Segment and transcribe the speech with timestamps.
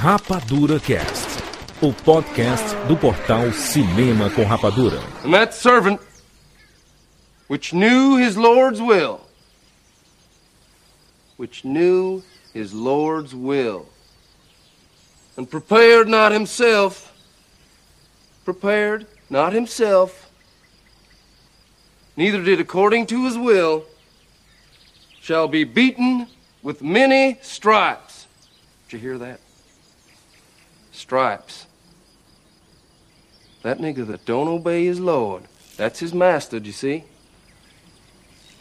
[0.00, 1.42] Rapadura Cast,
[1.82, 5.02] o podcast do portal Cinema com Rapadura.
[5.24, 6.00] And that servant
[7.48, 9.20] which knew his Lord's will,
[11.36, 12.22] which knew
[12.54, 13.86] his Lord's will,
[15.36, 17.12] and prepared not himself,
[18.44, 20.30] prepared not himself,
[22.16, 23.84] neither did according to his will,
[25.20, 26.28] shall be beaten
[26.62, 28.28] with many stripes.
[28.88, 29.40] Did you hear that?
[30.98, 31.66] Stripes.
[33.62, 35.44] That nigger that don't obey his Lord,
[35.76, 37.04] that's his master, do you see?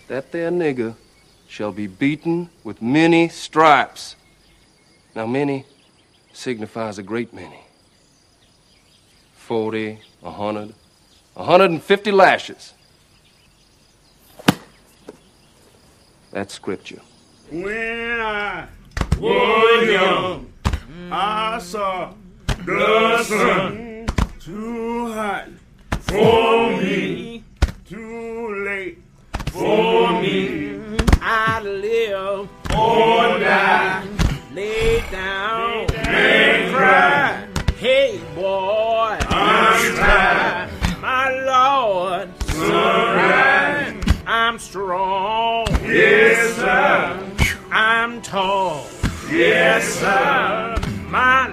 [0.07, 0.95] That there nigger
[1.47, 4.15] shall be beaten with many stripes.
[5.15, 5.65] Now, many
[6.31, 7.61] signifies a great many.
[9.33, 10.75] Forty, a hundred,
[11.35, 12.75] a hundred and fifty lashes.
[16.29, 17.01] That's scripture.
[17.49, 18.67] When I
[19.17, 20.53] was young,
[21.11, 22.13] I saw
[22.67, 24.05] the sun
[24.41, 25.47] too hot
[26.01, 27.41] for me,
[27.87, 28.97] too late
[29.51, 30.77] for me.
[31.21, 34.05] I live Or die
[34.53, 37.47] lay down and cry.
[37.77, 40.69] Hey boy, I'm tired,
[41.01, 43.95] my lord, alright.
[44.27, 47.55] I'm strong, Yes, sir.
[47.71, 48.85] I'm tall,
[49.31, 50.75] Yes, sir.
[51.07, 51.47] my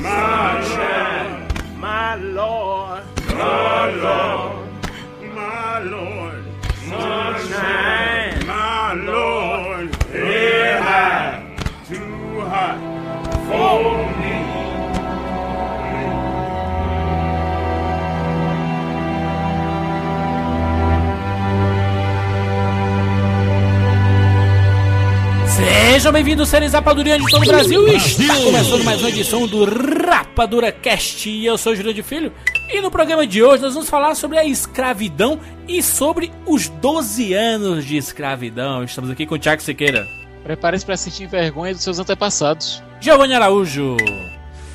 [0.00, 3.04] My child, my lord,
[3.34, 4.68] my Lord,
[5.34, 6.44] my Lord,
[6.88, 9.94] sunshine, my Lord,
[10.80, 11.56] high,
[11.88, 12.78] too hot
[13.48, 14.17] for
[25.98, 27.88] Sejam bem-vindos, seres rapadurianos de todo o Brasil.
[27.88, 31.28] Está começando mais uma edição do Rapadura Cast.
[31.28, 32.32] E eu sou o Júlio de Filho.
[32.72, 37.34] E no programa de hoje nós vamos falar sobre a escravidão e sobre os 12
[37.34, 38.84] anos de escravidão.
[38.84, 40.06] Estamos aqui com o Tiago Sequeira,
[40.44, 42.80] Prepare-se para sentir vergonha dos seus antepassados.
[43.00, 43.96] Giovanni Araújo.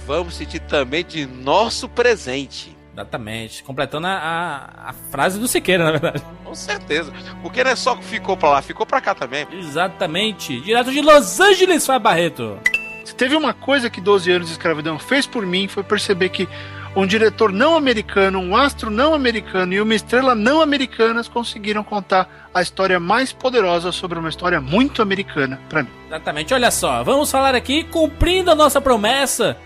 [0.05, 2.72] vamos sentir também de nosso presente.
[2.93, 6.23] Exatamente, completando a, a, a frase do Sequeira, na verdade.
[6.43, 7.11] Com certeza.
[7.41, 9.47] Porque não é só que ficou pra lá, ficou pra cá também.
[9.51, 12.59] Exatamente, direto de Los Angeles, Fábio Barreto.
[13.03, 16.47] Se teve uma coisa que 12 anos de escravidão fez por mim, foi perceber que
[16.95, 22.49] um diretor não americano, um astro não americano e uma estrela não americanas conseguiram contar
[22.53, 25.89] a história mais poderosa sobre uma história muito americana pra mim.
[26.07, 29.57] Exatamente, olha só, vamos falar aqui, cumprindo a nossa promessa,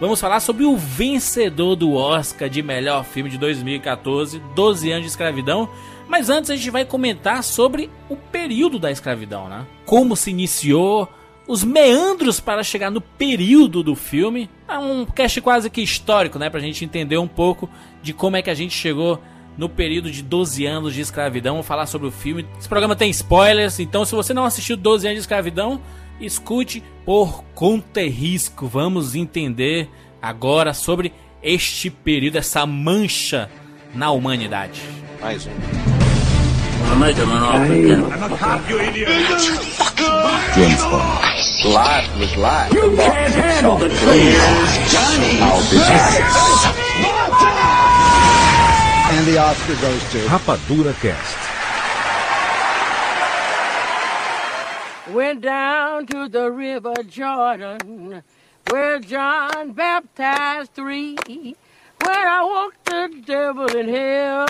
[0.00, 5.10] vamos falar sobre o vencedor do Oscar de melhor filme de 2014, 12 anos de
[5.10, 5.68] escravidão.
[6.08, 9.66] Mas antes a gente vai comentar sobre o período da escravidão, né?
[9.86, 11.08] Como se iniciou,
[11.46, 14.50] os meandros para chegar no período do filme.
[14.68, 16.50] É um cast quase que histórico, né?
[16.50, 17.68] Pra gente entender um pouco
[18.02, 19.20] de como é que a gente chegou
[19.56, 22.44] no período de 12 anos de escravidão, Vamos falar sobre o filme.
[22.58, 25.80] Esse programa tem spoilers, então se você não assistiu 12 anos de escravidão,
[26.20, 28.66] escute por conta e risco.
[28.66, 29.88] Vamos entender
[30.20, 33.50] agora sobre este período, essa mancha
[33.94, 34.82] na humanidade.
[35.20, 35.50] Mais um.
[50.28, 51.53] Rapadura Cast.
[55.14, 58.24] Went down to the river Jordan,
[58.68, 61.16] where John baptized three.
[61.24, 61.54] When
[62.08, 64.48] I walked the devil in hell,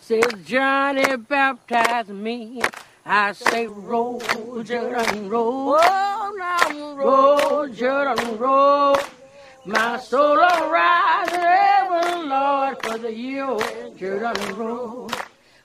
[0.00, 2.60] says Johnny baptized me.
[3.06, 4.18] I say, roll,
[4.64, 5.78] Jordan, roll.
[5.78, 8.96] Now roll, Jordan, roll.
[9.64, 13.56] My soul will rise heaven, Lord, for the year
[13.96, 15.08] Jordan roll.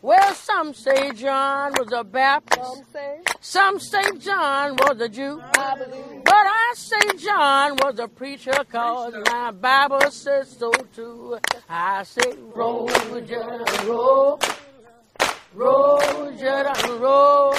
[0.06, 2.84] Well, some say John was a Baptist.
[3.40, 5.42] Some say John was a Jew.
[5.52, 11.40] But I say John was a preacher cause my Bible says so too.
[11.68, 14.40] I say roll, Jordan, roll.
[15.56, 17.56] Roll, Jordan, roll.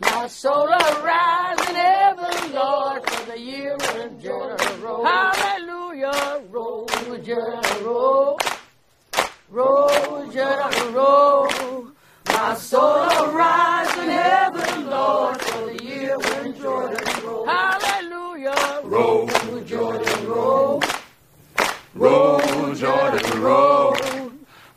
[0.00, 5.04] My soul will rise in heaven, Lord, for the year of Jordan roll.
[5.04, 6.86] Hallelujah, roll,
[7.22, 8.38] Jordan, roll.
[9.48, 11.86] Roll, Jordan, roll.
[12.26, 17.46] My soul will rise in heaven, Lord, for the year when Jordan roll.
[17.46, 19.28] Hallelujah, roll,
[19.64, 20.82] Jordan, roll.
[21.94, 23.96] Roll, Jordan, roll.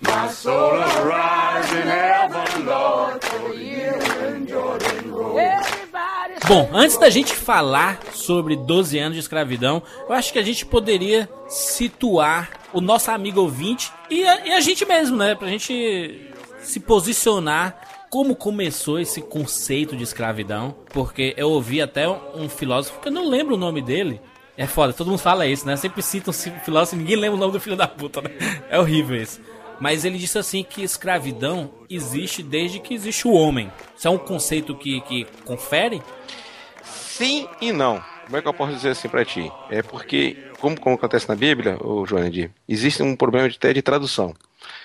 [0.01, 5.39] My soul will rise in heaven, Lord, for the year when Jordan roll.
[5.39, 10.43] Everybody Bom, antes da gente falar sobre 12 anos de escravidão, eu acho que a
[10.43, 15.35] gente poderia situar o nosso amigo ouvinte e a, e a gente mesmo, né?
[15.35, 16.31] Pra gente
[16.61, 22.99] se posicionar como começou esse conceito de escravidão, porque eu ouvi até um, um filósofo
[22.99, 24.19] que eu não lembro o nome dele.
[24.57, 25.77] É foda, todo mundo fala isso, né?
[25.77, 28.31] Sempre cita um filósofo e ninguém lembra o nome do filho da puta, né?
[28.69, 29.39] É horrível isso.
[29.79, 33.71] Mas ele disse assim que escravidão existe desde que existe o homem.
[33.95, 36.01] Isso é um conceito que, que confere?
[36.83, 38.03] Sim e não.
[38.29, 39.51] Como é que eu posso dizer assim para ti?
[39.71, 43.81] É porque, como, como acontece na Bíblia, o Joandir, existe um problema de, até de
[43.81, 44.35] tradução.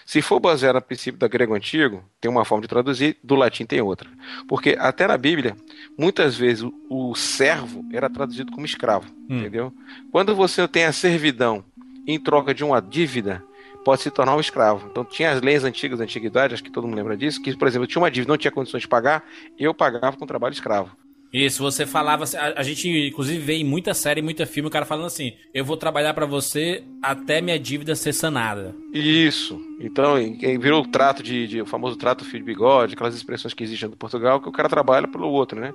[0.06, 3.67] Se for baseado no princípio do grego antigo, tem uma forma de traduzir, do latim
[3.67, 4.08] tem outra.
[4.49, 5.55] Porque até na Bíblia,
[5.99, 9.41] muitas vezes o, o servo era traduzido como escravo, hum.
[9.41, 9.75] entendeu?
[10.11, 11.62] Quando você tem a servidão
[12.06, 13.44] em troca de uma dívida,
[13.85, 14.88] pode se tornar um escravo.
[14.91, 17.69] Então tinha as leis antigas da antiguidade, acho que todo mundo lembra disso, que, por
[17.69, 19.23] exemplo, tinha uma dívida, não tinha condições de pagar,
[19.58, 20.96] eu pagava com trabalho escravo.
[21.35, 22.25] Isso, você falava.
[22.39, 25.65] A, a, gente, inclusive, vê em muita série, muita filme, o cara falando assim: eu
[25.65, 28.73] vou trabalhar para você até minha dívida ser sanada.
[28.93, 29.61] Isso.
[29.81, 30.15] Então,
[30.61, 33.89] virou o trato de, de, o famoso trato fio de bigode, aquelas expressões que existem
[33.89, 35.75] no Portugal, que o cara trabalha pelo outro, né?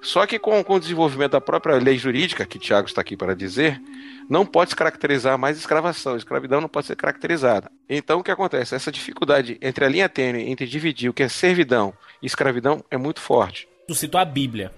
[0.00, 3.34] Só que com, com o desenvolvimento da própria lei jurídica, que Tiago está aqui para
[3.36, 3.78] dizer,
[4.26, 6.16] não pode se caracterizar mais escravação.
[6.16, 7.70] Escravidão não pode ser caracterizada.
[7.90, 8.74] Então, o que acontece?
[8.74, 11.92] Essa dificuldade entre a linha tênue, entre dividir o que é servidão
[12.22, 14.70] e escravidão, é muito forte tu citou a Bíblia.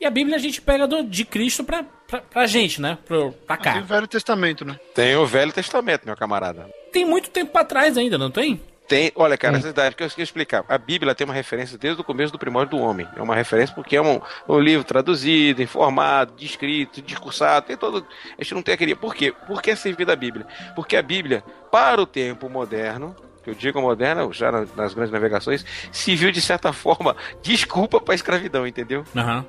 [0.00, 2.98] E a Bíblia a gente pega do, de Cristo pra, pra, pra gente, né?
[3.06, 3.72] Pra, pra cá.
[3.74, 4.80] Tem o Velho Testamento, né?
[4.94, 6.68] Tem o Velho Testamento, meu camarada.
[6.90, 8.60] Tem muito tempo pra trás ainda, não tem?
[8.86, 10.62] Tem, olha, cara, essa idade que eu esqueci de explicar.
[10.68, 13.08] A Bíblia tem uma referência desde o começo do primórdio do homem.
[13.16, 18.06] É uma referência porque é um, um livro traduzido, informado, descrito, discursado, tem todo.
[18.38, 18.94] A gente não tem aquele.
[18.94, 19.32] Por quê?
[19.46, 20.46] Por que servir da Bíblia?
[20.76, 25.64] Porque a Bíblia, para o tempo moderno, que eu digo moderna, já nas grandes navegações,
[25.92, 29.04] se viu de certa forma desculpa para a escravidão, entendeu?
[29.14, 29.44] Uhum.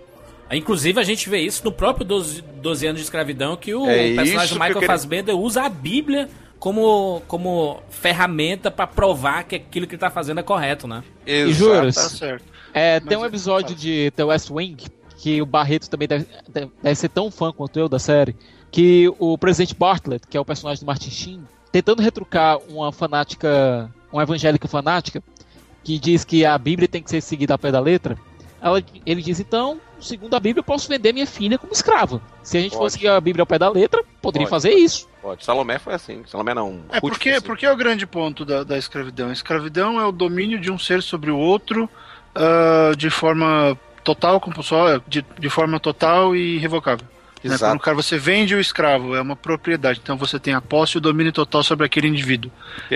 [0.52, 4.14] Inclusive, a gente vê isso no próprio 12, 12 anos de escravidão, que o é
[4.14, 4.88] personagem do Michael queria...
[4.88, 10.40] Fassbender usa a Bíblia como, como ferramenta para provar que aquilo que ele tá fazendo
[10.40, 11.04] é correto, né?
[11.26, 11.50] Exato.
[11.50, 12.46] E juras, tá certo.
[12.74, 14.86] É, tem um episódio é de The West Wing,
[15.18, 18.36] que o Barreto também deve, deve ser tão fã quanto eu da série,
[18.70, 23.92] que o presidente Bartlett, que é o personagem do Martin Sheen, tentando retrucar uma fanática,
[24.10, 25.22] uma evangélica fanática,
[25.84, 28.18] que diz que a Bíblia tem que ser seguida ao pé da letra,
[28.62, 32.22] ela, ele diz, então, segundo a Bíblia, eu posso vender minha filha como escrava.
[32.42, 32.82] Se a gente Pode.
[32.82, 34.52] fosse seguir a Bíblia ao pé da letra, poderia Pode.
[34.52, 35.10] fazer isso.
[35.22, 35.44] Pode.
[35.44, 36.24] Salomé foi assim.
[36.26, 36.80] Salomé não.
[36.90, 39.28] É porque, porque é o grande ponto da, da escravidão.
[39.28, 41.90] A escravidão é o domínio de um ser sobre o outro
[42.38, 46.58] uh, de forma total, compulsória, de, de forma total e
[47.46, 47.68] irrevogável.
[47.68, 47.72] Né?
[47.72, 50.96] Quando o cara você vende o escravo, é uma propriedade, então você tem a posse
[50.96, 52.52] e o domínio total sobre aquele indivíduo.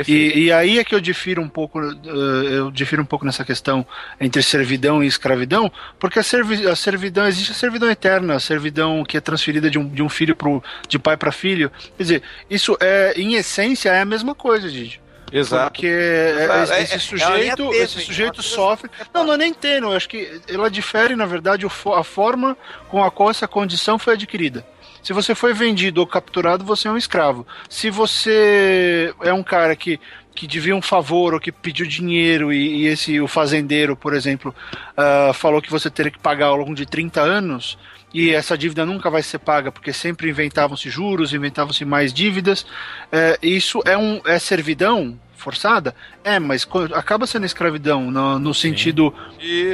[0.07, 3.45] E, e, aí é que eu difiro um pouco, uh, eu difiro um pouco nessa
[3.45, 3.85] questão
[4.19, 9.03] entre servidão e escravidão, porque a, servi a servidão existe a servidão eterna, a servidão
[9.03, 11.71] que é transferida de um, de um filho pro, de pai para filho.
[11.97, 15.01] Quer dizer, isso é em essência é a mesma coisa, Didi.
[15.31, 15.71] Exato.
[15.71, 16.73] Porque Exato.
[16.73, 18.89] esse, é, sujeito, é esse sujeito sofre.
[19.13, 19.89] Não, não é nem tênue.
[19.91, 24.13] Eu acho que ela difere, na verdade, a forma com a qual essa condição foi
[24.13, 24.65] adquirida.
[25.01, 27.45] Se você foi vendido ou capturado, você é um escravo.
[27.69, 29.99] Se você é um cara que,
[30.35, 34.53] que devia um favor ou que pediu dinheiro e, e esse o fazendeiro, por exemplo,
[34.97, 37.77] uh, falou que você teria que pagar ao longo de 30 anos,
[38.13, 42.65] e essa dívida nunca vai ser paga porque sempre inventavam-se juros, inventavam-se mais dívidas.
[43.11, 45.95] É, isso é um é servidão forçada?
[46.23, 49.13] É, mas acaba sendo escravidão no, no sentido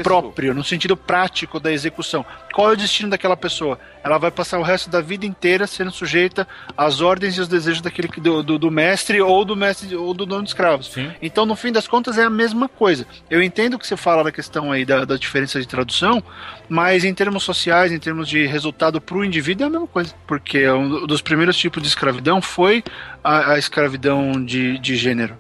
[0.04, 2.26] próprio, no sentido prático da execução.
[2.54, 3.80] Qual é o destino daquela pessoa?
[4.06, 6.48] Ela vai passar o resto da vida inteira sendo sujeita
[6.78, 10.28] às ordens e aos desejos daquele do, do, do mestre ou do mestre ou do
[10.28, 10.92] dono de escravos.
[10.92, 11.12] Sim.
[11.20, 13.08] Então, no fim das contas, é a mesma coisa.
[13.32, 16.22] Eu entendo que você fala da questão aí da, da diferença de tradução,
[16.70, 20.14] mas em termos sociais, em termos de resultado para o indivíduo, é a mesma coisa.
[20.28, 22.84] Porque um dos primeiros tipos de escravidão foi
[23.24, 25.36] a, a escravidão de, de gênero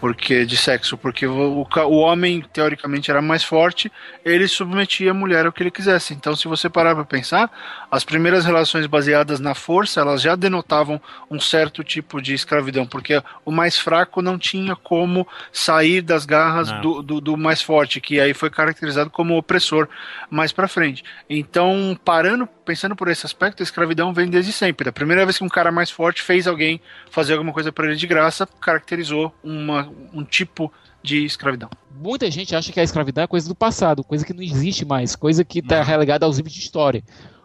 [0.00, 3.90] porque de sexo, porque o, o homem teoricamente era mais forte,
[4.24, 6.12] ele submetia a mulher ao que ele quisesse.
[6.12, 7.50] Então, se você parar para pensar,
[7.90, 11.00] as primeiras relações baseadas na força, elas já denotavam
[11.30, 16.70] um certo tipo de escravidão, porque o mais fraco não tinha como sair das garras
[16.82, 19.88] do, do, do, mais forte, que aí foi caracterizado como opressor
[20.28, 21.04] mais para frente.
[21.28, 24.88] Então, parando, pensando por esse aspecto, a escravidão vem desde sempre.
[24.88, 27.96] A primeira vez que um cara mais forte fez alguém fazer alguma coisa para ele
[27.96, 31.70] de graça, caracterizou uma um tipo de escravidão.
[31.94, 35.16] Muita gente acha que a escravidão é coisa do passado, coisa que não existe mais,
[35.16, 37.02] coisa que está relegada aos livros de história.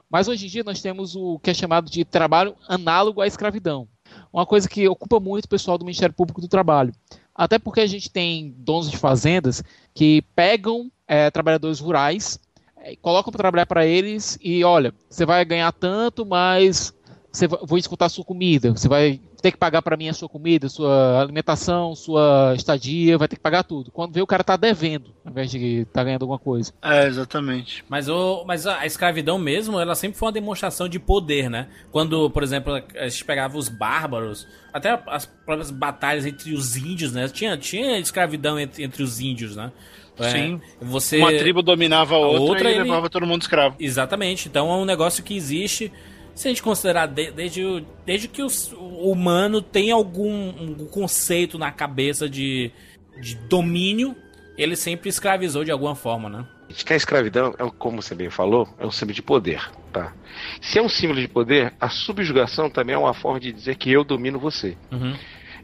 [0.10, 3.88] Mas hoje em dia nós temos o que é chamado de trabalho análogo à escravidão.
[4.32, 6.94] Uma coisa que ocupa muito o pessoal do Ministério Público do Trabalho.
[7.34, 12.38] Até porque a gente tem donos de fazendas que pegam é, trabalhadores rurais,
[12.78, 16.94] é, colocam para trabalhar para eles e olha, você vai ganhar tanto, mas
[17.32, 20.14] você vai, vou escutar a sua comida, você vai ter que pagar para mim a
[20.14, 23.90] sua comida, sua alimentação, sua estadia, vai ter que pagar tudo.
[23.90, 26.74] Quando vê o cara tá devendo, ao invés de estar tá ganhando alguma coisa.
[26.82, 27.84] É, exatamente.
[27.90, 31.68] Mas, o, mas a escravidão mesmo, ela sempre foi uma demonstração de poder, né?
[31.92, 37.14] Quando, por exemplo, a gente pegava os bárbaros, até as próprias batalhas entre os índios,
[37.14, 37.28] né?
[37.30, 39.72] Tinha, tinha escravidão entre, entre os índios, né?
[40.20, 40.62] É, Sim.
[40.82, 41.18] Você...
[41.18, 42.84] Uma tribo dominava a outra, a outra e ele...
[42.84, 43.76] levava todo mundo escravo.
[43.80, 44.48] Exatamente.
[44.48, 45.92] Então é um negócio que existe
[46.36, 51.58] se a gente considerar de, desde, desde que os, o humano tem algum um conceito
[51.58, 52.72] na cabeça de,
[53.20, 54.16] de domínio,
[54.58, 56.48] ele sempre escravizou de alguma forma, né?
[56.70, 60.14] Que a escravidão, é, como você bem falou, é um símbolo de poder, tá?
[60.62, 63.92] Se é um símbolo de poder, a subjugação também é uma forma de dizer que
[63.92, 64.78] eu domino você.
[64.92, 65.16] Uhum.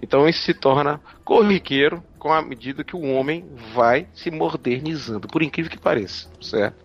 [0.02, 5.42] Então isso se torna corriqueiro com a medida que o homem vai se modernizando, por
[5.42, 6.78] incrível que pareça, certo?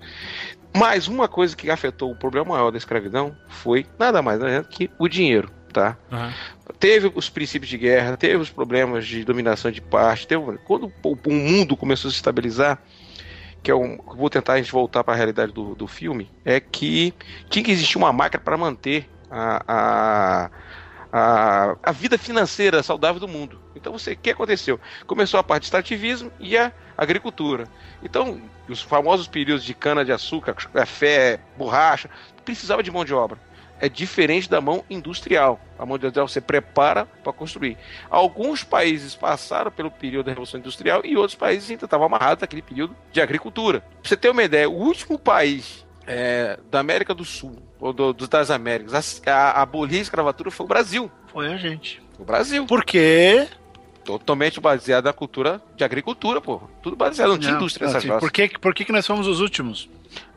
[0.74, 4.90] Mas uma coisa que afetou o problema maior da escravidão foi nada mais nada que
[4.98, 5.96] o dinheiro, tá?
[6.10, 6.30] Uhum.
[6.78, 11.12] Teve os princípios de guerra, teve os problemas de dominação de parte, teve, quando o,
[11.26, 12.78] o mundo começou a se estabilizar,
[13.62, 16.58] que é um, vou tentar a gente voltar para a realidade do, do filme, é
[16.58, 17.12] que
[17.50, 20.50] tinha que existir uma máquina para manter a, a
[21.12, 23.60] a, a vida financeira saudável do mundo.
[23.74, 24.78] Então, você, o que aconteceu?
[25.06, 27.68] Começou a parte de extrativismo e a agricultura.
[28.02, 32.08] Então, os famosos períodos de cana-de-açúcar, café, borracha,
[32.44, 33.38] precisava de mão de obra.
[33.80, 35.60] É diferente da mão industrial.
[35.76, 37.76] A mão industrial você prepara para construir.
[38.08, 42.62] Alguns países passaram pelo período da Revolução Industrial e outros países ainda estavam amarrados naquele
[42.62, 43.80] período de agricultura.
[43.80, 48.12] Pra você ter uma ideia, o último país é, da América do Sul, ou do,
[48.12, 51.10] das Américas, a, a abolir a escravatura foi o Brasil.
[51.26, 52.00] Foi a gente.
[52.18, 52.64] O Brasil.
[52.66, 53.48] Por quê?
[54.04, 56.60] Totalmente baseado na cultura de agricultura, pô.
[56.82, 59.40] Tudo baseado, não tinha indústria nessa assim, por que, por que, que nós fomos os
[59.40, 59.88] últimos?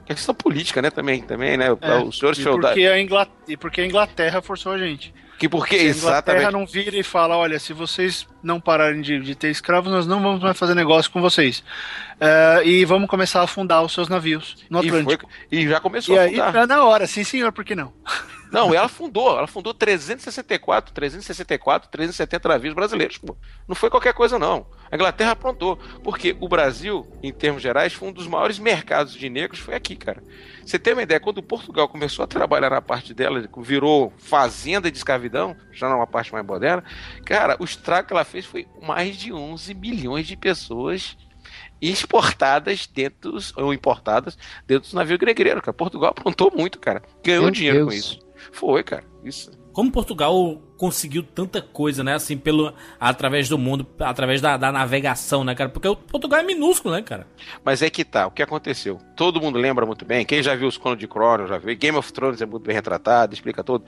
[0.05, 1.65] Questão política, né, também, também né?
[1.81, 5.11] É, os senhores e porque, a Inglaterra, e porque a Inglaterra forçou a gente.
[5.39, 6.51] Que porque, Se a Inglaterra exatamente.
[6.53, 10.21] não vira e fala, olha, se vocês não pararem de, de ter escravos, nós não
[10.21, 11.63] vamos mais fazer negócio com vocês.
[12.19, 15.27] É, e vamos começar a afundar os seus navios no E, Atlântico.
[15.27, 16.67] foi- e já começou E a aí, afundar.
[16.67, 17.91] na hora, sim senhor, por que não?
[18.55, 23.35] Não, ela fundou, ela fundou 364, 364, 370 navios brasileiros, pô.
[23.67, 24.65] Não foi qualquer coisa, não.
[24.89, 29.29] A Inglaterra aprontou, porque o Brasil, em termos gerais, foi um dos maiores mercados de
[29.29, 30.23] negros, foi aqui, cara.
[30.65, 34.97] Você tem uma ideia, quando Portugal começou a trabalhar na parte dela, virou fazenda de
[34.97, 36.81] escravidão, já numa parte mais moderna,
[37.25, 41.17] cara, o estrago que ela fez foi mais de 11 milhões de pessoas
[41.81, 45.73] exportadas dentro ou importadas dentro dos navios gregreiros, cara.
[45.73, 47.03] Portugal aprontou muito, cara.
[47.23, 48.05] Ganhou Meu dinheiro com Deus.
[48.05, 48.24] isso.
[48.51, 49.03] Foi, cara.
[49.23, 49.51] Isso.
[49.73, 52.13] Como Portugal conseguiu tanta coisa, né?
[52.13, 55.69] Assim, pelo, através do mundo, através da, da navegação, né, cara?
[55.69, 57.27] Porque o Portugal é minúsculo, né, cara?
[57.63, 59.01] Mas é que tá, o que aconteceu?
[59.17, 61.97] Todo mundo lembra muito bem, quem já viu os Conos de Cronos, já viu, Game
[61.97, 63.83] of Thrones é muito bem retratado, explica tudo.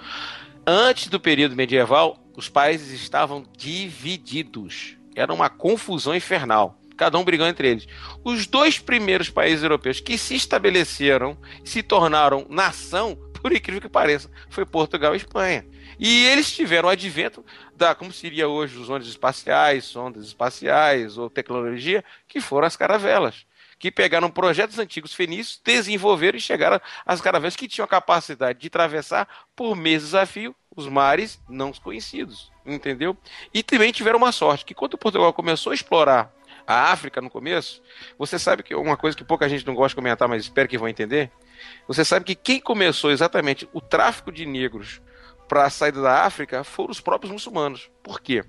[0.66, 4.98] Antes do período medieval, os países estavam divididos.
[5.16, 6.78] Era uma confusão infernal.
[6.98, 7.88] Cada um brigando entre eles.
[8.24, 14.30] Os dois primeiros países europeus que se estabeleceram, se tornaram nação, por incrível que pareça,
[14.50, 15.66] foi Portugal e Espanha.
[15.98, 21.30] E eles tiveram o advento da, como seria hoje, os ondas espaciais, sondas espaciais ou
[21.30, 23.46] tecnologia, que foram as caravelas
[23.80, 28.68] que pegaram projetos antigos fenícios, desenvolveram e chegaram às caravelas que tinham a capacidade de
[28.68, 33.16] atravessar por meses a fio os mares não conhecidos, entendeu?
[33.54, 36.34] E também tiveram uma sorte, que quando Portugal começou a explorar
[36.66, 37.82] a África no começo,
[38.18, 40.77] você sabe que uma coisa que pouca gente não gosta de comentar, mas espero que
[40.77, 41.32] vão entender,
[41.88, 45.02] você sabe que quem começou exatamente o tráfico de negros
[45.48, 47.90] para a saída da África foram os próprios muçulmanos.
[48.04, 48.44] Por quê?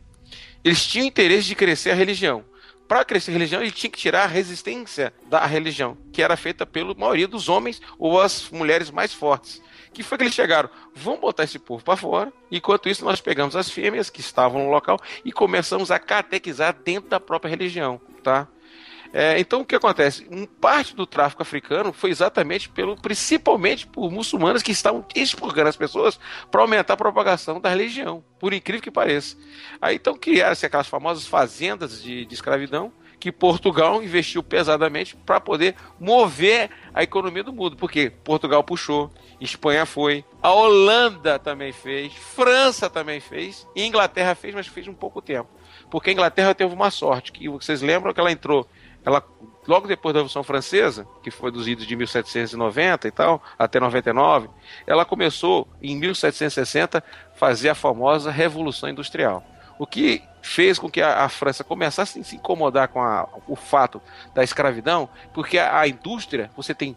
[0.64, 2.44] Eles tinham interesse de crescer a religião.
[2.86, 6.64] Para crescer a religião, ele tinha que tirar a resistência da religião, que era feita
[6.64, 9.62] pela maioria dos homens ou as mulheres mais fortes.
[9.92, 10.70] Que foi que eles chegaram?
[10.94, 12.32] Vamos botar esse povo para fora.
[12.50, 17.10] Enquanto isso, nós pegamos as fêmeas que estavam no local e começamos a catequizar dentro
[17.10, 18.48] da própria religião, tá?
[19.12, 20.26] É, então o que acontece?
[20.30, 25.76] Um parte do tráfico africano foi exatamente pelo, principalmente por muçulmanos que estavam expurgando as
[25.76, 26.18] pessoas
[26.50, 29.36] para aumentar a propagação da religião, por incrível que pareça.
[29.80, 35.74] Aí então criaram-se aquelas famosas fazendas de, de escravidão que Portugal investiu pesadamente para poder
[35.98, 39.10] mover a economia do mundo, porque Portugal puxou,
[39.40, 45.20] Espanha foi, a Holanda também fez, França também fez, Inglaterra fez, mas fez um pouco
[45.20, 45.48] tempo.
[45.90, 48.68] Porque a Inglaterra teve uma sorte, que vocês lembram que ela entrou
[49.04, 49.22] ela
[49.66, 54.48] logo depois da Revolução Francesa, que foi dos idos de 1790 e tal, até 99,
[54.86, 59.44] ela começou em 1760 fazer a famosa Revolução Industrial.
[59.78, 63.54] O que fez com que a, a França começasse a se incomodar com a, o
[63.54, 64.00] fato
[64.34, 66.96] da escravidão, porque a, a indústria, você tem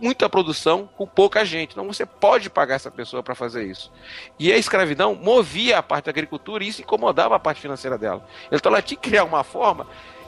[0.00, 1.72] muita produção com pouca gente.
[1.72, 3.92] Então você pode pagar essa pessoa para fazer isso.
[4.38, 8.24] E a escravidão movia a parte da agricultura e isso incomodava a parte financeira dela.
[8.50, 9.86] Então ela tinha que criar uma forma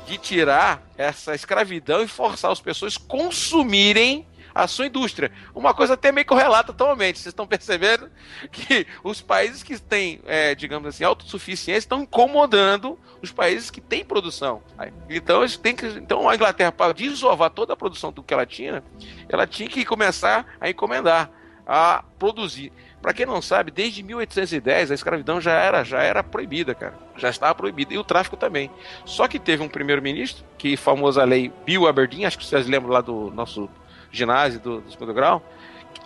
[0.08, 5.30] de tirar essa escravidão e forçar as pessoas a consumirem a sua indústria.
[5.54, 7.18] Uma coisa até meio correlata atualmente.
[7.18, 8.10] Vocês estão percebendo
[8.50, 14.04] que os países que têm, é, digamos assim, autossuficiência estão incomodando os países que têm
[14.04, 14.62] produção.
[15.08, 18.46] Então, eles têm que, então a Inglaterra, para desovar toda a produção do que ela
[18.46, 18.82] tinha,
[19.28, 21.30] ela tinha que começar a encomendar,
[21.66, 22.72] a produzir.
[23.08, 26.92] Para quem não sabe, desde 1810 a escravidão já era, já era proibida, cara.
[27.16, 27.94] Já estava proibida.
[27.94, 28.70] E o tráfico também.
[29.06, 33.00] Só que teve um primeiro-ministro, que famosa lei Bill Aberdeen, acho que vocês lembram lá
[33.00, 33.66] do nosso
[34.12, 35.42] ginásio do, do segundo grau,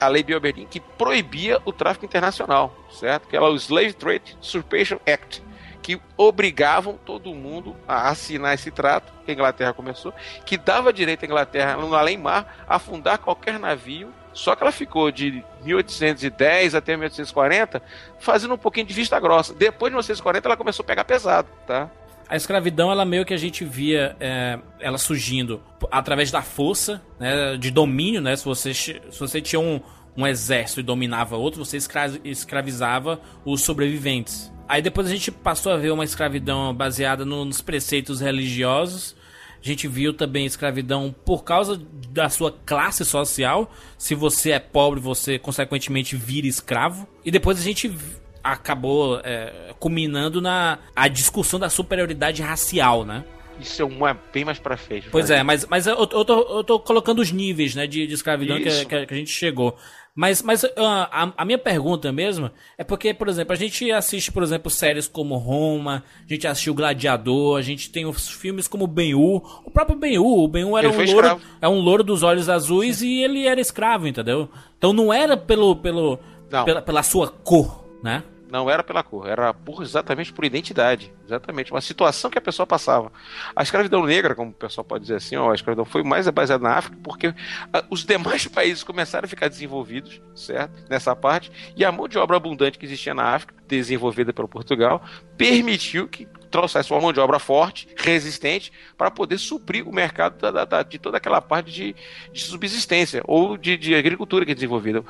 [0.00, 3.26] a lei Bill Aberdeen, que proibia o tráfico internacional, certo?
[3.26, 5.42] Que era o Slave Trade Usurpation Act,
[5.82, 10.14] que obrigavam todo mundo a assinar esse trato, que a Inglaterra começou,
[10.46, 15.10] que dava direito à Inglaterra, no além-mar, a fundar qualquer navio só que ela ficou
[15.10, 17.82] de 1810 até 1840
[18.18, 19.54] fazendo um pouquinho de vista grossa.
[19.54, 21.90] Depois de 1840 ela começou a pegar pesado, tá?
[22.28, 27.56] A escravidão, ela meio que a gente via é, ela surgindo através da força, né,
[27.58, 28.34] de domínio, né?
[28.36, 29.80] Se você, se você tinha um,
[30.16, 31.78] um exército e dominava outro, você
[32.24, 34.50] escravizava os sobreviventes.
[34.68, 39.14] Aí depois a gente passou a ver uma escravidão baseada nos preceitos religiosos,
[39.62, 43.70] a gente viu também escravidão por causa da sua classe social.
[43.96, 47.06] Se você é pobre, você consequentemente vira escravo.
[47.24, 47.94] E depois a gente
[48.42, 53.24] acabou é, culminando na a discussão da superioridade racial, né?
[53.60, 55.08] Isso é uma bem mais pra frente.
[55.10, 58.14] Pois é, mas, mas eu, eu, tô, eu tô colocando os níveis né, de, de
[58.14, 59.76] escravidão que, que, que, a gente chegou.
[60.14, 64.30] Mas, mas uh, a, a, minha pergunta mesmo é porque, por exemplo, a gente assiste,
[64.30, 68.86] por exemplo, séries como Roma, a gente assistiu Gladiador, a gente tem os filmes como
[68.86, 72.98] Ben-Hur, o próprio Ben-Hur, o Ben-Hur era um louro, é um louro dos olhos azuis
[72.98, 73.06] Sim.
[73.06, 74.50] e ele era escravo, entendeu?
[74.76, 76.18] Então não era pelo, pelo,
[76.50, 78.22] pela, pela sua cor, né?
[78.52, 81.10] Não era pela cor, era por, exatamente por identidade.
[81.24, 83.10] Exatamente, uma situação que a pessoa passava.
[83.56, 86.62] A escravidão negra, como o pessoal pode dizer assim, ó, a escravidão foi mais baseada
[86.62, 87.34] na África porque
[87.72, 90.84] ah, os demais países começaram a ficar desenvolvidos, certo?
[90.90, 95.02] Nessa parte, e a mão de obra abundante que existia na África, desenvolvida pelo Portugal,
[95.38, 100.64] permitiu que trouxesse uma mão de obra forte, resistente, para poder suprir o mercado da,
[100.64, 101.96] da, de toda aquela parte de,
[102.32, 105.02] de subsistência ou de, de, agricultura que é desenvolvida.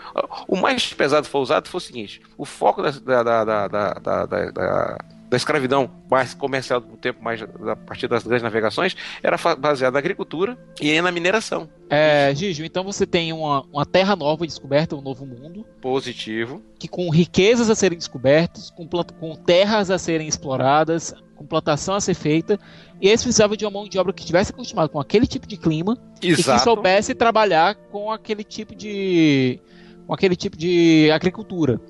[0.49, 2.91] O mais pesado foi usado foi o seguinte: o foco da,
[3.23, 4.99] da, da, da, da
[5.33, 9.99] da escravidão mais comercial do tempo mais a partir das grandes navegações era baseada na
[9.99, 11.71] agricultura e na mineração.
[11.89, 15.65] É, Gigi, então você tem uma, uma terra nova descoberta, um novo mundo.
[15.81, 16.63] Positivo.
[16.79, 22.01] Que com riquezas a serem descobertas, com, com terras a serem exploradas, com plantação a
[22.01, 22.59] ser feita,
[23.01, 25.57] e eles precisavam de uma mão de obra que tivesse acostumado com aquele tipo de
[25.57, 26.51] clima Exato.
[26.51, 29.61] e que soubesse trabalhar com aquele tipo de
[30.07, 31.81] com aquele tipo de agricultura.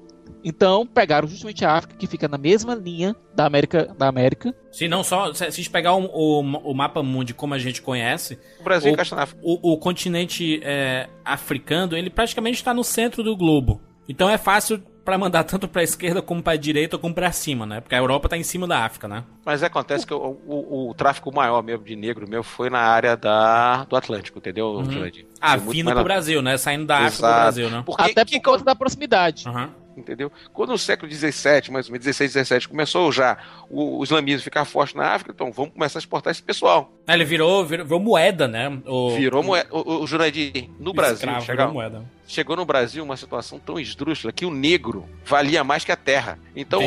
[0.45, 3.95] Então pegaram justamente a África, que fica na mesma linha da América.
[3.97, 4.55] Da América.
[4.73, 5.33] Se não só.
[5.33, 8.39] Se a gente pegar o, o, o mapa mundi como a gente conhece.
[8.61, 9.41] O Brasil o, encaixa na África.
[9.45, 13.81] O, o continente é, africano, ele praticamente está no centro do globo.
[14.09, 17.31] Então é fácil para mandar tanto para a esquerda como para a direita como para
[17.33, 17.81] cima, né?
[17.81, 19.25] Porque a Europa está em cima da África, né?
[19.45, 23.17] Mas acontece que o, o, o, tráfico maior mesmo de negro meu foi na área
[23.17, 25.11] da, do Atlântico, entendeu, uhum.
[25.41, 26.05] Ah, vindo pro na...
[26.05, 26.57] Brasil, né?
[26.57, 27.83] Saindo da África pro Brasil, né?
[27.85, 29.49] Porque, Até por conta da proximidade.
[29.49, 30.31] Uhum entendeu?
[30.53, 33.37] Quando no século XVII, mais ou menos 16, 17, começou já
[33.71, 36.93] o, o islamismo ficar forte na África, então vamos começar a exportar esse pessoal.
[37.07, 38.81] É, ele virou, virou, virou, moeda, né?
[38.87, 39.69] O, virou moeda.
[39.71, 44.51] O, o Jurandir, no Brasil, chegou, chegou no Brasil uma situação tão esdrúxula que o
[44.51, 46.39] negro valia mais que a terra.
[46.55, 46.81] Então,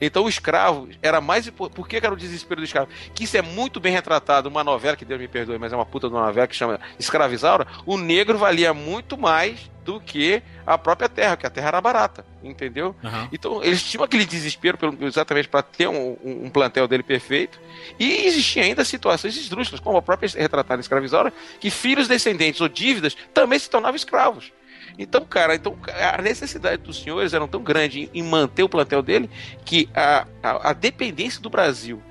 [0.00, 1.48] então o escravo era mais.
[1.50, 2.88] Por que era o desespero do escravo?
[3.14, 5.86] Que isso é muito bem retratado numa novela, que Deus me perdoe, mas é uma
[5.86, 7.66] puta de uma novela que chama Escravizaura.
[7.84, 12.22] O negro valia muito mais do que a própria terra, que a terra era barata,
[12.44, 12.94] entendeu?
[13.02, 13.28] Uhum.
[13.32, 17.58] Então eles tinham aquele desespero pelo, exatamente para ter um, um, plantel dele perfeito.
[17.98, 22.68] E existiam ainda situações esdrúxulas, como a própria retratada em Escravizaura, que filhos descendentes ou
[22.68, 24.52] dívidas também se tornavam escravos.
[24.98, 25.74] Então, cara, então
[26.14, 29.30] a necessidade dos senhores era tão grande em, manter o plantel dele
[29.64, 32.02] que a, a, a dependência do Brasil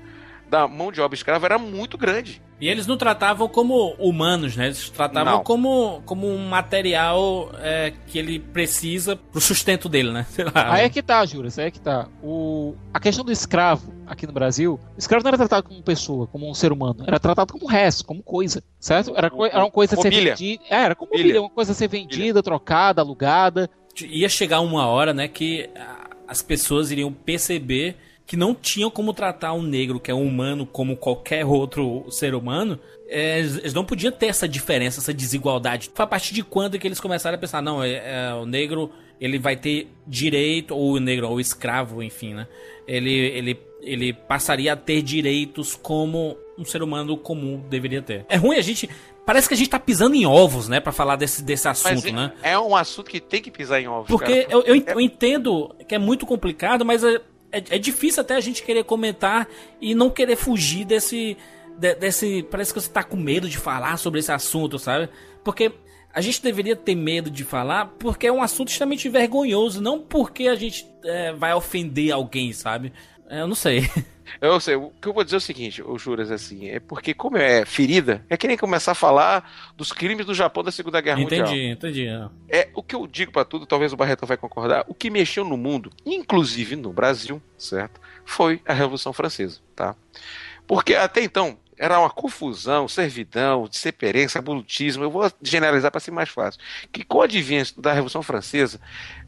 [0.50, 2.42] da mão de obra escrava era muito grande.
[2.60, 4.66] E eles não tratavam como humanos, né?
[4.66, 10.26] Eles tratavam como, como um material é, que ele precisa pro sustento dele, né?
[10.54, 12.08] Lá, aí é que tá, Juras, aí é que tá.
[12.22, 12.74] O...
[12.92, 16.50] A questão do escravo aqui no Brasil, o escravo não era tratado como pessoa, como
[16.50, 19.12] um ser humano, era tratado como resto, como coisa, certo?
[19.16, 19.46] Era, co...
[19.46, 20.64] era uma coisa a ser vendida.
[20.68, 23.70] É, era como milha, uma coisa a ser vendida, trocada, alugada.
[24.00, 25.70] Ia chegar uma hora, né, que
[26.26, 27.96] as pessoas iriam perceber
[28.28, 32.34] que não tinham como tratar um negro que é um humano como qualquer outro ser
[32.34, 35.90] humano, é, eles não podiam ter essa diferença, essa desigualdade.
[35.94, 38.92] Foi a partir de quando que eles começaram a pensar, não, é, é, o negro
[39.18, 42.46] ele vai ter direito, ou o negro, ou o escravo, enfim, né?
[42.86, 48.26] Ele, ele, ele passaria a ter direitos como um ser humano comum deveria ter.
[48.28, 48.90] É ruim a gente.
[49.24, 52.12] Parece que a gente tá pisando em ovos, né, para falar desse, desse assunto, Mas
[52.12, 52.32] né?
[52.42, 54.06] É um assunto que tem que pisar em ovos.
[54.06, 57.02] Porque eu, eu, eu entendo que é muito complicado, mas
[57.52, 59.48] é, é, difícil até a gente querer comentar
[59.80, 61.36] e não querer fugir desse,
[61.78, 62.42] de- desse.
[62.50, 65.08] Parece que você tá com medo de falar sobre esse assunto, sabe?
[65.42, 65.72] Porque
[66.12, 70.48] a gente deveria ter medo de falar porque é um assunto extremamente vergonhoso, não porque
[70.48, 72.92] a gente é, vai ofender alguém, sabe?
[73.30, 73.88] Eu não sei.
[74.40, 77.14] Eu sei, o que eu vou dizer é o seguinte, ô Juras, assim, é porque
[77.14, 81.00] como é ferida, é que nem começar a falar dos crimes do Japão da Segunda
[81.00, 81.46] Guerra Mundial.
[81.46, 82.06] entendi, entendi.
[82.06, 82.28] é.
[82.48, 85.44] É, o que eu digo pra tudo, talvez o Barretão vai concordar, o que mexeu
[85.44, 88.00] no mundo, inclusive no Brasil, certo?
[88.24, 89.94] Foi a Revolução Francesa, tá?
[90.66, 96.28] Porque até então era uma confusão, servidão, disseperência, abolitismo, eu vou generalizar para ser mais
[96.28, 96.60] fácil,
[96.92, 98.80] que com o advento da Revolução Francesa,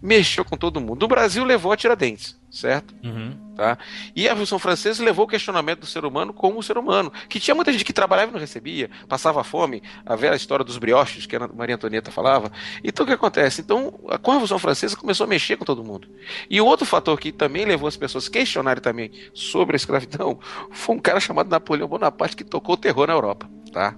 [0.02, 1.00] mexeu com todo mundo.
[1.00, 2.94] No Brasil levou a Tiradentes, certo?
[3.04, 3.36] Uhum.
[3.54, 3.76] Tá?
[4.16, 7.54] E a Revolução Francesa levou o questionamento do ser humano como ser humano, que tinha
[7.54, 11.36] muita gente que trabalhava e não recebia, passava fome, a velha história dos brioches que
[11.36, 12.50] a Maria Antonieta falava.
[12.82, 13.60] Então o que acontece?
[13.60, 16.08] Então, a- com a Revolução Francesa começou a mexer com todo mundo.
[16.48, 20.38] E o outro fator que também levou as pessoas a questionarem também sobre a escravidão
[20.72, 23.94] foi um cara chamado Napoleão Bonaparte que tocou o terror na Europa, tá?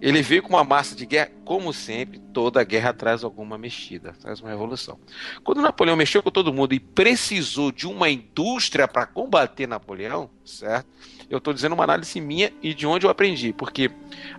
[0.00, 4.40] Ele veio com uma massa de guerra, como sempre, toda guerra traz alguma mexida, traz
[4.40, 4.98] uma revolução.
[5.42, 10.86] Quando Napoleão mexeu com todo mundo e precisou de uma indústria para combater Napoleão, certo?
[11.28, 13.90] Eu estou dizendo uma análise minha e de onde eu aprendi, porque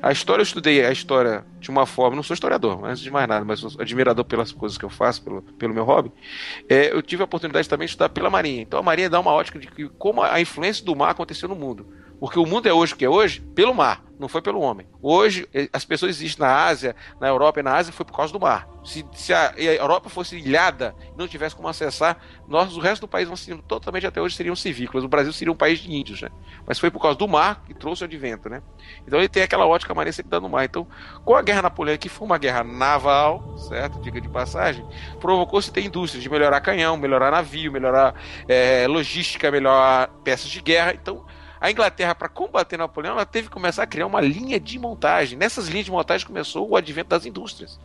[0.02, 3.28] a história eu estudei a história de uma forma, não sou historiador, antes de mais
[3.28, 6.12] nada, mas sou admirador pelas coisas que eu faço, pelo, pelo meu hobby.
[6.70, 8.62] É, eu tive a oportunidade também de estudar pela Marinha.
[8.62, 9.68] Então a Marinha dá uma ótica de
[9.98, 11.88] como a influência do mar aconteceu no mundo.
[12.20, 14.88] Porque o mundo é hoje o que é hoje pelo mar, não foi pelo homem.
[15.02, 18.34] Hoje, eh, as pessoas existem na Ásia, na Europa e na Ásia foi por causa
[18.34, 18.68] do mar.
[18.84, 23.08] Se, se a, Europa fosse ilhada e não tivesse como acessar, nós, o resto do
[23.08, 25.04] país, nós totalmente até hoje, seriam civícolas.
[25.04, 26.30] O Brasil seria um país de índios, né?
[26.66, 28.62] Mas foi por causa do mar que trouxe o advento, né?
[29.06, 30.66] Então ele tem aquela ótica marinha sempre dando mar.
[30.66, 30.88] Então,
[31.24, 34.00] com a Guerra Napoleônica, que foi uma guerra naval, certo?
[34.00, 34.86] Diga de passagem,
[35.20, 38.16] provocou-se ter indústria de melhorar canhão, melhorar navio, melhorar
[38.48, 40.94] eh, logística, melhorar peças de guerra.
[40.94, 41.26] Então,
[41.60, 45.38] a Inglaterra, para combater Napoleão, ela teve que começar a criar uma linha de montagem.
[45.38, 47.80] Nessas linhas de montagem começou o advento das indústrias.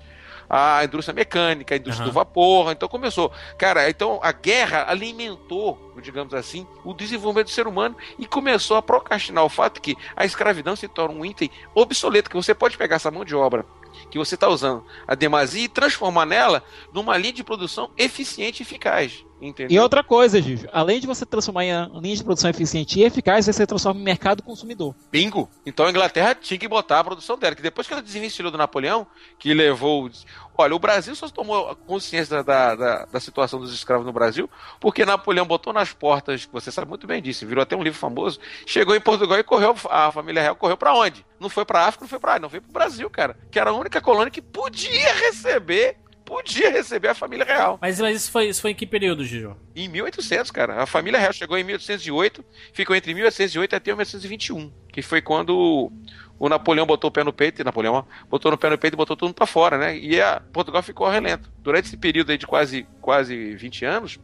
[0.49, 2.11] A indústria mecânica, a indústria Aham.
[2.11, 3.33] do vapor, então começou.
[3.57, 8.83] Cara, então a guerra alimentou, digamos assim, o desenvolvimento do ser humano e começou a
[8.83, 12.97] procrastinar o fato que a escravidão se torna um item obsoleto, que você pode pegar
[12.97, 13.65] essa mão de obra
[14.11, 18.65] que você está usando a demasia e transformar nela numa linha de produção eficiente e
[18.65, 19.25] eficaz.
[19.43, 19.77] Entendeu?
[19.77, 23.47] E outra coisa, Gigi, além de você transformar em linha de produção eficiente e eficaz,
[23.47, 24.95] você transforma em mercado consumidor.
[25.11, 25.51] Bingo!
[25.67, 28.59] Então a Inglaterra tinha que botar a produção dela, que depois que ela desvencilhou do
[28.59, 29.05] Napoleão,
[29.41, 30.09] que levou.
[30.57, 35.05] Olha, o Brasil só tomou consciência da, da, da situação dos escravos no Brasil, porque
[35.05, 38.95] Napoleão botou nas portas, você sabe muito bem disso, virou até um livro famoso, chegou
[38.95, 41.25] em Portugal e correu, a família real correu pra onde?
[41.41, 43.37] Não foi pra África, não foi pra não foi pro Brasil, cara.
[43.51, 45.97] Que era a única colônia que podia receber,
[46.33, 47.79] podia receber a família real.
[47.79, 49.55] Mas, mas isso, foi, isso foi em que período, Gijo?
[49.77, 50.83] Em 1800, cara.
[50.83, 52.43] A família real chegou em 1808,
[52.73, 55.93] ficou entre 1808 até 1821, que foi quando
[56.39, 59.15] o Napoleão botou o pé no peito, Napoleão botou no pé no peito e botou
[59.15, 59.99] tudo mundo pra fora, né?
[59.99, 61.51] E a Portugal ficou ao relento.
[61.59, 64.19] Durante esse período aí de quase, quase 20 anos,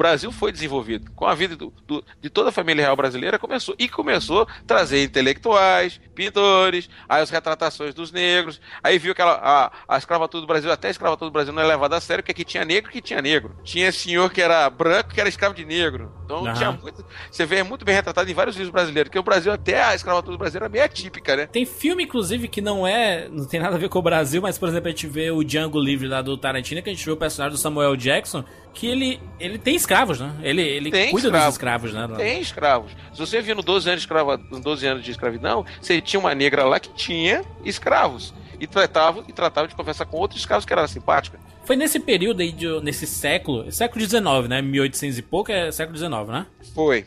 [0.00, 1.10] Brasil foi desenvolvido.
[1.14, 3.74] Com a vida do- do- de toda a família real brasileira, começou.
[3.78, 8.60] E começou a trazer intelectuais, pintores, aí as retratações dos negros.
[8.82, 11.66] Aí viu que a, a escravatura do Brasil, até a escravatura do Brasil não é
[11.66, 13.54] levada a sério, porque aqui tinha negro que tinha negro.
[13.62, 16.12] Tinha senhor que era branco que era escravo de negro.
[16.24, 16.54] Então Aham.
[16.54, 17.04] tinha muito.
[17.30, 19.94] Você vê é muito bem retratado em vários livros brasileiros, porque o Brasil, até a
[19.94, 21.46] escravatura do Brasil era meio atípica, né?
[21.46, 23.28] Tem filme, inclusive, que não é.
[23.28, 25.42] Não tem nada a ver com o Brasil, mas, por exemplo, a gente vê o
[25.44, 28.86] Django Livre lá do Tarantino, que a gente vê o personagem do Samuel Jackson, que
[28.86, 30.32] ele, ele tem escravos, né?
[30.42, 31.46] Ele, ele Tem cuida escravo.
[31.46, 32.08] dos escravos, né?
[32.16, 32.92] Tem escravos.
[33.12, 36.20] Se você viu no 12 anos de, escrava, no 12 anos de escravidão, você tinha
[36.20, 38.32] uma negra lá que tinha escravos.
[38.60, 41.40] E tratava, e tratava de conversar com outros escravos que era simpática.
[41.64, 44.60] Foi nesse período aí, de- nesse século, século XIX, né?
[44.60, 46.46] 1800 e pouco é século XIX, né?
[46.74, 47.04] Foi.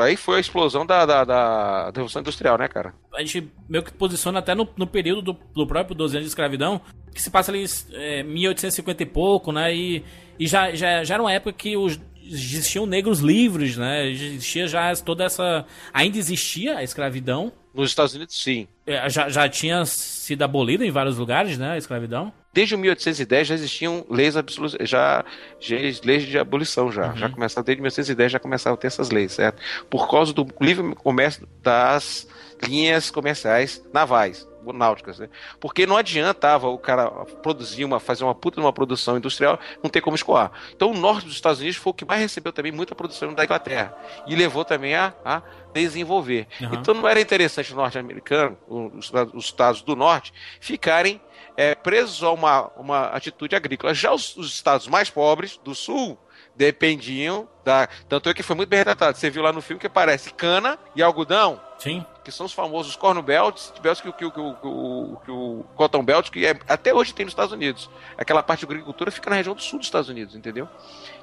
[0.00, 2.94] Aí foi a explosão da, da, da Revolução Industrial, né, cara?
[3.14, 6.30] A gente meio que posiciona até no, no período do, do próprio 12 anos de
[6.30, 6.80] escravidão,
[7.12, 9.74] que se passa ali é, 1850 e pouco, né?
[9.74, 10.04] E,
[10.38, 14.08] e já, já, já era uma época que os, existiam negros livres, né?
[14.08, 15.64] Existia já toda essa.
[15.92, 17.52] Ainda existia a escravidão.
[17.74, 18.66] Nos Estados Unidos, sim.
[18.86, 21.72] É, Já, já tinha sido abolida em vários lugares, né?
[21.72, 22.32] A escravidão.
[22.58, 25.24] Desde 1810 já existiam leis absolutas, já,
[25.60, 27.16] já leis de abolição já, uhum.
[27.16, 29.62] já começava desde 1810 já começavam a ter essas leis, certo?
[29.88, 32.26] Por causa do livre comércio das
[32.60, 35.28] linhas comerciais navais náuticas, né?
[35.60, 37.08] Porque não adiantava o cara
[37.42, 40.50] produzir uma, fazer uma puta uma produção industrial, não ter como escoar.
[40.74, 43.44] Então o norte dos Estados Unidos foi o que mais recebeu também muita produção da
[43.44, 45.42] Inglaterra e levou também a, a
[45.72, 46.48] desenvolver.
[46.60, 46.74] Uhum.
[46.74, 51.20] Então não era interessante os norte-americanos, os, os, estados do norte, ficarem
[51.58, 53.92] é, presos a uma, uma atitude agrícola.
[53.92, 56.16] Já os, os estados mais pobres do sul
[56.54, 57.88] dependiam da.
[58.08, 59.18] Tanto é que foi muito bem retratado.
[59.18, 61.60] Você viu lá no filme que parece cana e algodão.
[61.76, 62.06] Sim.
[62.28, 66.28] Que são os famosos corn belts, belts que, que, que, que, que o cotton belt,
[66.28, 67.88] que é, até hoje tem nos Estados Unidos.
[68.18, 70.68] Aquela parte de agricultura fica na região do sul dos Estados Unidos, entendeu?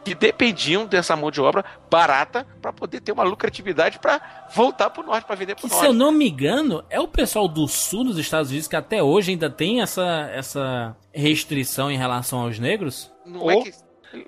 [0.03, 5.03] Que dependiam dessa mão de obra barata para poder ter uma lucratividade para voltar para
[5.03, 5.79] o norte, para vender para o norte.
[5.79, 9.03] Se eu não me engano, é o pessoal do sul dos Estados Unidos que até
[9.03, 13.11] hoje ainda tem essa, essa restrição em relação aos negros?
[13.23, 13.51] Não Ou...
[13.51, 13.73] é que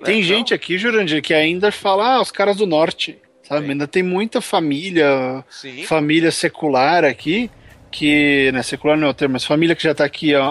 [0.04, 3.20] tem gente aqui, Jurandir, que ainda fala, ah, os caras do norte.
[3.48, 3.64] Sabe?
[3.64, 3.72] Sim.
[3.72, 5.84] Ainda tem muita família, Sim.
[5.84, 7.50] família secular aqui,
[7.90, 8.52] que.
[8.52, 10.42] Né, secular não é o termo, mas família que já está aqui há,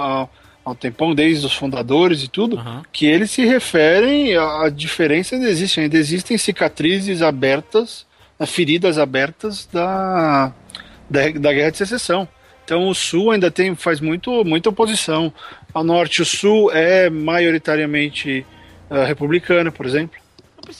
[0.65, 2.81] há um tempão, desde os fundadores e tudo, uhum.
[2.91, 5.79] que eles se referem à diferença ainda existe.
[5.79, 8.05] Ainda existem cicatrizes abertas,
[8.47, 10.51] feridas abertas da,
[11.09, 12.27] da, da guerra de secessão.
[12.65, 15.31] Então o sul ainda tem faz muito muita oposição
[15.73, 16.21] ao norte.
[16.21, 18.45] O sul é maioritariamente
[18.89, 20.19] uh, republicana, por exemplo.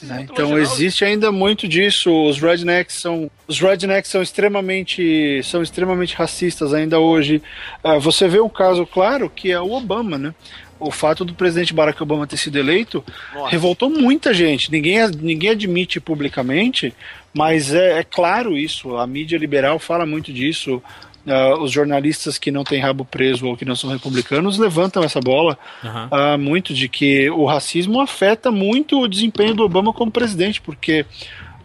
[0.04, 0.28] Né?
[0.30, 2.12] Então longe, existe ainda muito disso.
[2.12, 7.42] Os rednecks são os rednecks são extremamente são extremamente racistas ainda hoje.
[7.84, 10.34] Uh, você vê um caso claro que é o Obama, né?
[10.80, 13.50] O fato do presidente Barack Obama ter sido eleito Nossa.
[13.50, 14.72] revoltou muita gente.
[14.72, 16.94] Ninguém, ninguém admite publicamente,
[17.34, 18.96] mas é, é claro isso.
[18.96, 20.82] A mídia liberal fala muito disso
[21.28, 25.20] uh, os jornalistas que não têm rabo preso ou que não são republicanos levantam essa
[25.20, 26.36] bola uhum.
[26.36, 31.06] uh, muito de que o racismo afeta muito o desempenho do Obama como presidente, porque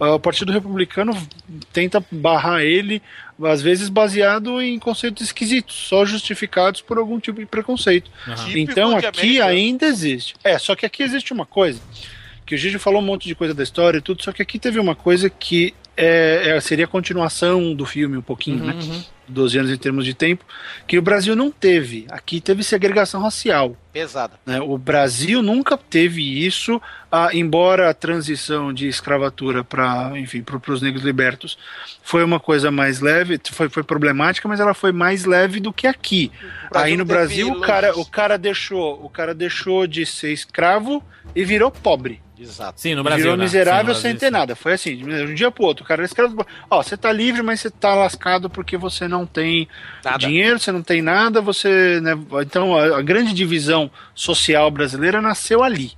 [0.00, 1.16] uh, o Partido Republicano
[1.72, 3.00] tenta barrar ele,
[3.42, 8.10] às vezes baseado em conceitos esquisitos, só justificados por algum tipo de preconceito.
[8.26, 8.56] Uhum.
[8.56, 10.34] Então aqui ainda existe.
[10.42, 11.80] É, só que aqui existe uma coisa
[12.44, 14.58] que o Gigi falou um monte de coisa da história e tudo, só que aqui
[14.58, 18.74] teve uma coisa que é, é, seria a continuação do filme um pouquinho, uhum, né?
[18.74, 19.02] Uhum.
[19.28, 20.44] 12 anos em termos de tempo,
[20.86, 22.06] que o Brasil não teve.
[22.10, 23.76] Aqui teve segregação racial.
[23.92, 24.34] Pesada.
[24.44, 24.60] Né?
[24.60, 30.82] O Brasil nunca teve isso, ah, embora a transição de escravatura para, enfim, para os
[30.82, 31.56] negros libertos
[32.02, 35.86] foi uma coisa mais leve, foi, foi problemática, mas ela foi mais leve do que
[35.86, 36.32] aqui.
[36.74, 41.02] Aí no Brasil o cara, o cara deixou, o cara deixou de ser escravo
[41.34, 42.22] e virou pobre.
[42.38, 42.80] Exato.
[42.80, 43.22] Sim, no Brasil.
[43.22, 43.44] Virou né?
[43.44, 44.56] miserável Sim, sem ter nada.
[44.56, 45.84] Foi assim, de um dia pro outro.
[45.84, 46.34] O cara escreve,
[46.68, 49.68] ó, você tá livre, mas você tá lascado porque você não tem
[50.04, 50.18] nada.
[50.18, 52.00] dinheiro, você não tem nada, você.
[52.00, 55.92] Né, então a, a grande divisão social brasileira nasceu ali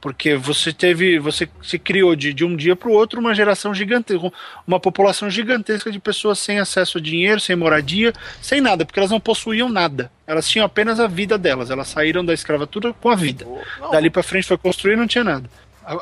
[0.00, 3.74] porque você teve, você se criou de, de um dia para o outro uma geração
[3.74, 4.32] gigantesca,
[4.66, 9.10] uma população gigantesca de pessoas sem acesso a dinheiro, sem moradia, sem nada, porque elas
[9.10, 10.10] não possuíam nada.
[10.26, 11.70] Elas tinham apenas a vida delas.
[11.70, 13.46] Elas saíram da escravatura com a vida.
[13.90, 15.48] Dali para frente foi construir, não tinha nada.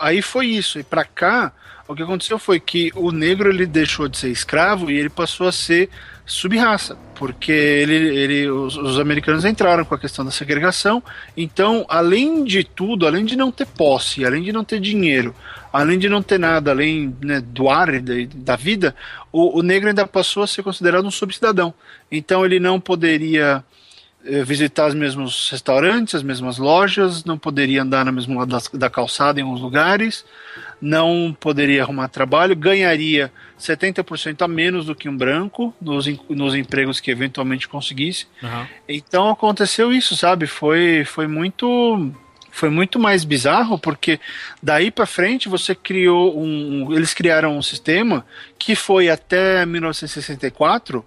[0.00, 0.78] Aí foi isso.
[0.78, 1.52] E para cá,
[1.88, 5.46] o que aconteceu foi que o negro ele deixou de ser escravo e ele passou
[5.46, 5.88] a ser
[6.26, 11.00] subraça, porque ele, ele, os, os, americanos entraram com a questão da segregação.
[11.36, 15.32] Então, além de tudo, além de não ter posse, além de não ter dinheiro,
[15.72, 18.92] além de não ter nada, além né, do ar da, da vida,
[19.30, 21.72] o, o negro ainda passou a ser considerado um subcidadão.
[22.10, 23.62] Então, ele não poderia
[24.44, 29.40] visitar os mesmos restaurantes, as mesmas lojas, não poderia andar no mesmo lado da, calçada
[29.40, 30.24] em alguns lugares,
[30.80, 37.00] não poderia arrumar trabalho, ganharia 70% a menos do que um branco nos, nos empregos
[37.00, 38.26] que eventualmente conseguisse.
[38.42, 38.66] Uhum.
[38.88, 40.46] Então aconteceu isso, sabe?
[40.46, 42.12] Foi, foi muito
[42.50, 44.18] foi muito mais bizarro porque
[44.62, 48.24] daí para frente você criou um eles criaram um sistema
[48.58, 51.04] que foi até 1964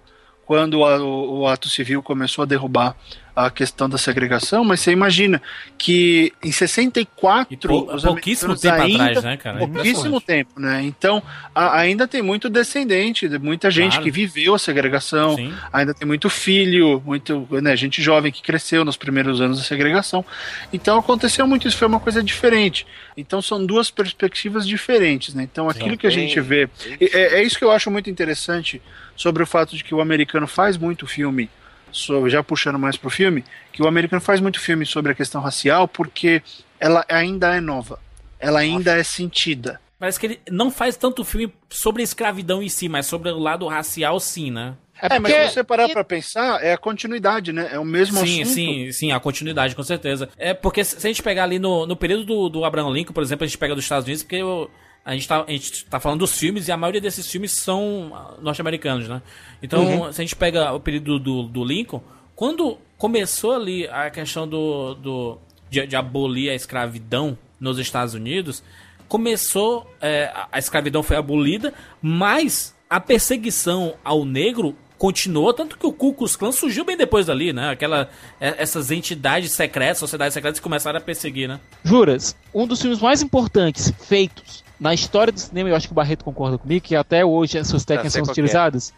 [0.50, 2.96] quando a, o, o, ato civil começou a derrubar
[3.36, 5.40] a questão da segregação, mas você imagina
[5.78, 9.58] que em 64 pou, os pouquíssimo tempo ainda, atrás, né, cara?
[9.60, 10.82] Pouquíssimo tempo, né?
[10.82, 11.22] Então
[11.54, 14.02] a, ainda tem muito descendente, muita gente claro.
[14.02, 15.54] que viveu a segregação, Sim.
[15.72, 20.24] ainda tem muito filho, muito né, gente jovem que cresceu nos primeiros anos da segregação.
[20.72, 22.84] Então aconteceu muito isso, foi uma coisa diferente.
[23.16, 25.44] Então são duas perspectivas diferentes, né?
[25.44, 26.68] Então aquilo Sim, que a gente vê
[27.00, 28.82] é, é isso que eu acho muito interessante
[29.20, 31.50] sobre o fato de que o americano faz muito filme,
[31.92, 35.42] sobre, já puxando mais pro filme, que o americano faz muito filme sobre a questão
[35.42, 36.42] racial porque
[36.78, 38.00] ela ainda é nova,
[38.38, 39.00] ela ainda Nossa.
[39.00, 39.78] é sentida.
[39.98, 43.38] Parece que ele não faz tanto filme sobre a escravidão em si, mas sobre o
[43.38, 44.74] lado racial, sim, né?
[45.02, 47.68] É, mas se você parar pra pensar, é a continuidade, né?
[47.72, 48.54] É o mesmo sim, assunto.
[48.54, 50.30] Sim, sim, a continuidade, com certeza.
[50.38, 53.22] É porque se a gente pegar ali no, no período do, do Abraham Lincoln, por
[53.22, 54.70] exemplo, a gente pega dos Estados Unidos, porque eu,
[55.04, 58.10] a, gente tá, a gente tá falando dos filmes e a maioria desses filmes são
[58.14, 59.22] ah, norte-americanos, né?
[59.62, 60.12] Então, Uhum.
[60.12, 62.02] se a gente pega o período do, do Lincoln,
[62.36, 65.38] quando começou ali a questão do, do
[65.70, 68.62] de, de abolir a escravidão nos Estados Unidos,
[69.08, 75.92] começou, é, a- escravidão foi abolida, mas a perseguição ao negro continuou, tanto que o
[75.92, 77.70] Ku Klux Klan surgiu bem depois dali, né?
[77.70, 78.08] Aquela,
[78.40, 81.58] é- essas entidades secretas, sociedades secretas que começaram a perseguir, né?
[81.84, 85.94] Juras, um dos filmes mais importantes feitos na história do cinema, eu acho que o
[85.94, 88.32] Barreto concorda comigo, que até hoje as suas técnicas são que é.
[88.32, 88.92] utilizadas,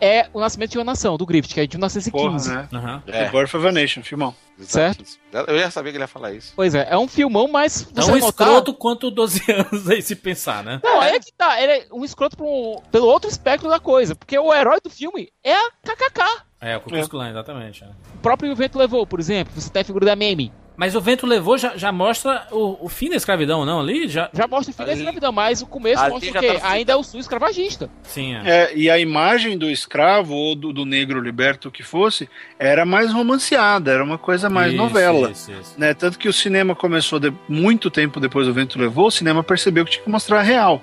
[0.00, 2.48] é O Nascimento de uma Nação, do Griffith, que é de 1915.
[2.50, 2.68] Porra, né?
[2.72, 3.02] Aham.
[3.06, 4.34] The Birth of a Nation, filmão.
[4.60, 5.04] Certo?
[5.32, 6.52] Eu já sabia que ele ia falar isso.
[6.54, 10.02] Pois é, é um filmão, mas Tão você vai notar- escroto quanto 12 anos aí
[10.02, 10.80] se pensar, né?
[10.84, 11.60] Não, aí é que tá.
[11.60, 14.14] Ele é um escroto um, pelo outro espectro da coisa.
[14.14, 16.22] Porque o herói do filme é a KKK.
[16.60, 17.82] É, o Ku Klux Klan, exatamente.
[17.84, 17.88] é.
[18.14, 19.52] O próprio Vento Levou, por exemplo.
[19.60, 20.52] Você tem a figura da Meme.
[20.76, 23.78] Mas o vento levou já, já mostra o, o fim da escravidão, não?
[23.78, 24.28] Ali já.
[24.32, 26.52] Já mostra o fim da Ali- escravidão, mas o começo ali mostra o quê?
[26.58, 27.88] tá- Ainda é o sul escravagista.
[28.02, 28.42] Sim, é.
[28.44, 33.12] É, e a imagem do escravo ou do, do negro liberto que fosse era mais
[33.12, 35.30] romanceada, era uma coisa mais Isso, novela.
[35.30, 35.74] isso, isso.
[35.78, 35.94] Né?
[35.94, 39.84] Tanto que o cinema começou de- muito tempo depois do Vento Levou, o cinema percebeu
[39.84, 40.82] que tinha que mostrar a real.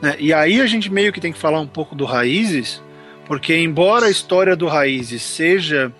[0.00, 0.16] né?
[0.18, 2.82] E aí a gente meio que tem que falar um pouco do Raízes,
[3.26, 5.92] porque embora a história do Raízes seja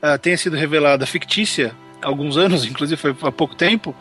[0.00, 1.74] ah, tenha sido revelada fictícia
[2.06, 3.94] alguns anos, inclusive foi há pouco tempo,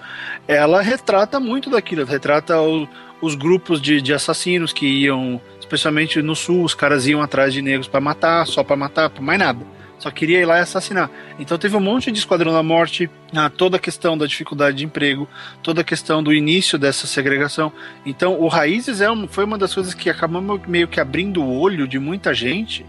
[0.48, 2.88] ela retrata muito daquilo, retrata o-
[3.22, 7.62] os grupos de, de assassinos que iam, especialmente no sul, os caras iam atrás de
[7.62, 9.66] negros para matar, só para matar, por mais nada.
[9.98, 11.10] Só queria ir lá e assassinar.
[11.40, 14.86] Então teve um monte de Esquadrão da Morte, ah, toda a questão da dificuldade de
[14.86, 15.28] emprego,
[15.64, 17.72] toda a questão do início dessa segregação.
[18.06, 21.60] Então o Raízes é um- foi uma das coisas que acabou meio que abrindo o
[21.60, 22.86] olho de muita gente,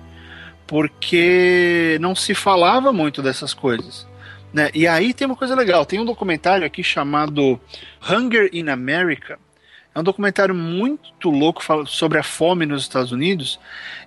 [0.67, 4.07] porque não se falava muito dessas coisas.
[4.57, 4.71] Né?
[4.73, 7.61] E aí tem uma coisa legal, tem um documentário aqui chamado
[8.11, 9.39] Hunger in America.
[9.95, 13.61] É um documentário muito louco sobre a fome nos Estados Unidos.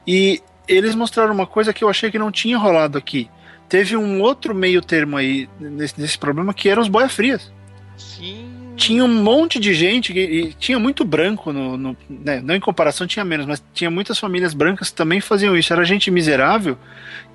[0.08, 3.30] E eles mostraram uma coisa que eu achei que não tinha rolado aqui.
[3.68, 7.52] Teve um outro meio termo aí nesse, nesse problema que eram os boia frias.
[7.96, 8.50] Sim.
[8.76, 12.60] Tinha um monte de gente que- e tinha muito branco no, no- né, não em
[12.60, 15.72] comparação tinha menos, mas tinha muitas famílias brancas que também faziam isso.
[15.72, 16.76] Era gente miserável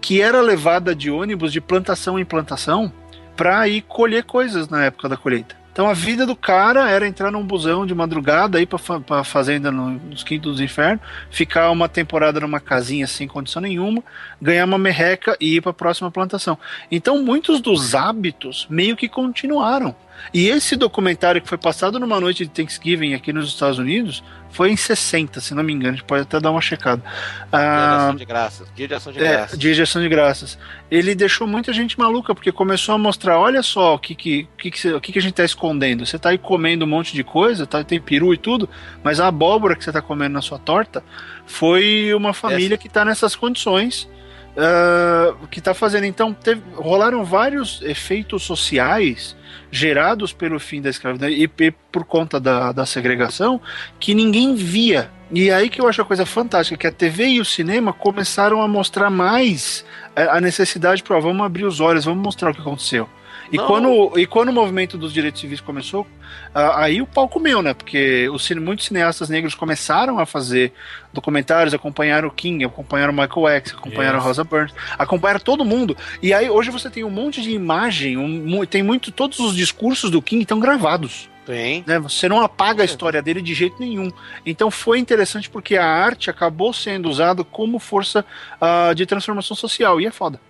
[0.00, 2.92] que era levada de ônibus de plantação em plantação
[3.36, 5.56] para ir colher coisas na época da colheita.
[5.72, 9.72] Então a vida do cara era entrar num busão de madrugada pra, fa pra fazenda
[9.72, 14.00] no- nos quintos dos infernos, ficar uma temporada numa casinha sem condição nenhuma,
[14.40, 16.56] ganhar uma merreca e ir pra próxima plantação.
[16.92, 19.96] Então muitos dos hábitos meio que continuaram.
[20.32, 24.70] E esse documentário que foi passado numa noite de Thanksgiving aqui nos Estados Unidos foi
[24.70, 27.02] em 60, se não me engano, a gente pode até dar uma checada.
[27.02, 27.10] Dia
[27.50, 28.68] de Ah, ação de graças.
[28.74, 29.58] Dia de ação de é, graças.
[29.58, 30.58] dia de ação de graças.
[30.90, 34.56] Ele deixou muita gente maluca, porque começou a mostrar, olha só o que, que, o
[34.56, 36.06] que, que, o que, que a gente tá escondendo.
[36.06, 38.68] Você tá aí comendo um monte de coisa, tá, tem peru e tudo,
[39.02, 41.02] mas a abóbora que você tá comendo na sua torta
[41.46, 44.08] foi uma família que tá nessas condições.
[44.56, 46.04] Ah, que tá fazendo.
[46.04, 49.36] Então, teve- rolaram vários efeitos sociais
[49.70, 53.60] gerados pelo fim da escravidão e, e por conta da, da segregação
[53.98, 55.10] que ninguém via.
[55.30, 58.62] E aí que eu acho a coisa fantástica, que a TV e o cinema começaram
[58.62, 62.60] a mostrar mais é, a necessidade para vamos abrir os olhos, vamos mostrar o que
[62.60, 63.08] aconteceu.
[63.52, 63.66] E Não.
[63.66, 66.06] quando, e quando o movimento dos direitos civis começou,
[66.54, 67.74] aí o pau comeu, né?
[67.74, 70.72] Porque os, muitos cineastas negros começaram a fazer
[71.12, 74.26] documentários, acompanharam o King, acompanharam o Michael X, acompanharam a Yes.
[74.26, 75.96] Rosa Burns, acompanharam todo mundo.
[76.22, 80.10] E aí hoje você tem um monte de imagem, um tem muito, todos os discursos
[80.10, 81.84] do King estão gravados Tem.
[81.86, 81.98] né?
[81.98, 84.10] Você não apaga a história dele de jeito nenhum.
[84.46, 88.24] Então foi interessante porque a arte acabou sendo usada como força
[88.60, 90.40] ah, de transformação social e é foda.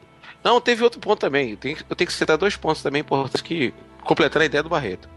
[0.44, 1.52] Não, teve outro ponto também.
[1.52, 4.68] Eu tenho, eu tenho que citar dois pontos também importantes que completando a ideia do
[4.68, 5.08] Barreto.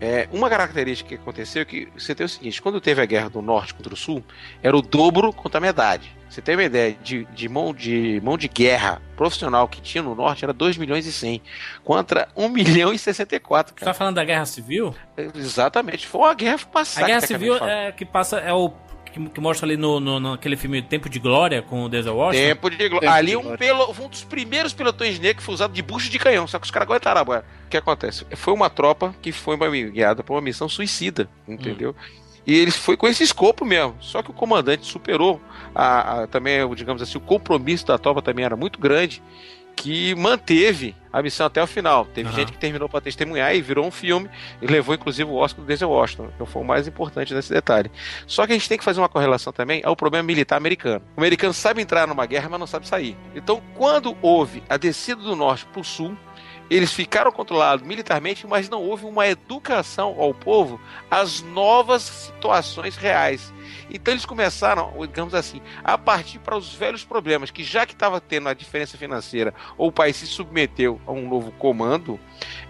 [0.00, 3.30] É, uma característica que aconteceu é que você tem o seguinte: quando teve a guerra
[3.30, 4.24] do norte contra o sul,
[4.62, 6.14] era o dobro contra a metade.
[6.28, 10.16] Você tem uma ideia de, de, mão, de mão de guerra profissional que tinha no
[10.16, 11.40] norte era 2 milhões e 100
[11.84, 13.92] contra 1 milhão e 64, Você cara.
[13.92, 14.92] tá falando da Guerra Civil?
[15.16, 16.08] Exatamente.
[16.08, 17.06] Foi uma guerra A passada.
[17.06, 18.38] Guerra Civil é que passa.
[18.38, 18.72] É o.
[19.14, 22.46] Que, que mostra ali no, no, naquele filme Tempo de Glória com o Denzel Washington.
[22.48, 23.12] Tempo de glória.
[23.12, 26.48] Ali um, pelo, um dos primeiros pelotões negros que foi usado de bucho de canhão,
[26.48, 27.44] só que os caras aguentaram a boia.
[27.66, 28.26] O que acontece?
[28.34, 29.56] Foi uma tropa que foi
[29.92, 31.94] guiada por uma missão suicida, entendeu?
[32.44, 33.94] E eles foi com esse escopo mesmo.
[34.00, 35.40] Só que o comandante superou
[35.72, 39.22] a, a- também, digamos assim, o compromisso da tropa também era muito grande.
[39.76, 42.04] que manteve a missão até o final.
[42.06, 42.36] Teve Aham.
[42.36, 44.28] gente que terminou para testemunhar e virou um filme
[44.60, 47.88] e levou inclusive o Oscar do Denzel Washington, que foi o mais importante nesse detalhe.
[48.26, 51.04] Só que a gente tem que fazer uma correlação também ao problema militar americano.
[51.16, 53.16] O americano sabe entrar numa guerra, mas não sabe sair.
[53.32, 56.16] Então, quando houve a descida do norte para o sul,
[56.70, 63.52] eles ficaram controlados militarmente, mas não houve uma educação ao povo às novas situações reais.
[63.90, 68.20] Então eles começaram, digamos assim, a partir para os velhos problemas, que já que estava
[68.20, 72.18] tendo a diferença financeira, ou o país se submeteu a um novo comando,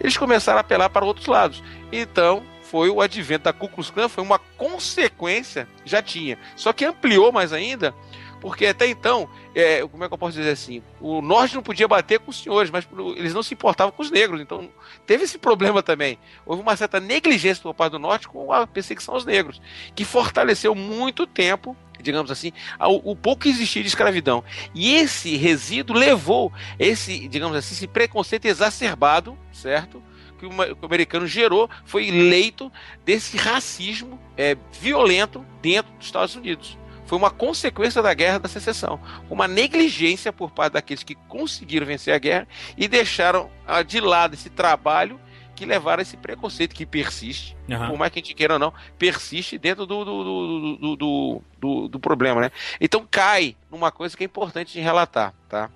[0.01, 1.63] eles começaram a apelar para outros lados.
[1.93, 6.39] Então, foi o advento da Ku Klux Klan, foi uma consequência, já tinha.
[6.57, 7.95] Só que ampliou mais ainda,
[8.41, 11.87] porque até então, é, como é que eu posso dizer assim, o norte não podia
[11.87, 12.87] bater com os senhores, mas
[13.17, 14.69] eles não se importavam com os negros, então
[15.07, 16.19] teve esse problema também.
[16.45, 19.61] Houve uma certa negligência por parte do norte com a perseguição aos negros,
[19.95, 24.45] que fortaleceu muito tempo digamos assim, ao- o pouco que existia de escravidão.
[24.75, 30.03] E esse resíduo levou esse, digamos assim, esse preconceito exacerbado, certo?
[30.39, 32.71] Que que o americano gerou, foi eleito
[33.07, 36.77] desse racismo é, violento dentro dos Estados Unidos.
[37.15, 38.99] Foi uma consequência da guerra da secessão,
[39.31, 44.35] uma negligência por parte daqueles que conseguiram vencer a guerra e deixaram ah, de lado
[44.35, 45.21] esse trabalho
[45.55, 47.91] que levaram a esse preconceito que persiste, Aham.
[47.91, 51.43] por mais que a gente queira ou não, persiste dentro do, do, do, do, do,
[51.61, 52.51] do- do problema, né?
[52.81, 55.71] Então cai numa coisa que é importante de relatar, tá?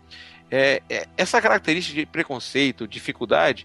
[0.51, 3.64] É, é, essa característica de preconceito, dificuldade,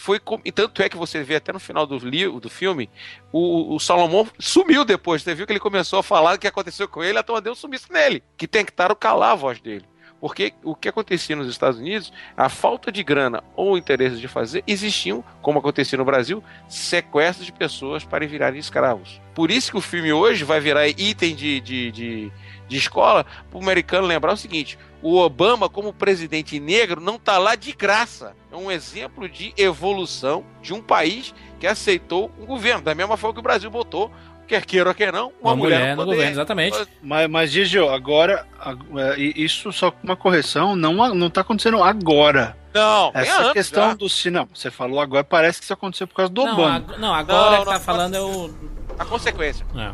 [0.00, 2.88] foi e tanto é que você vê até no final do livro, do filme,
[3.30, 5.22] o, o Salomão sumiu depois.
[5.22, 7.52] Você viu que ele começou a falar o que aconteceu com ele, a turma deu
[7.52, 9.84] um sumiço nele, que tentaram calar a voz dele.
[10.20, 14.62] Porque o que acontecia nos Estados Unidos, a falta de grana ou interesse de fazer,
[14.66, 19.20] existiam, como acontecia no Brasil, sequestros de pessoas para virarem escravos.
[19.34, 22.32] Por isso que o filme hoje vai virar item de, de, de,
[22.68, 27.38] de escola, para o americano lembrar o seguinte: o Obama, como presidente negro, não está
[27.38, 28.36] lá de graça.
[28.52, 33.34] É um exemplo de evolução de um país que aceitou um governo, da mesma forma
[33.34, 34.10] que o Brasil botou,
[34.50, 36.10] quer queira ou quer não, uma, Uma mulher no poder.
[36.16, 36.76] governo, exatamente.
[37.02, 38.74] Mas, mas Gigio, agora, a-
[39.16, 42.56] é, isso só com uma correção, não, a- não tá acontecendo agora.
[42.74, 43.94] Não, bem Essa antes questão já.
[43.94, 46.76] do cinema, você falou agora, parece que isso aconteceu por causa do Não, Obama.
[46.76, 48.50] ag- não, agora Não, que tá não, falando é o.
[48.98, 49.64] A consequência.
[49.76, 49.90] É.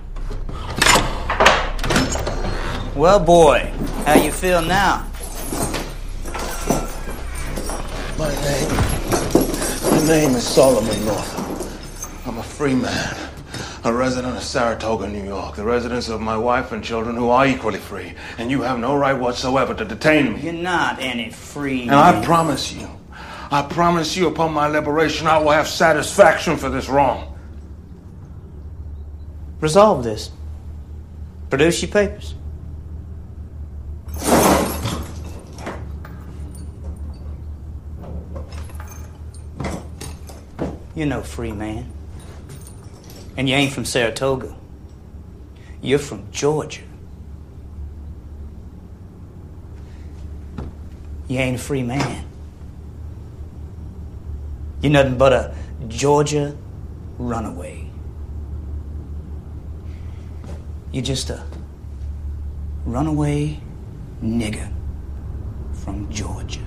[2.99, 3.61] Well, boy,
[4.07, 5.05] how you feel now?
[8.19, 8.69] My name,
[9.93, 11.37] my name is Solomon North.
[12.27, 13.15] I'm a free man,
[13.87, 17.47] a resident of Saratoga, New York, the residence of my wife and children who are
[17.47, 20.41] equally free, and you have no right whatsoever to detain me.
[20.41, 21.83] You're not any free.
[21.83, 22.89] And I promise you,
[23.49, 27.39] I promise you upon my liberation, I will have satisfaction for this wrong.
[29.61, 30.33] Resolve this.
[31.49, 32.35] Produce your papers.
[40.97, 41.93] You're no free man.
[43.37, 44.57] And you ain't from Saratoga.
[45.83, 46.83] You're from Georgia.
[51.29, 52.25] You ain't a free man.
[54.81, 55.55] You're nothing but a
[55.89, 56.57] Georgia
[57.19, 57.91] runaway.
[60.93, 61.45] You're just a
[62.85, 63.61] runaway
[64.23, 64.73] nigger
[65.73, 66.66] from Georgia.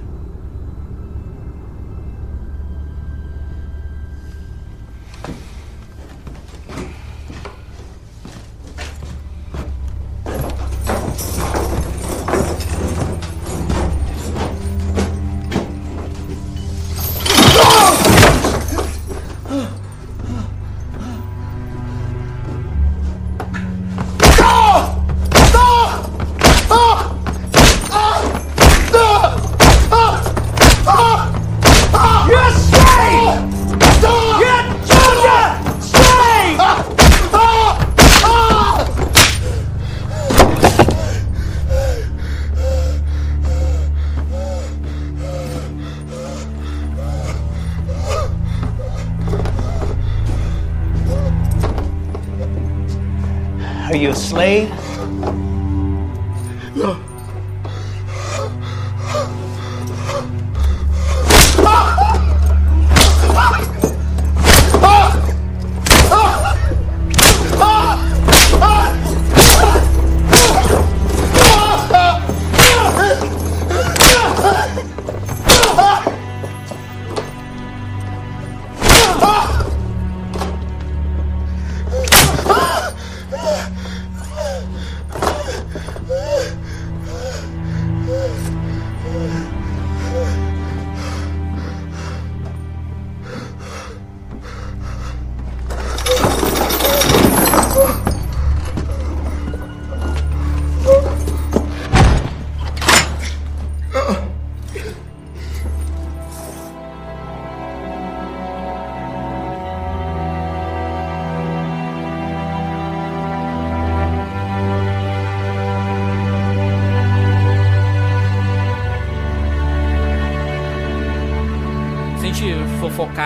[54.29, 54.78] Slave?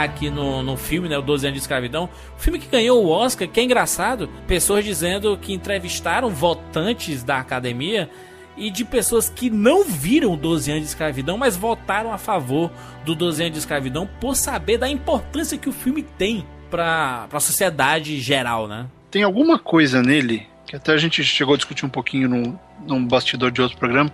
[0.03, 3.09] Aqui no, no filme, né, o 12 anos de escravidão, o filme que ganhou o
[3.09, 8.09] Oscar, que é engraçado, pessoas dizendo que entrevistaram votantes da academia
[8.55, 12.71] e de pessoas que não viram 12 anos de escravidão, mas votaram a favor
[13.03, 17.39] do 12 anos de escravidão por saber da importância que o filme tem para a
[17.39, 18.87] sociedade geral, né?
[19.11, 23.05] Tem alguma coisa nele, que até a gente chegou a discutir um pouquinho num, num
[23.05, 24.11] bastidor de outro programa,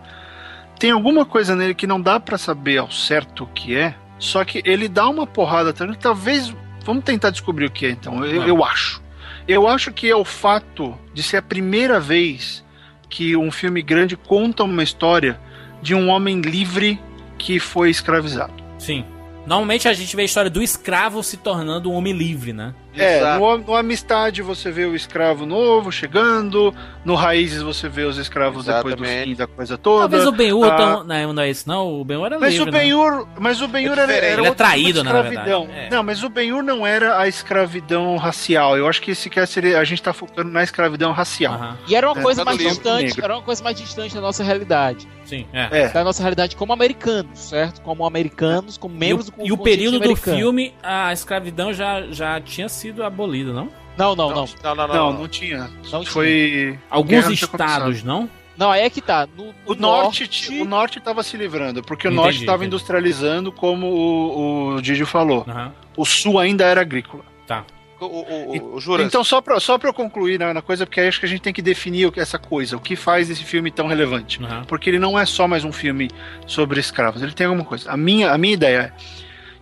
[0.78, 4.44] tem alguma coisa nele que não dá para saber ao certo o que é, só
[4.44, 6.54] que ele dá uma porrada, talvez,
[6.84, 9.02] vamos tentar descobrir o que é então, eu, eu acho.
[9.48, 12.64] Eu acho que é o fato de ser a primeira vez
[13.10, 15.40] que um filme grande conta uma história
[15.82, 17.00] de um homem livre
[17.38, 18.54] que foi escravizado.
[18.78, 19.04] Sim.
[19.48, 22.76] Normalmente a gente vê a história do escravo se tornando um homem livre, né?
[22.96, 26.74] É, no, no, Amistade você vê o escravo novo chegando,
[27.06, 28.98] no Raízes você vê os escravos Exatamente.
[28.98, 30.02] depois do fim da coisa toda.
[30.02, 31.04] Talvez o Ben-Hur ah, tão...
[31.04, 33.26] não, não é isso não, o Ben-Hur era mas livre, o ben né?
[33.40, 35.50] Mas o Ben-Hur é era, era Ele é traído, na verdade.
[35.50, 35.90] É.
[35.90, 39.76] Não, mas o Ben-Hur não era a escravidão racial, eu acho que esse quer ser,
[39.76, 41.54] a gente tá focando na escravidão racial.
[41.54, 41.76] Uh -huh.
[41.88, 43.24] E era uma é, coisa mais distante, negro.
[43.24, 45.08] era uma coisa mais distante da nossa realidade.
[45.30, 45.90] Sim, é.
[45.90, 47.82] Da nossa realidade como americanos, certo?
[47.82, 50.36] Como americanos, como membros e o, do E o período americano.
[50.36, 53.70] do filme, a escravidão já, já tinha sido abolida, não?
[53.98, 54.50] Não, não, não.
[54.64, 54.96] Não, não, não.
[54.96, 55.70] Não, não tinha.
[55.92, 56.72] Não Foi.
[56.72, 56.84] Tinha.
[56.90, 58.30] Alguns estados, não?
[58.60, 59.28] Não, aí é que tá.
[59.38, 60.62] No, no o norte, norte...
[60.62, 65.06] o norte estava se livrando, porque o entendi, norte estava industrializando, como o, o Didi
[65.06, 65.46] falou.
[65.48, 65.72] Uhum.
[65.96, 67.24] O sul ainda era agrícola.
[67.48, 67.64] Tá.
[68.02, 69.06] O, o, o, Juras.
[69.06, 71.42] Então, só pra, só pra eu concluir né, na coisa, porque acho que a gente
[71.42, 74.42] tem que definir essa coisa, o que faz esse filme tão relevante.
[74.42, 74.64] Uhum.
[74.66, 76.10] Porque ele não é só mais um filme
[76.46, 77.90] sobre escravos, ele tem alguma coisa.
[77.92, 79.02] A minha, a minha ideia é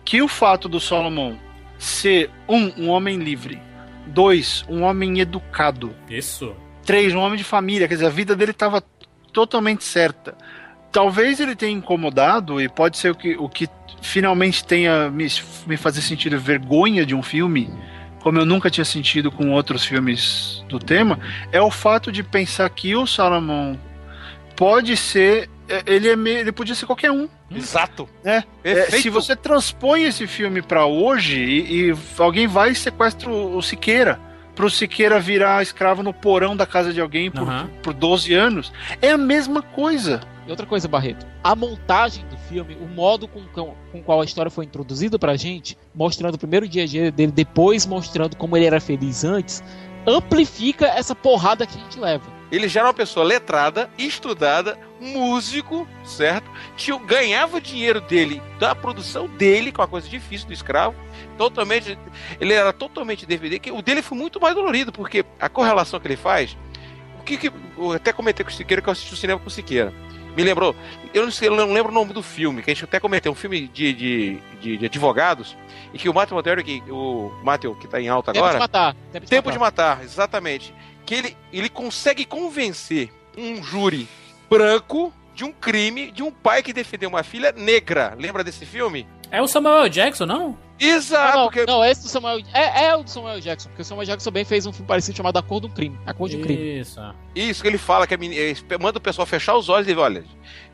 [0.04, 1.36] que o fato do Solomon
[1.78, 3.60] ser, um, um homem livre,
[4.08, 5.94] Dois, um homem educado.
[6.08, 6.54] Isso.
[6.84, 7.86] Três, um homem de família.
[7.86, 8.82] Quer dizer, a vida dele estava
[9.32, 10.34] totalmente certa.
[10.90, 13.68] Talvez ele tenha incomodado, e pode ser o que, o que
[14.00, 15.26] finalmente tenha me,
[15.66, 17.70] me fazer sentir vergonha de um filme,
[18.20, 21.18] como eu nunca tinha sentido com outros filmes do tema,
[21.52, 23.78] é o fato de pensar que o Salomão
[24.56, 25.48] pode ser.
[25.68, 27.28] É, ele, é, ele podia ser qualquer um.
[27.50, 28.08] Exato.
[28.24, 33.30] É, é, se você transpõe esse filme para hoje e, e, alguém vai e sequestra
[33.30, 34.18] o, o Siqueira
[34.58, 37.68] pro Siqueira virar escravo no porão da casa de alguém por, uhum.
[37.80, 40.20] por 12 anos, é a mesma coisa.
[40.48, 43.44] E outra coisa, Barreto, a montagem do filme, o modo com,
[43.92, 47.30] com qual a história foi introduzida pra gente, mostrando o primeiro dia a dia dele,
[47.30, 49.62] depois mostrando como ele era feliz antes,
[50.04, 52.37] amplifica essa porrada que a gente leva.
[52.50, 56.50] Ele já era uma pessoa letrada, estudada, músico, certo?
[56.76, 60.94] Que ganhava o dinheiro dele, da produção dele, que é uma coisa difícil do escravo.
[61.36, 61.98] Totalmente.
[62.40, 66.06] Ele era totalmente DVD, que o dele foi muito mais dolorido, porque a correlação que
[66.06, 66.56] ele faz.
[67.20, 69.48] O que, que eu até comentei com o Siqueira que eu assisti o cinema com
[69.48, 69.92] o Siqueira.
[70.34, 70.74] Me lembrou,
[71.12, 73.30] eu não, sei, eu não lembro o nome do filme, que a gente até comentei,
[73.30, 75.56] um filme de, de, de, de advogados,
[75.92, 78.52] e que o Matthew Montero, o Matthew, que está em alta agora.
[78.52, 78.94] Tempo de matar.
[78.94, 79.52] Tempo de, Tempo matar.
[79.52, 80.72] de matar, exatamente
[81.08, 84.06] que ele, ele consegue convencer um júri
[84.50, 88.14] branco de um crime de um pai que defendeu uma filha negra.
[88.14, 89.08] Lembra desse filme?
[89.30, 90.58] É o Samuel Jackson, não?
[90.78, 91.38] Exato.
[91.38, 91.64] Não, porque...
[91.64, 94.44] não, esse do Samuel é, é o do Samuel Jackson, porque o Samuel Jackson também
[94.44, 95.98] fez um filme parecido chamado A Cor do Crime.
[96.04, 96.80] A Cor de um Crime.
[96.80, 97.00] Isso.
[97.34, 98.42] Isso que ele fala que a menina,
[98.78, 100.22] manda o pessoal fechar os olhos e diz, olha,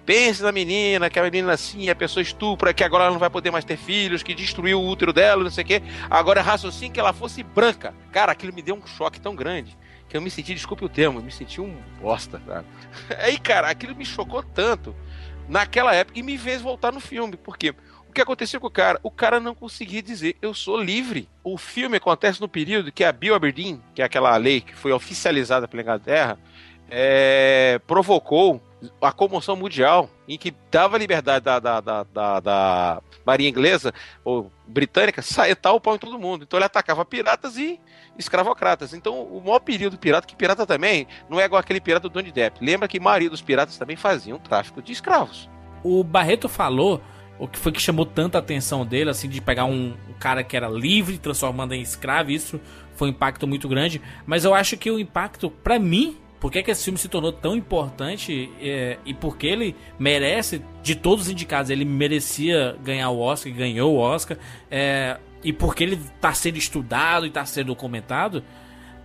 [0.05, 3.31] pense na menina, que a menina assim, a pessoa estupra, que agora ela não vai
[3.31, 5.83] poder mais ter filhos, que destruiu o útero dela, não sei o quê.
[6.11, 7.95] Agora é raciocínio que ela fosse branca.
[8.11, 9.84] Cara, aquilo me deu um choque tão grande
[10.15, 12.65] que eu me senti, desculpe o termo, me senti um bosta, sabe?
[13.19, 14.95] Aí, cara, aquilo me chocou tanto
[15.49, 17.75] naquela época e me fez voltar no filme, porque
[18.09, 19.01] o que aconteceu com o cara?
[19.03, 21.29] O cara não conseguia dizer eu sou livre.
[21.43, 24.93] O filme acontece no período que a Bill Aberdeen, que é aquela lei que foi
[24.93, 26.39] oficializada pela Inglaterra,
[26.89, 28.63] é, provocou
[29.01, 33.93] a comoção mundial, em que dava liberdade da, da, da, da, da marinha inglesa
[34.25, 36.45] ou britânica saetar o pau em todo mundo.
[36.45, 37.81] Então ele atacava piratas e
[38.19, 38.95] escravocratas.
[38.95, 42.13] Então o maior perigo do pirata, que pirata também não é igual aquele pirata do
[42.13, 42.65] Donnie Depp.
[42.65, 45.49] Lembra que maioria dos piratas também faziam tráfico de escravos.
[45.83, 47.03] O Barreto falou
[47.39, 50.57] o que foi que chamou tanta atenção dele, assim, de pegar um, um cara que
[50.57, 52.61] era livre, transformando em escravo, isso
[52.95, 54.01] foi um impacto muito grande.
[54.25, 57.33] Mas eu acho que o impacto, para mim, por que, que esse filme se tornou
[57.33, 63.19] tão importante é, e porque ele merece, de todos os indicados, ele merecia ganhar o
[63.19, 64.37] Oscar e ganhou o Oscar,
[64.71, 68.45] é, e porque ele está sendo estudado e está sendo documentado,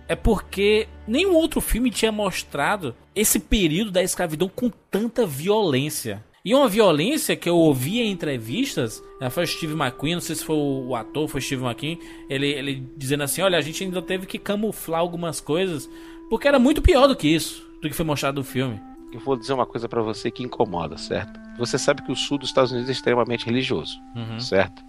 [0.06, 6.22] é porque nenhum outro filme tinha mostrado esse período da escravidão com tanta violência.
[6.44, 10.36] E uma violência que eu ouvi em entrevistas, né, foi o Steve McQueen, não sei
[10.36, 13.82] se foi o ator, foi o Steve McQueen, ele, ele dizendo assim, olha, a gente
[13.82, 15.88] ainda teve que camuflar algumas coisas
[16.30, 18.80] porque era muito pior do que isso, do que foi mostrado no filme.
[19.12, 21.38] Eu vou dizer uma coisa para você que incomoda, certo?
[21.58, 24.38] Você sabe que o sul dos Estados Unidos é extremamente religioso, uhum.
[24.40, 24.82] certo?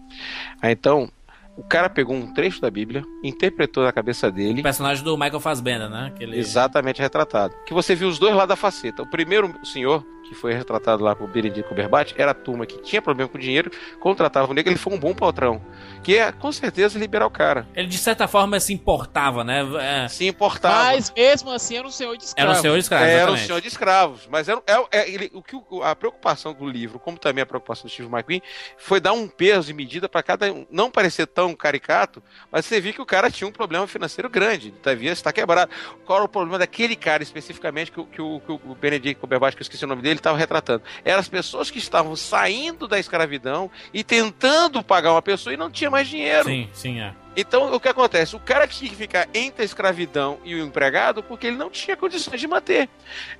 [0.61, 1.09] Ah, então,
[1.57, 4.61] O cara pegou um trecho da Bíblia, interpretou na cabeça dele.
[4.61, 6.13] O personagem do Michael Fassbender, né?
[6.15, 7.53] Que ele- Exatamente retratado.
[7.65, 9.03] Que você viu os dois lados da faceta.
[9.03, 10.01] O primeiro o senhor,
[10.31, 13.69] que foi retratado lá por Benedito Cumberbatch, era a turma que tinha problema com dinheiro,
[13.99, 15.61] contratava o negro, ele foi um bom patrão.
[16.01, 17.67] Que é, com certeza, liberar o cara.
[17.75, 19.61] Ele, de certa forma, se importava, né?
[20.05, 20.85] É, Se importava.
[20.85, 22.49] Mas mesmo assim era um senhor de escravo.
[22.49, 24.27] Era um senhor de escravo, Era um senhor de escravos.
[24.31, 27.83] Mas era, é, é- ele- o que a preocupação do livro, como também a preocupação
[27.87, 28.41] do Steve McQueen,
[28.77, 30.65] foi dar um peso e medida para cada um.
[30.71, 34.73] Não parecer tão caricato, mas você viu que o cara tinha um problema financeiro grande.
[34.83, 35.69] Devia estar quebrado.
[36.05, 39.55] Qual era o problema daquele cara especificamente que, o- que o, que o Benedict Cumberbatch,
[39.55, 40.83] que eu esqueci o nome dele, estava retratando?
[41.03, 45.69] Eram as pessoas que estavam saindo da escravidão e tentando pagar uma pessoa e não
[45.69, 46.45] tinha mais dinheiro.
[46.45, 47.13] Sim, sim, é.
[47.35, 48.35] Então, o que acontece?
[48.35, 51.95] O cara tinha que ficar entre a escravidão e o empregado porque ele não tinha
[51.95, 52.89] condições de manter.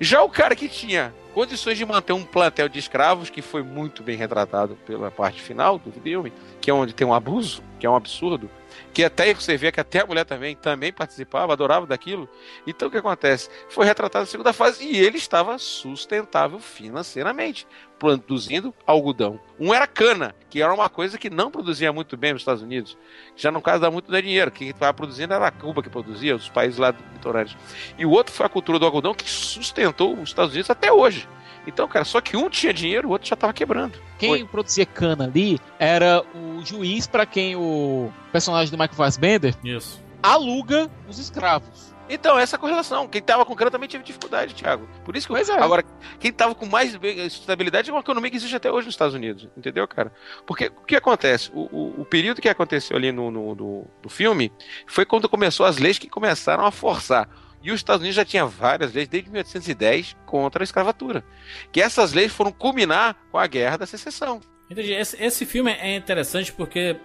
[0.00, 4.02] Já o cara que tinha condições de manter um plantel de escravos, que foi muito
[4.02, 7.90] bem retratado pela parte final do filme, que é onde tem um abuso, que é
[7.90, 8.50] um absurdo,
[8.92, 12.28] que até você vê que até a mulher também, também participava, adorava daquilo.
[12.66, 13.48] Então, o que acontece?
[13.68, 17.66] Foi retratado a segunda fase e ele estava sustentável financeiramente,
[17.98, 19.40] produzindo algodão.
[19.58, 22.98] Um era cana, que era uma coisa que não produzia muito bem nos Estados Unidos.
[23.36, 24.50] Já no caso dá muito dinheiro.
[24.50, 27.56] Quem estava produzindo era a Cuba que produzia, os países lá litorâneos.
[27.98, 31.28] E o outro foi a cultura do algodão que sustentou os Estados Unidos até hoje.
[31.66, 33.98] Então, cara, só que um tinha dinheiro, o outro já estava quebrando.
[34.18, 40.00] Quem produzia cana ali era o juiz para quem o personagem do Michael Fassbender Isso.
[40.22, 41.92] aluga os escravos.
[42.10, 43.08] Então, essa correlação.
[43.08, 44.86] Quem estava com grana também teve dificuldade, Thiago.
[45.04, 45.32] Por isso que.
[45.32, 45.54] Pois é.
[45.54, 45.82] Agora,
[46.20, 46.92] quem estava com mais
[47.30, 49.48] sustentabilidade é uma economia que existe até hoje nos Estados Unidos.
[49.56, 50.12] Entendeu, cara?
[50.44, 51.50] Porque o que acontece?
[51.54, 54.52] O, o- o período que aconteceu ali no, no, no- no filme
[54.86, 57.28] foi quando começou as leis que começaram a forçar.
[57.62, 61.24] E os Estados Unidos já tinha várias leis desde 1810 contra a escravatura.
[61.70, 64.40] Que essas leis foram culminar com a Guerra da Secessão.
[64.70, 64.92] Entendi.
[64.92, 66.96] Esse, esse filme é interessante porque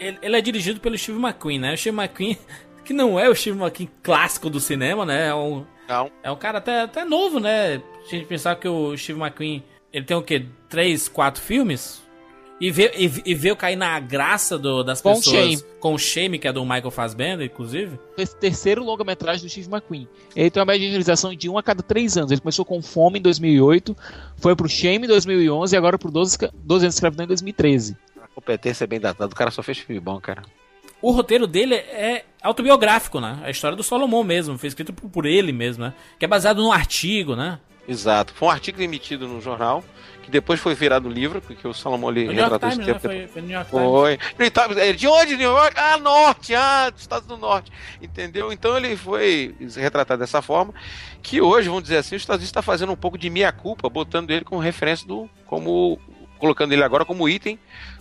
[0.00, 1.72] ele, ele é dirigido pelo Steve McQueen, né?
[1.72, 2.36] O Steve McQueen,
[2.84, 5.28] que não é o Steve McQueen clássico do cinema, né?
[5.28, 6.10] É um, Não.
[6.22, 7.80] é um cara até, até novo, né?
[8.04, 10.46] A gente pensar que o Steve McQueen, ele tem o quê?
[10.68, 12.01] Três, quatro filmes?
[12.60, 15.34] E veio, e, e veio cair na graça do- das Com pessoas.
[15.36, 15.62] Shame.
[15.80, 17.98] Com o Shame, que é do Michael Fassbender, inclusive.
[18.16, 20.06] Esse terceiro longa-metragem do Steve McQueen.
[20.36, 22.30] Ele tem uma média de realização de um a cada três anos.
[22.30, 23.96] Ele começou com Fome em 2008,
[24.36, 27.28] foi pro Shame em 2011 e agora pro 12, esca- 12 anos de escravidão em
[27.28, 27.96] 2013.
[28.22, 29.32] A competência é bem datada.
[29.32, 30.42] O cara só fez filme bom, cara.
[31.00, 33.40] O roteiro dele é autobiográfico, né?
[33.42, 35.92] A história do Solomon mesmo, foi escrito por, ele mesmo, né?
[36.16, 37.58] Que é baseado num artigo, né?
[37.88, 38.32] Exato.
[38.34, 39.82] Foi um artigo emitido no jornal,
[40.32, 42.86] depois foi virado livro, porque o Salomão York retratou Times, esse né?
[42.86, 43.30] tempo Foi, depois.
[43.32, 43.86] foi no New York Times.
[43.86, 44.18] Foi.
[44.38, 45.36] Ele tava- é, De onde?
[45.36, 45.74] New York?
[45.78, 47.70] Ah, norte, ah, dos Estados do Norte.
[48.00, 48.52] Entendeu?
[48.52, 50.74] Então ele foi retratado dessa forma,
[51.22, 54.30] que hoje, vamos dizer assim, os Estados Unidos está fazendo um pouco de meia-culpa, botando
[54.30, 55.28] ele como referência do.
[55.46, 55.98] como.
[56.38, 57.56] colocando ele agora como item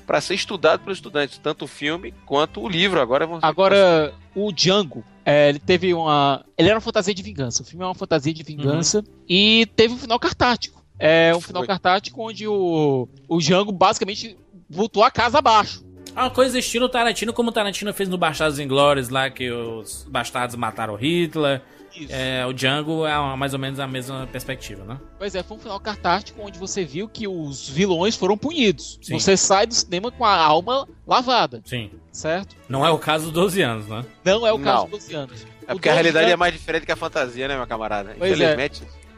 [0.07, 2.99] para ser estudado pelos estudantes, tanto o filme quanto o livro.
[2.99, 6.43] Agora vão Agora, o Django, é, ele teve uma.
[6.57, 7.61] Ele era uma fantasia de vingança.
[7.61, 10.80] O filme é uma fantasia de vingança e teve um final cartático.
[11.03, 11.47] É um Foi.
[11.47, 14.37] final cartático onde o, o Django basicamente
[14.69, 15.83] voltou a casa abaixo.
[16.15, 20.05] É uma coisa estilo Tarantino, como o Tarantino fez no Bastardos Inglórios lá, que os
[20.09, 21.61] bastardos mataram Hitler.
[22.09, 24.97] É, o Django é uma- mais ou menos a mesma perspectiva, né?
[25.17, 28.97] Pois é, foi um final cartástico onde você viu que os vilões foram punidos.
[29.01, 29.19] Sim.
[29.19, 31.89] Você sai do cinema com a alma lavada, Sim.
[32.11, 32.55] certo?
[32.69, 34.05] Não é o caso dos 12 anos, né?
[34.23, 34.89] Não é o caso Não.
[34.89, 35.45] dos 12 anos.
[35.67, 38.15] É porque a 12 realidade é mais diferente que a fantasia, né, meu camarada?
[38.17, 38.55] Pois é.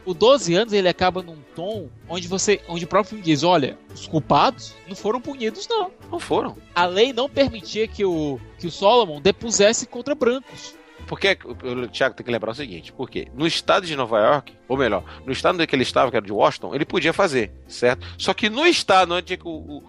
[0.06, 3.78] O 12 anos ele acaba num tom onde você, onde o próprio filme diz, olha,
[3.94, 5.92] os culpados não foram punidos não.
[6.12, 6.58] Não foram.
[6.76, 10.76] A lei não permitia que o que o Solomon depusesse contra brancos.
[11.06, 14.78] Porque o Thiago tem que lembrar o seguinte, porque no estado de Nova York, ou
[14.78, 18.08] melhor, no estado onde ele estava, que era de Washington, ele podia fazer, certo?
[18.18, 19.50] Só que no estado onde o-
[19.80, 19.84] o-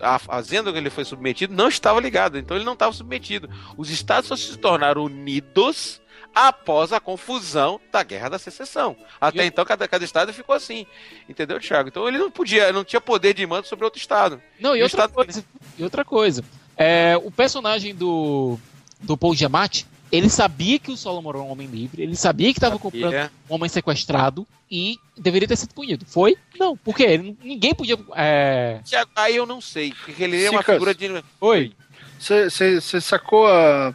[0.00, 3.48] a fazenda que ele foi submetido não estava ligada, então ele não estava submetido.
[3.76, 6.00] Os estados só se tornaram unidos
[6.34, 8.96] após a confusão da Guerra da Secessão.
[9.20, 10.86] Até E- então cada, cada estado ficou assim,
[11.28, 11.88] entendeu, Thiago?
[11.88, 14.42] Então ele não podia, não tinha poder de mando sobre outro estado.
[14.58, 15.44] Não, e outra estado- coisa,
[15.78, 16.44] e outra coisa.
[16.76, 18.58] É, o personagem do
[19.00, 22.58] do Paul Giamatti, ele sabia que o Solomon era um homem livre, ele sabia que
[22.58, 23.14] estava comprando
[23.50, 26.04] um homem sequestrado e deveria ter sido punido.
[26.06, 26.36] Foi?
[26.58, 26.76] Não.
[26.76, 27.02] Por quê?
[27.04, 27.96] Ele- ninguém podia.
[28.16, 28.80] É...
[28.84, 30.74] Thiago, aí eu não sei, porque ele é uma Cicas.
[30.74, 31.72] figura de Oi.
[32.18, 33.94] Você sacou a,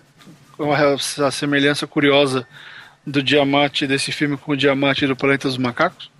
[0.59, 2.47] a, a semelhança curiosa
[3.05, 6.11] do Diamante desse filme com o Diamante do Planeta dos Macacos?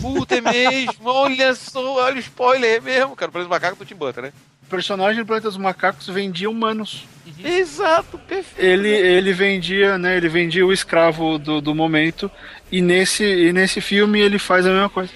[0.00, 0.94] Puta, é mesmo.
[1.04, 3.32] Olha só, olha o spoiler é mesmo, cara.
[3.32, 4.32] Parece macaco do Tim Burton, né?
[4.62, 7.04] O personagem do Planeta dos Macacos vendia humanos.
[7.42, 8.60] Exato, perfeito.
[8.60, 10.16] Ele, ele vendia, né?
[10.16, 12.30] Ele vendia o escravo do, do momento.
[12.70, 15.12] E nesse, e nesse filme ele faz a mesma coisa.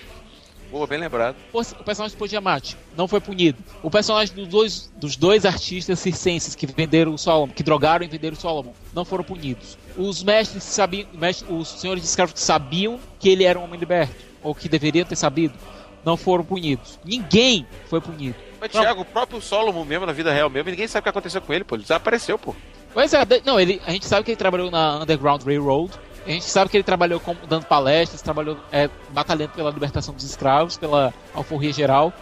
[0.71, 1.37] Boa, bem lembrado.
[1.53, 3.59] O personagem de Tiamat não foi punido.
[3.83, 8.09] O personagem dos dois, dos dois artistas circenses que venderam o Solomon, que drogaram e
[8.09, 9.79] venderam o Solomon, não foram punidos.
[9.97, 11.07] Os mestres sabiam,
[11.49, 15.07] os senhores de escravos que sabiam que ele era um homem liberto, ou que deveriam
[15.07, 15.55] ter sabido,
[16.05, 16.99] não foram punidos.
[17.05, 18.37] Ninguém foi punido.
[18.61, 21.41] Mas, Thiago, o próprio Solomon mesmo, na vida real mesmo, ninguém sabe o que aconteceu
[21.41, 21.75] com ele, pô.
[21.75, 22.55] Ele desapareceu, pô.
[22.93, 25.93] Pois é, não, ele, a gente sabe que ele trabalhou na Underground Railroad,
[26.27, 30.25] a gente sabe que ele trabalhou como, dando palestras, trabalhou é, batalhando pela libertação dos
[30.25, 32.13] escravos, pela alforria geral,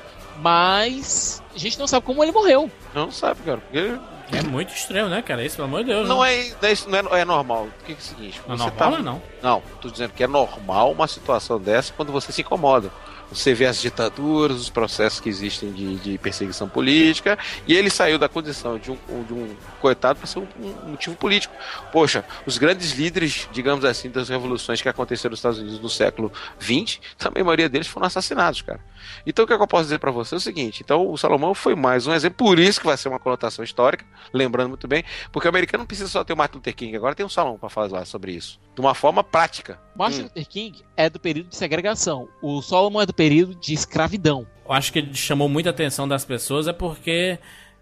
[0.41, 2.71] mas a gente não sabe como ele morreu.
[2.95, 3.63] Não sabe, cara.
[3.73, 3.99] Ele...
[4.33, 5.45] É muito estranho, né, cara?
[5.45, 6.09] Isso, pelo amor de Deus.
[6.09, 6.53] Não, né?
[6.63, 7.65] é, isso não é, é normal.
[7.65, 8.41] O que é o seguinte?
[8.47, 8.99] Não é normal, tá...
[8.99, 9.23] não?
[9.43, 12.91] Não, tô dizendo que é normal uma situação dessa quando você se incomoda.
[13.31, 18.19] Você vê as ditaduras, os processos que existem de, de perseguição política, e ele saiu
[18.19, 21.55] da condição de um, de um coitado para ser um, um, motivo político.
[21.93, 26.32] Poxa, os grandes líderes, digamos assim, das revoluções que aconteceram nos Estados Unidos no século
[26.59, 28.80] XX, também a maioria deles foram assassinados, cara.
[29.26, 31.18] Então o que, é que eu posso dizer para você é o seguinte: então o
[31.18, 34.89] Salomão foi mais um exemplo, por isso que vai ser uma conotação histórica, lembrando muito
[34.89, 37.28] bem, porque o americano não precisa só ter o Martin Luther King, agora tem um
[37.28, 39.78] Salomão para falar sobre isso, de uma forma prática.
[39.95, 40.24] Martin hum.
[40.24, 44.47] Luther King é do período de segregação, o Solomon é do período de escravidão.
[44.64, 47.39] Eu acho que ele chamou muita atenção das pessoas é porque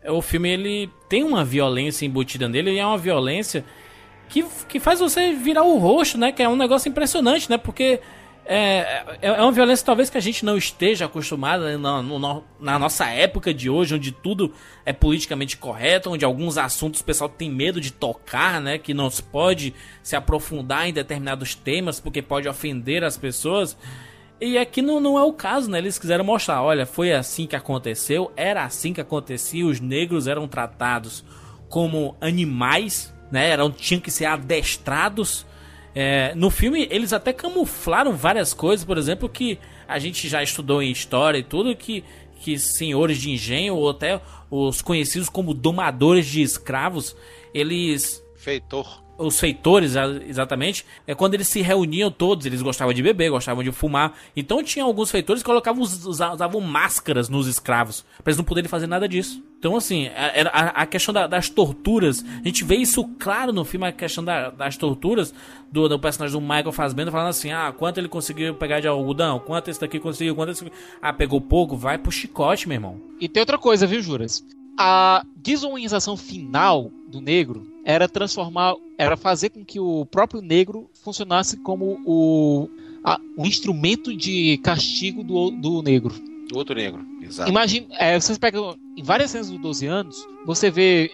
[0.06, 3.64] o filme ele tem uma violência embutida nele e é uma violência
[4.28, 6.32] que, que faz você virar o rosto, né?
[6.32, 7.58] Que é um negócio impressionante, né?
[7.58, 8.00] Porque
[8.44, 12.42] é, é, é uma violência talvez que a gente não esteja acostumado né, na, no,
[12.58, 14.52] na nossa época de hoje, onde tudo
[14.84, 18.78] é politicamente correto, onde alguns assuntos o pessoal tem medo de tocar, né?
[18.78, 23.76] Que não se pode se aprofundar em determinados temas porque pode ofender as pessoas.
[24.44, 25.78] E aqui não, não é o caso, né?
[25.78, 30.48] Eles quiseram mostrar, olha, foi assim que aconteceu, era assim que acontecia, os negros eram
[30.48, 31.24] tratados
[31.68, 33.50] como animais, né?
[33.50, 35.46] Eram, tinham que ser adestrados
[35.94, 40.82] é, no filme, eles até camuflaram várias coisas, por exemplo, que a gente já estudou
[40.82, 42.02] em história e tudo, que,
[42.40, 44.20] que senhores de engenho, ou até
[44.50, 47.14] os conhecidos como domadores de escravos,
[47.54, 48.20] eles.
[48.34, 49.94] Feitor os feitores,
[50.26, 54.14] exatamente, é quando eles se reuniam todos, eles gostavam de beber, gostavam de fumar.
[54.36, 58.86] Então tinha alguns feitores que colocavam, usavam máscaras nos escravos, para eles não poderem fazer
[58.86, 59.42] nada disso.
[59.58, 63.64] Então, assim, a, a, a questão da, das torturas, a gente vê isso claro no
[63.64, 65.32] filme, a questão da, das torturas
[65.70, 69.38] do, do, personagem do Michael Fassbender falando assim: ah, quanto ele conseguiu pegar de algodão,
[69.38, 70.66] quanto esse daqui conseguiu, quanto esse.
[71.00, 73.00] Ah, pegou pouco, vai pro chicote, meu irmão.
[73.20, 74.44] E tem outra coisa, viu, Juras?
[74.76, 81.56] A desumanização final do negro era transformar, era fazer com que o próprio negro funcionasse
[81.58, 82.68] como o,
[83.04, 86.14] a, um instrumento de castigo do, do negro.
[86.48, 87.50] Do outro negro, exato.
[87.50, 88.58] Imagina, é, você pega
[88.96, 91.10] em várias cenas dos 12 anos, você vê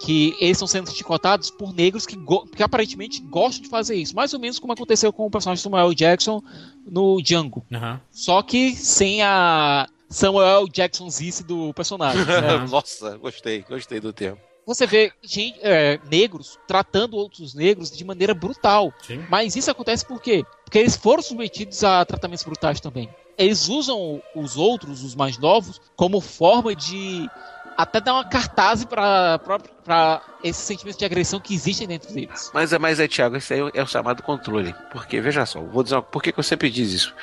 [0.00, 2.16] que eles estão sendo chicotados por negros que,
[2.56, 4.14] que, aparentemente gostam de fazer isso.
[4.16, 6.42] Mais ou menos como aconteceu com o personagem Samuel Jackson
[6.84, 7.64] no Django.
[7.70, 8.00] Uhum.
[8.10, 12.22] Só que sem a Samuel Jackson Zice do personagem.
[12.26, 12.66] Né?
[12.68, 18.34] Nossa, gostei, gostei do termo você vê gente, é, negros tratando outros negros de maneira
[18.34, 18.92] brutal.
[19.02, 19.24] Sim.
[19.28, 20.44] Mas isso acontece por quê?
[20.64, 23.08] Porque eles foram submetidos a tratamentos brutais também.
[23.36, 27.28] Eles usam os outros, os mais novos, como forma de
[27.76, 32.50] até dar uma cartaz para esses sentimentos de agressão que existem dentro deles.
[32.52, 34.74] Mas é, mas é, Thiago, esse aí é o chamado controle.
[34.90, 37.14] Porque, veja só, vou dizer uma, por que, eu sempre diz isso?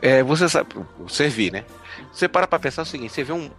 [0.00, 0.74] É, você sabe,
[1.08, 1.64] servir, né?
[2.12, 3.50] Você para pra pensar o seguinte: você vê um,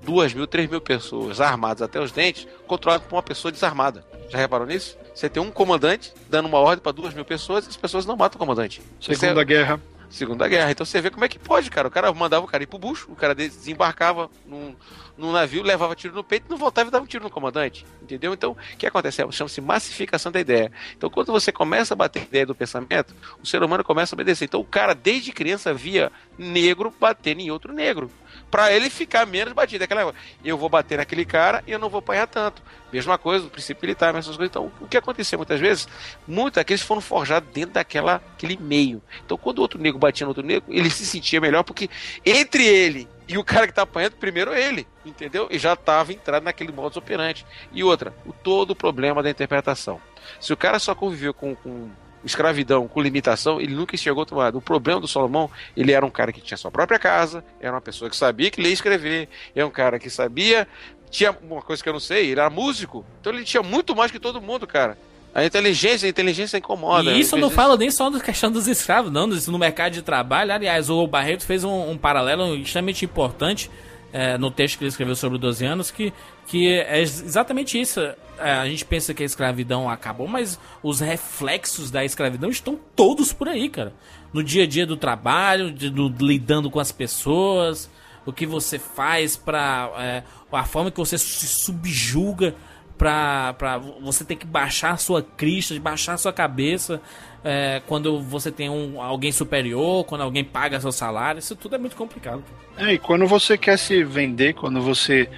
[0.00, 4.04] duas mil, três mil pessoas armadas até os dentes, controlado por uma pessoa desarmada.
[4.28, 4.96] Já reparou nisso?
[5.14, 8.16] Você tem um comandante dando uma ordem para duas mil pessoas e as pessoas não
[8.16, 8.80] matam o comandante.
[9.00, 9.44] Segunda é...
[9.44, 9.80] Guerra.
[10.10, 10.70] Segunda Guerra.
[10.70, 11.88] Então você vê como é que pode, cara.
[11.88, 14.74] O cara mandava o cara ir pro bucho, o cara desembarcava num,
[15.16, 17.84] num navio, levava tiro no peito, não voltava e dava um tiro no comandante.
[18.00, 18.32] Entendeu?
[18.32, 19.22] Então, o que acontece?
[19.32, 20.72] Chama-se massificação da ideia.
[20.96, 24.16] Então, quando você começa a bater a ideia do pensamento, o ser humano começa a
[24.16, 24.46] obedecer.
[24.46, 28.10] Então, o cara, desde criança, via negro batendo em outro negro
[28.50, 29.84] para ele ficar menos batido.
[29.84, 30.14] Aquela,
[30.44, 32.62] eu vou bater naquele cara e eu não vou apanhar tanto.
[32.92, 34.50] Mesma coisa, o princípio militar, essas coisas.
[34.50, 35.88] Então, o que aconteceu muitas vezes?
[36.26, 39.02] Muitos daqueles foram forjados dentro daquela aquele meio.
[39.24, 41.90] Então, quando o outro negro batia no outro negro, ele se sentia melhor porque
[42.24, 45.48] entre ele e o cara que tá apanhando, primeiro ele, entendeu?
[45.50, 47.44] E já estava entrado naquele modus operandi.
[47.72, 50.00] E outra, o todo o problema da interpretação.
[50.40, 51.90] Se o cara só conviveu com, com
[52.24, 54.58] escravidão com limitação, ele nunca enxergou outro lado.
[54.58, 57.80] O problema do Salomão, ele era um cara que tinha sua própria casa, era uma
[57.80, 60.66] pessoa que sabia que ler e escrever, era um cara que sabia,
[61.10, 64.10] tinha uma coisa que eu não sei, ele era músico, então ele tinha muito mais
[64.10, 64.98] que todo mundo, cara.
[65.34, 67.12] A inteligência, a inteligência incomoda.
[67.12, 70.52] E isso não fala nem só da questão dos escravos, não, no mercado de trabalho.
[70.52, 73.70] Aliás, o Barreto fez um, um paralelo extremamente importante
[74.12, 76.12] é, no texto que ele escreveu sobre 12 anos, que,
[76.46, 78.00] que é exatamente isso.
[78.38, 83.32] É, a gente pensa que a escravidão acabou, mas os reflexos da escravidão estão todos
[83.32, 83.92] por aí, cara.
[84.32, 87.90] No dia a dia do trabalho, de, do, lidando com as pessoas,
[88.24, 89.90] o que você faz pra.
[89.98, 90.22] É,
[90.52, 92.54] a forma que você se subjuga
[92.96, 97.00] pra, pra você ter que baixar a sua crista, baixar a sua cabeça
[97.44, 101.78] é, quando você tem um, alguém superior, quando alguém paga seu salário, isso tudo é
[101.78, 102.42] muito complicado.
[102.76, 105.28] É, e quando você quer se vender, quando você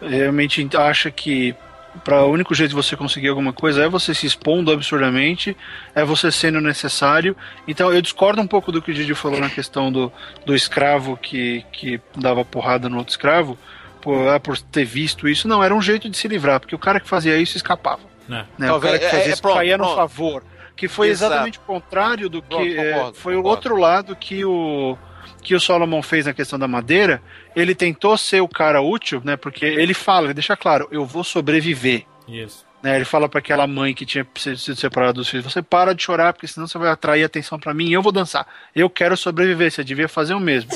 [0.00, 1.54] realmente acha que
[2.02, 5.56] para o único jeito de você conseguir alguma coisa é você se expondo absurdamente,
[5.94, 7.36] é você sendo necessário.
[7.68, 10.12] Então eu discordo um pouco do que o Didi falou na questão do,
[10.44, 13.56] do escravo que, que dava porrada no outro escravo,
[14.00, 15.46] por, ah, por ter visto isso.
[15.46, 18.02] Não, era um jeito de se livrar, porque o cara que fazia isso escapava.
[18.28, 18.44] É.
[18.58, 18.72] Né?
[18.72, 19.96] O cara que fazia é, isso pronto, caía no pronto.
[19.96, 20.42] favor.
[20.76, 21.32] Que foi Exato.
[21.32, 22.48] exatamente o contrário do que.
[22.48, 23.48] Pronto, concordo, é, foi concordo.
[23.48, 24.98] o outro lado que o
[25.44, 27.22] que o Solomon fez na questão da madeira,
[27.54, 29.36] ele tentou ser o cara útil, né?
[29.36, 32.04] Porque ele fala, ele deixa claro, eu vou sobreviver.
[32.26, 32.64] Isso.
[32.82, 36.02] Né, ele fala para aquela mãe que tinha sido separada dos filhos: você para de
[36.02, 38.46] chorar, porque senão você vai atrair atenção para mim e eu vou dançar.
[38.74, 40.70] Eu quero sobreviver, você devia fazer o mesmo.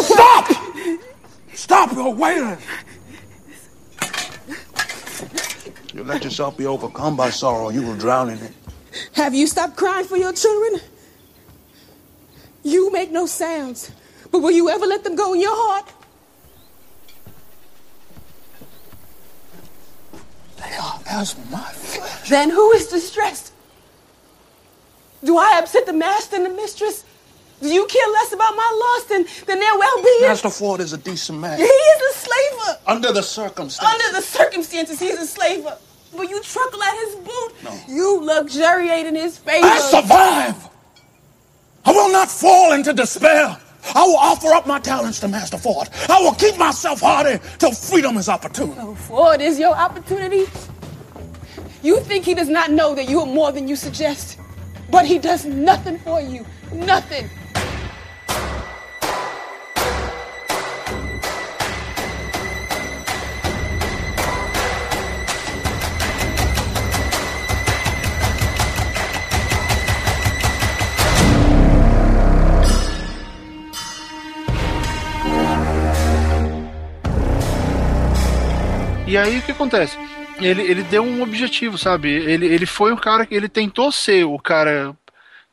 [0.00, 0.54] Stop!
[1.52, 2.58] Stop, you're wailing!
[5.92, 8.52] You let yourself be overcome by sorrow, you will drown in it.
[9.16, 10.80] Have you stopped crying for your children?
[12.74, 13.92] You make no sounds,
[14.32, 15.88] but will you ever let them go in your heart?
[20.56, 22.28] They are as my flesh.
[22.28, 23.52] Then who is distressed?
[25.22, 27.04] Do I upset the master and the mistress?
[27.62, 30.22] Do you care less about my loss than, than their well-being?
[30.22, 31.58] Master Ford is a decent man.
[31.58, 32.78] He is a slaver.
[32.88, 33.94] Under the circumstances.
[33.94, 35.78] Under the circumstances, he's a slaver.
[36.16, 37.50] But you truckle at his boot.
[37.62, 37.80] No.
[37.88, 39.64] You luxuriate in his favor.
[39.64, 40.73] I survive.
[41.84, 43.56] I will not fall into despair.
[43.94, 45.88] I will offer up my talents to Master Ford.
[46.08, 48.74] I will keep myself hardy till freedom is opportune.
[48.78, 50.44] Oh, Ford is your opportunity.
[51.82, 54.38] You think he does not know that you are more than you suggest,
[54.90, 56.46] but he does nothing for you.
[56.72, 57.28] Nothing.
[79.14, 79.96] E aí o que acontece?
[80.40, 82.08] Ele, ele deu um objetivo, sabe?
[82.08, 84.92] Ele, ele foi um cara que ele tentou ser o cara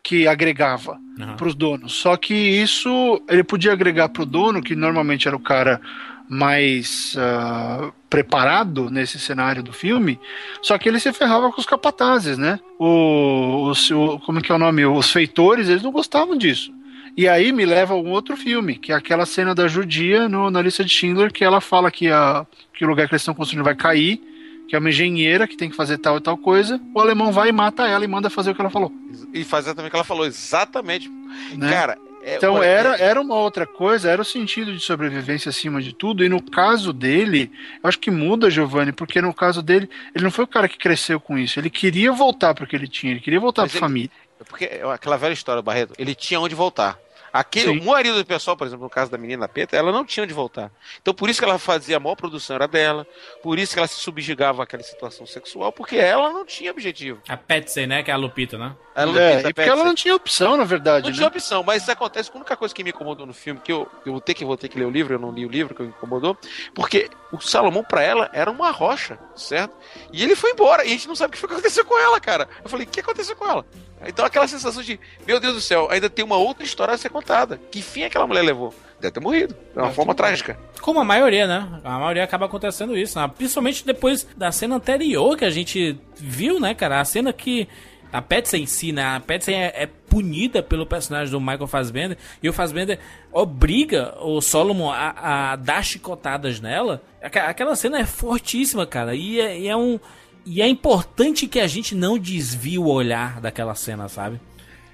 [0.02, 1.36] que agregava uhum.
[1.36, 1.94] para os donos.
[1.94, 5.80] Só que isso ele podia agregar para o dono, que normalmente era o cara
[6.28, 10.20] mais uh, preparado nesse cenário do filme,
[10.64, 12.60] só que ele se ferrava com os capatazes, né?
[12.80, 14.84] O, os, o, como é que é o nome?
[14.88, 16.74] Os feitores, eles não gostavam disso.
[17.16, 20.50] E aí me leva a um outro filme, que é aquela cena da judia no,
[20.50, 23.34] na lista de Schindler, que ela fala que, a, que o lugar que eles estão
[23.34, 24.22] construindo vai cair,
[24.68, 26.80] que é uma engenheira que tem que fazer tal e tal coisa.
[26.96, 28.92] O alemão vai e mata ela e manda fazer o que ela falou.
[29.34, 31.10] E fazer também o que ela falou, exatamente.
[31.58, 31.70] Né?
[31.70, 35.94] Cara, é, então era, era uma outra coisa, era o sentido de sobrevivência acima de
[35.94, 36.24] tudo.
[36.24, 37.52] E no caso dele,
[37.84, 40.78] eu acho que muda, Giovanni, porque no caso dele, ele não foi o cara que
[40.78, 41.60] cresceu com isso.
[41.60, 44.12] Ele queria voltar para o que ele tinha, ele queria voltar para a família.
[44.46, 47.00] Porque aquela velha história, Barreto, ele tinha onde voltar.
[47.34, 50.24] Aquele, o marido do pessoal, por exemplo, no caso da menina Peta, ela não tinha
[50.26, 50.70] onde voltar.
[51.02, 53.08] Então por isso que ela fazia a maior produção era dela,
[53.42, 57.22] por isso que ela se subjugava àquela situação sexual, porque ela não tinha objetivo.
[57.30, 58.04] A Petsy, né?
[58.04, 58.76] Que é a Lupita, né?
[58.94, 61.06] A Lupita, é, porque ela não tinha opção, na verdade.
[61.06, 61.16] Não né?
[61.16, 62.30] tinha opção, mas isso acontece.
[62.34, 64.58] A única coisa que me incomodou no filme, que eu, eu vou ter que vou
[64.58, 66.38] ter que ler o livro, eu não li o livro que me incomodou,
[66.76, 69.74] porque o Salomão para ela era uma rocha, certo?
[70.12, 71.98] E ele foi embora, e a gente não sabe o que foi que aconteceu com
[71.98, 72.50] ela, cara.
[72.62, 73.66] Eu falei, o que aconteceu com ela?
[74.08, 77.10] Então aquela sensação de, meu Deus do céu, ainda tem uma outra história a ser
[77.10, 77.60] contada.
[77.72, 78.74] Que fim aquela mulher levou?
[79.00, 79.56] Deve ter morrido.
[79.74, 80.58] De uma forma trágica.
[80.82, 81.82] Como a maioria, né?
[81.84, 83.20] A maioria acaba acontecendo isso.
[83.20, 83.30] Né?
[83.36, 87.00] Principalmente depois da cena anterior que a gente viu, né, cara?
[87.00, 87.68] A cena que
[88.12, 89.16] a Patsy em si, né?
[89.16, 93.00] A Patsy é, é, punida pelo personagem do Michael Fassbender e o Fassbender
[93.32, 97.02] obriga o Solomon a, a dar chicotadas nela.
[97.22, 99.16] Aquela cena é fortíssima, cara.
[99.16, 100.00] E é, e é um
[100.46, 104.40] e é importante que a gente não desvie o olhar daquela cena, sabe?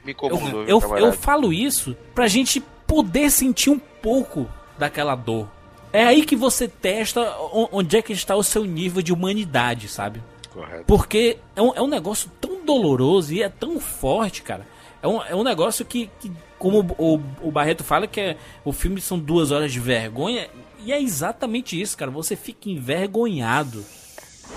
[0.03, 5.47] Me incomodou, eu, eu, eu falo isso pra gente poder sentir um pouco daquela dor.
[5.91, 7.35] É aí que você testa
[7.71, 10.21] onde é que está o seu nível de humanidade, sabe?
[10.53, 10.83] Correto.
[10.85, 14.67] Porque é um, é um negócio tão doloroso e é tão forte, cara.
[15.01, 18.73] É um, é um negócio que, que como o, o, Barreto fala, que é, o
[18.73, 20.49] filme são duas horas de vergonha.
[20.83, 22.11] E é exatamente isso, cara.
[22.11, 23.83] Você fica envergonhado.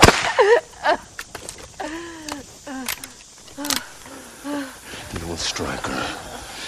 [5.30, 6.16] will strike her.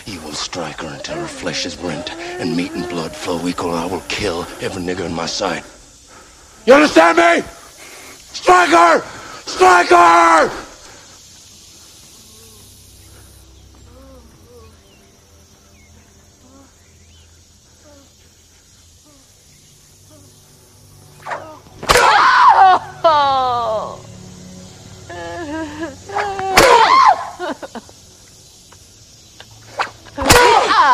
[0.07, 3.73] You will strike her until her flesh is rent and meat and blood flow equal.
[3.73, 5.65] I will kill every nigger in my sight.
[6.65, 7.43] You understand me?
[8.33, 9.01] Strike her
[9.47, 10.59] strike Striker!
[23.05, 23.99] Oh!
[30.83, 30.89] Till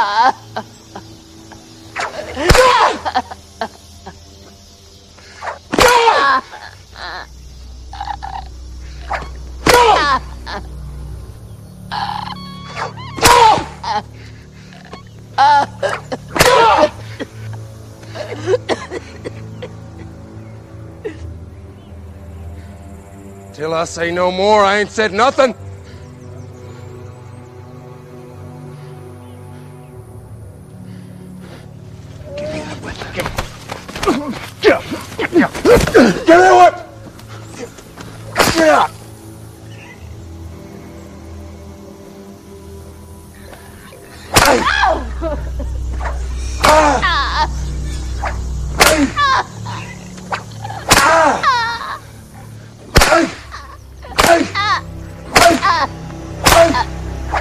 [23.72, 25.55] I say no more, I ain't said nothing.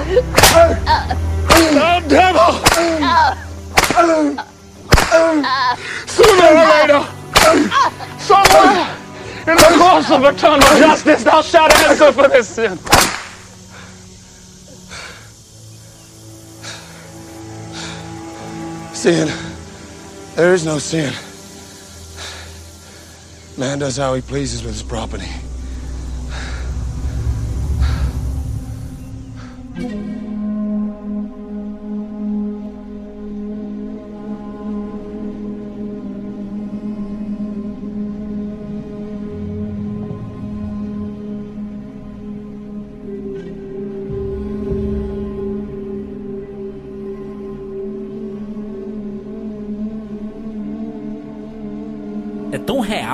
[0.08, 2.51] The devil!
[6.08, 7.01] Sooner or later,
[8.18, 8.78] someone
[9.47, 12.78] in the course of eternal justice, thou shalt answer for this sin.
[18.93, 19.28] Sin.
[20.36, 21.14] There is no sin.
[23.58, 25.28] Man does how he pleases with his property.
[29.80, 30.26] É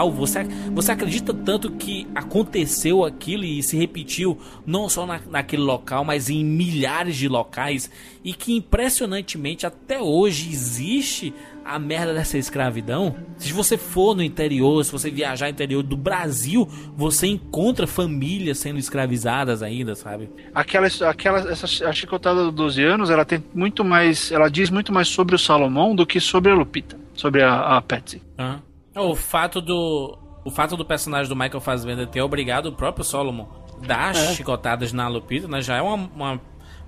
[0.04, 5.62] real, você, você acredita tanto que aconteceu aquilo e se repetiu não só na, naquele
[5.62, 7.89] local, mas em milhares de locais
[8.24, 11.34] e que impressionantemente até hoje existe
[11.66, 13.16] a merda dessa escravidão.
[13.38, 18.58] Se você for no interior, se você viajar no interior do Brasil, você encontra famílias
[18.58, 20.30] sendo escravizadas ainda, sabe?
[20.54, 24.91] Aquela, aquela essa, a chicotada dos 12 anos, ela tem muito mais, ela diz muito
[24.91, 28.22] mais sobre o Salomão do que sobre a Lupita, sobre a, a Patsy.
[28.38, 28.72] Aham.
[28.96, 30.18] O fato do.
[30.46, 33.46] O fato do personagem do Michael Fassbender ter obrigado o próprio Solomon
[33.86, 34.34] dar É.
[34.34, 35.62] chicotadas na Lupita, né?
[35.62, 36.41] Já é uma, uma,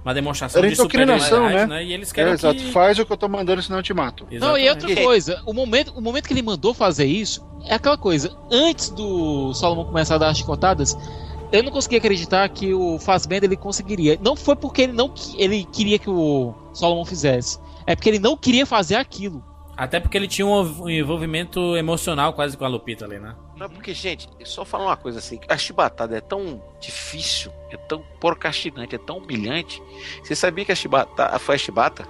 [0.03, 1.66] uma demonstração Era de superioridade, né?
[1.66, 1.84] né?
[1.86, 2.56] E eles É, querem exato.
[2.56, 2.72] que...
[2.72, 4.28] Faz o que eu tô mandando, senão eu te mato.
[4.32, 7.97] Não, e outra coisa, o momento, o momento que ele mandou fazer isso é aquela
[7.97, 8.36] coisa.
[8.51, 10.97] Antes do Solomon começar a dar as chicotadas,
[11.51, 14.20] eu não conseguia acreditar que o Fassbender ele conseguiria.
[14.22, 18.36] Não foi porque ele não ele queria que o Solomon fizesse, é porque ele não
[18.38, 19.43] queria fazer aquilo.
[19.78, 23.36] Até porque ele tinha um envolvimento emocional quase com a Lupita ali, né?
[23.57, 28.03] Não, porque, gente, só falar uma coisa assim: a chibatada é tão difícil, é tão
[28.19, 29.82] procrastinante, é tão humilhante.
[30.23, 32.07] Você sabia que a chibata, foi a chibata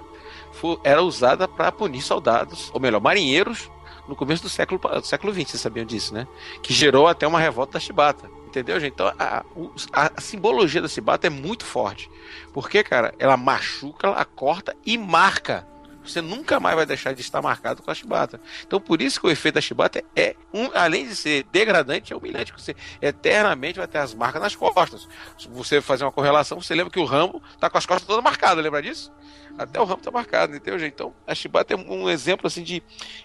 [0.52, 3.70] foi- era usada para punir soldados, ou melhor, marinheiros,
[4.08, 6.26] no começo do século, do século XX, vocês sabiam disso, né?
[6.62, 8.30] Que gerou até uma revolta da chibata.
[8.46, 8.92] Entendeu, gente?
[8.94, 9.44] Então a,
[9.92, 12.08] a- a simbologia da chibata é muito forte.
[12.54, 15.66] Porque, cara, ela machuca, ela corta e marca.
[16.06, 18.40] Você nunca mais vai deixar de estar marcado com a chibata.
[18.66, 22.16] Então, por isso que o efeito da chibata é, um, além de ser degradante, é
[22.16, 22.52] humilhante.
[22.52, 25.08] Você eternamente vai ter as marcas nas costas.
[25.38, 28.22] Se você fazer uma correlação, você lembra que o Rambo tá com as costas todas
[28.22, 29.12] marcadas, lembra disso?
[29.58, 30.86] Até o Rambo tá marcado, entendeu?
[30.86, 32.82] Então, a chibata é um exemplo assim de,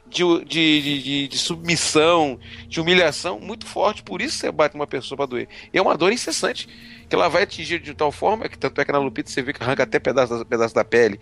[0.08, 4.02] de, de, de, de- de submissão, de humilhação muito forte.
[4.02, 5.48] Por isso você bate uma pessoa para doer.
[5.74, 6.68] E é uma dor incessante,
[7.10, 9.52] que ela vai atingir de tal forma que tanto é que na Lupita você vê
[9.52, 11.20] que arranca até pedaço, pedaço da pele.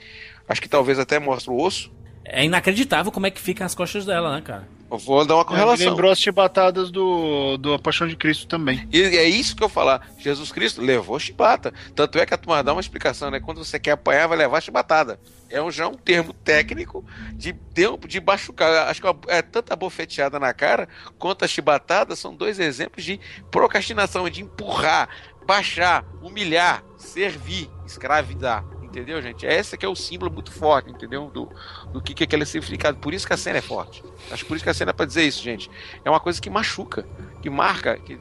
[0.49, 1.91] Acho que talvez até mostra o osso.
[2.25, 4.67] É inacreditável como é que ficam as costas dela, né, cara?
[4.91, 5.89] Eu vou dar uma Me correlação.
[5.89, 8.87] lembrou as chibatadas do, do A Paixão de Cristo também.
[8.91, 10.09] E é isso que eu falar.
[10.17, 11.71] Jesus Cristo levou chibata.
[11.95, 13.39] Tanto é que a turma dá uma explicação, né?
[13.39, 15.19] Quando você quer apanhar, vai levar chibatada.
[15.47, 18.87] É um, já um termo técnico de, de, de machucar.
[18.89, 20.89] Acho que é tanta bofeteada na cara
[21.19, 23.19] quanto a chibatada são dois exemplos de
[23.51, 25.07] procrastinação, de empurrar,
[25.45, 28.65] baixar, humilhar, servir, escravidar.
[28.89, 29.45] Entendeu, gente?
[29.45, 31.29] Esse que é o símbolo muito forte, entendeu?
[31.31, 31.47] Do,
[31.93, 32.97] do que, que é aquele significado.
[32.97, 34.03] Por isso que a cena é forte.
[34.31, 35.69] Acho que por isso que a cena é pra dizer isso, gente.
[36.03, 37.05] É uma coisa que machuca,
[37.41, 38.19] que marca, que,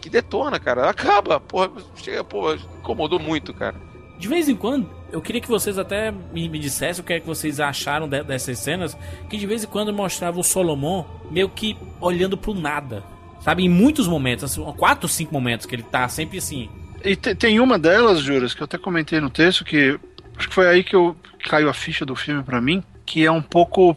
[0.00, 0.88] que detona, cara.
[0.88, 3.76] Acaba, porra, chega, porra, incomodou muito, cara.
[4.18, 7.20] De vez em quando, eu queria que vocês até me, me dissessem o que é
[7.20, 8.96] que vocês acharam de- dessas cenas,
[9.28, 13.04] que de vez em quando mostrava o Solomon meio que olhando pro nada.
[13.42, 16.70] Sabe, em muitos momentos, assim, quatro, cinco momentos que ele tá sempre assim.
[17.06, 19.98] E te- tem uma delas, Juras, que eu até comentei no texto, que
[20.36, 21.16] acho que foi aí que eu
[21.48, 23.96] caiu a ficha do filme pra mim, que é um pouco.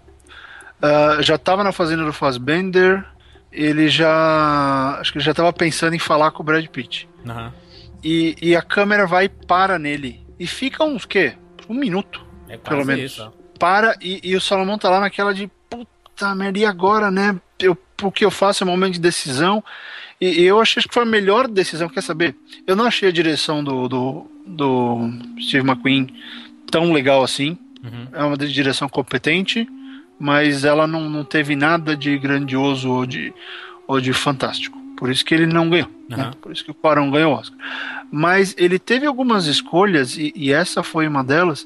[0.81, 3.03] ah, já tava na fazenda do Fassbender,
[3.51, 4.97] ele já.
[4.99, 7.09] Acho que ele já tava pensando em falar com o Brad Pitt.
[7.27, 7.51] Aham.
[8.03, 10.25] E, e a câmera vai e para nele.
[10.39, 11.33] E fica uns quê?
[11.67, 12.25] Um minuto.
[12.47, 13.11] É pelo menos.
[13.11, 13.33] isso.
[13.59, 17.35] Para e, e o Salomão tá lá naquela de puta merda, e agora, né?
[17.59, 19.61] Eu, o que eu faço é um momento de decisão.
[20.19, 21.89] E, eu achei que foi a melhor decisão.
[21.89, 22.35] Quer saber?
[22.67, 25.11] Eu não achei a direção do, do, do
[25.41, 26.07] Steve McQueen
[26.69, 27.57] tão legal assim.
[27.83, 28.07] Uhum.
[28.11, 29.67] É uma direção competente,
[30.19, 33.33] mas ela não, não teve nada de grandioso ou de,
[33.87, 34.77] ou de fantástico.
[34.97, 35.87] Por isso que ele não ganhou.
[36.09, 36.17] né?
[36.17, 36.33] Aham.
[36.41, 37.57] Por isso que o Quaron ganhou o Oscar.
[38.11, 41.65] Mas ele teve algumas escolhas, e, e essa foi uma delas,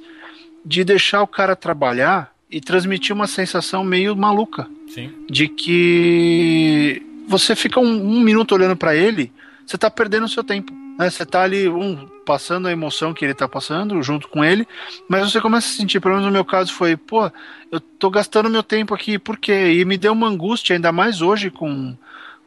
[0.64, 4.68] de deixar o cara trabalhar e transmitir uma sensação meio maluca.
[4.88, 5.12] Sim.
[5.28, 9.32] De que você fica um, um minuto olhando pra ele,
[9.66, 10.74] você tá perdendo o seu tempo.
[10.98, 11.10] Né?
[11.10, 14.68] Você tá ali, um, passando a emoção que ele tá passando junto com ele,
[15.08, 17.32] mas você começa a sentir, pelo menos no meu caso foi, pô,
[17.72, 19.74] eu tô gastando meu tempo aqui, por quê?
[19.74, 21.98] E me deu uma angústia, ainda mais hoje com,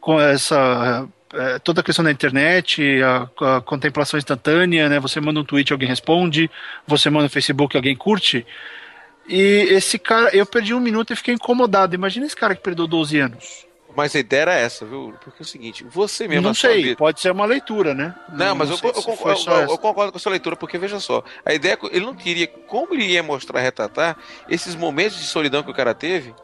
[0.01, 5.01] com essa é, toda a questão da internet, a, a contemplação instantânea, né?
[5.01, 6.51] Você manda um tweet, alguém responde,
[6.87, 8.47] você manda no Facebook, alguém curte.
[9.29, 11.95] E esse cara, eu perdi um minuto e fiquei incomodado.
[11.95, 13.67] Imagina esse cara que perdeu 12 anos.
[13.97, 15.15] Mas a ideia era essa, viu?
[15.25, 16.43] Porque é o seguinte, você mesmo.
[16.43, 18.15] não sei, vida- pode ser uma leitura, né?
[18.33, 19.51] Não, mas eu, sei eu eu- essa.
[19.73, 22.15] eu concordo com a sua leitura, porque veja só, a ideia é que ele não
[22.15, 24.17] queria, como ele ia mostrar, retratar
[24.49, 26.35] esses momentos de solidão que o cara teve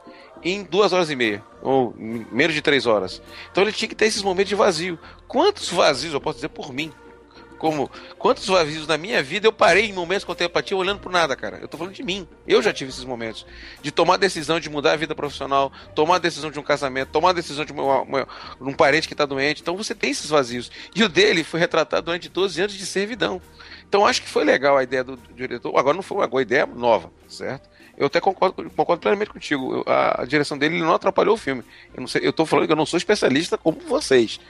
[0.43, 3.23] em duas horas e meia, ou menos de três horas.
[3.51, 4.99] Então ele tinha que ter esses momentos de vazio.
[5.29, 6.91] Quantos vazios, eu posso dizer por mim,
[7.63, 7.89] como
[8.19, 11.59] quantos vazios na minha vida eu parei em momentos com telepatia olhando pro nada, cara.
[11.63, 12.27] Eu tô falando de mim.
[12.45, 13.47] Eu já tive esses momentos
[13.81, 17.11] de tomar a decisão de mudar a vida profissional, tomar a decisão de um casamento,
[17.11, 18.29] tomar a decisão de uma- uma-
[18.61, 19.63] um parente que tá doente.
[19.63, 20.73] Então você tem esses vazios.
[20.93, 23.41] E o dele foi retratado durante 12 anos de servidão.
[23.89, 25.79] Então acho que foi legal a ideia do, do diretor.
[25.79, 27.71] Agora não foi uma boa ideia nova, certo?
[27.97, 29.85] Eu até concordo, concordo plenamente contigo.
[29.87, 31.63] A, a direção dele não atrapalhou o filme.
[31.95, 34.41] Eu, não sei, eu tô falando que eu não sou especialista como vocês.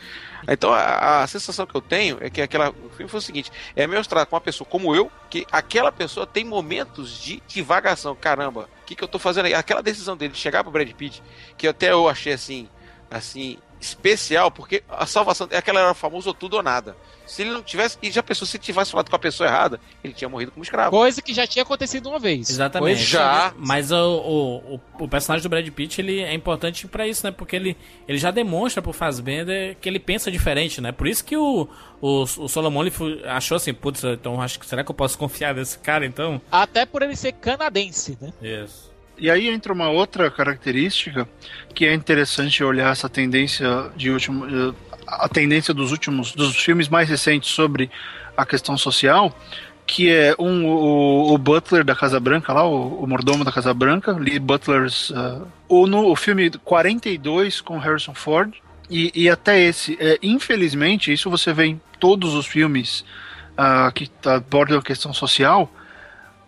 [0.48, 3.50] Então a, a sensação que eu tenho é que aquela, o filme foi o seguinte:
[3.76, 8.14] é mostrar com uma pessoa como eu que aquela pessoa tem momentos de divagação.
[8.14, 9.54] Caramba, o que, que eu tô fazendo aí?
[9.54, 11.22] Aquela decisão dele de chegar pro Brad Pitt,
[11.56, 12.68] que até eu achei assim,
[13.10, 16.96] assim, especial, porque a salvação é aquela era o famoso tudo ou nada.
[17.26, 20.12] Se ele não tivesse, e já pensou, se tivesse falado com a pessoa errada, ele
[20.12, 20.90] tinha morrido como escravo.
[20.90, 22.50] Coisa que já tinha acontecido uma vez.
[22.50, 22.96] Exatamente.
[22.96, 23.54] Coisa- Já.
[23.56, 27.30] Mas o, o, o, o personagem do Brad Pitt ele é importante pra isso, né?
[27.32, 27.76] Porque ele,
[28.06, 30.92] ele já demonstra pro Fassbender que ele pensa diferente, né?
[30.92, 31.68] Por isso que o,
[32.00, 32.92] o, o Solomon ele
[33.26, 36.40] achou assim, putz, então acho que será que eu posso confiar nesse cara então?
[36.50, 38.32] Até por ele ser canadense, né?
[38.42, 38.91] Isso.
[39.22, 41.28] E aí entra uma outra característica
[41.72, 44.74] que é interessante olhar essa tendência de último, eh,
[45.06, 47.88] a tendência dos últimos dos filmes mais recentes sobre
[48.36, 49.32] a questão social,
[49.86, 53.72] que é um o, o Butler da Casa Branca lá, o, o mordomo da Casa
[53.72, 58.52] Branca, Lee Butler's, uh, o, no, o filme 42 com Harrison Ford
[58.90, 63.04] e, e até esse, é, infelizmente, isso você vê em todos os filmes
[63.56, 65.72] ah, que abordam a questão social,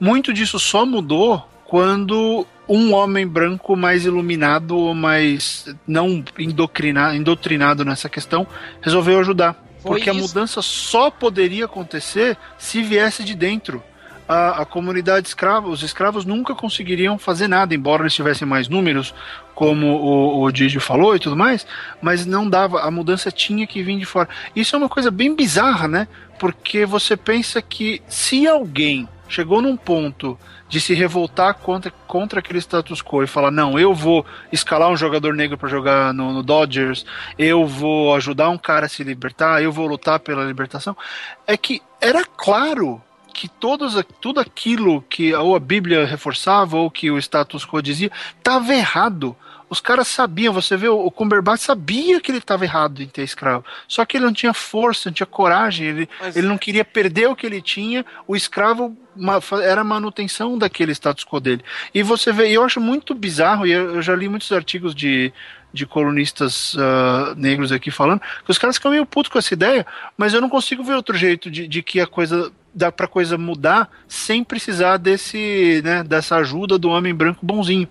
[0.01, 7.85] muito disso só mudou quando um homem branco mais iluminado ou mais não indoctrina, indoctrinado
[7.85, 8.47] nessa questão
[8.81, 9.55] resolveu ajudar.
[9.81, 10.23] Foi porque a isso.
[10.23, 13.83] mudança só poderia acontecer se viesse de dentro.
[14.29, 19.13] A, a comunidade escrava, os escravos nunca conseguiriam fazer nada, embora eles tivessem mais números,
[19.53, 21.67] como o, o Didi falou e tudo mais,
[22.01, 24.29] mas não dava, a mudança tinha que vir de fora.
[24.55, 26.07] Isso é uma coisa bem bizarra, né?
[26.39, 30.39] Porque você pensa que se alguém chegou num ponto
[30.69, 34.97] de se revoltar contra, contra aquele status quo e falar: não, eu vou escalar um
[34.97, 37.05] jogador negro para jogar no, no Dodgers,
[37.39, 40.97] eu vou ajudar um cara a se libertar, eu vou lutar pela libertação.
[41.47, 43.03] É que era claro
[43.33, 48.11] que todos, tudo aquilo que ou a Bíblia reforçava ou que o status quo dizia
[48.39, 49.37] estava errado.
[49.75, 53.65] Os caras sabiam, você vê, o Cumberbatch sabia que ele estava errado em ter escravo.
[53.89, 57.29] Só que ele não tinha força, não tinha coragem, ele, Mas- ele não queria perder
[57.29, 58.07] o que ele tinha.
[58.25, 58.97] O escravo
[59.65, 61.65] era a manutenção daquele status quo dele.
[61.93, 65.33] E você vê, e eu acho muito bizarro, e eu, já li muitos artigos de,
[65.73, 69.85] de colunistas ah, negros aqui falando, que os caras ficam meio putos com essa ideia,
[70.17, 73.37] mas eu não consigo ver outro jeito de, de que a coisa dá pra coisa
[73.37, 77.89] mudar sem precisar desse, né, dessa ajuda do homem branco bonzinho.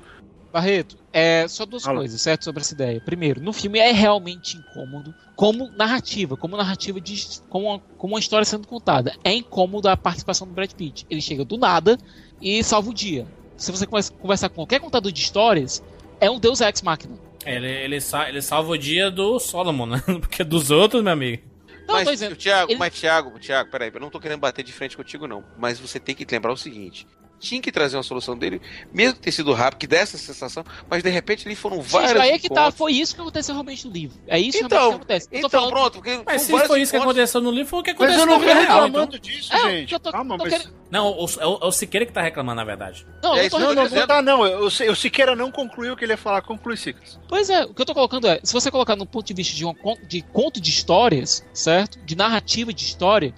[0.53, 2.99] Barreto, é só duas coisas, certo, sobre essa ideia.
[2.99, 8.19] Primeiro, no filme é realmente incômodo, como narrativa, como narrativa de como uma, como uma
[8.19, 9.15] história sendo contada.
[9.23, 11.05] É incômodo a participação do Brad Pitt.
[11.09, 11.97] Ele chega do nada
[12.41, 13.25] e salva o dia.
[13.55, 15.83] Se você conversa- conversar com qualquer contador de histórias,
[16.19, 17.17] é um Deus Ex Machina.
[17.45, 20.01] Ele, ele, sa- ele salva o dia do Solomon, né?
[20.19, 21.43] Porque dos outros, meu amigo.
[21.87, 24.95] Não, mas, Thiago, ele- mas Thiago, Thiago, peraí, eu não tô querendo bater de frente
[24.95, 25.43] contigo, não.
[25.57, 27.05] Mas você tem que lembrar o seguinte.
[27.43, 28.61] Tinha que trazer uma solução dele,
[28.93, 32.11] mesmo que tenha sido rápido, que desse essa sensação, mas de repente ali foram várias.
[32.13, 34.17] Gente, aí é que tá, foi isso que aconteceu realmente no livro.
[34.27, 35.27] É isso Então, realmente que acontece.
[35.29, 37.79] Eu então falando- pronto, porque Mas se vários foi isso que aconteceu no livro, foi
[37.81, 38.59] o que Mas aconteceu eu na não tô real.
[38.61, 39.19] reclamando Então.
[39.19, 39.93] disso, É, gente.
[39.93, 40.53] eu tô- Calma, tô mas...
[40.53, 43.05] querendo- Não, o, é o, é o Siqueira que tá reclamando, na verdade.
[43.21, 44.45] Não, É eu tô isso, Não, não, não tá, não.
[44.45, 46.41] Eu, eu, o Siqueira não concluiu o que ele ia falar.
[46.43, 47.19] Conclui, Sicas.
[47.27, 49.53] Pois é, o que eu tô colocando é, se você colocar no ponto de vista
[49.55, 51.97] de, uma, con- de conto de histórias, certo?
[52.05, 53.33] De narrativa de história,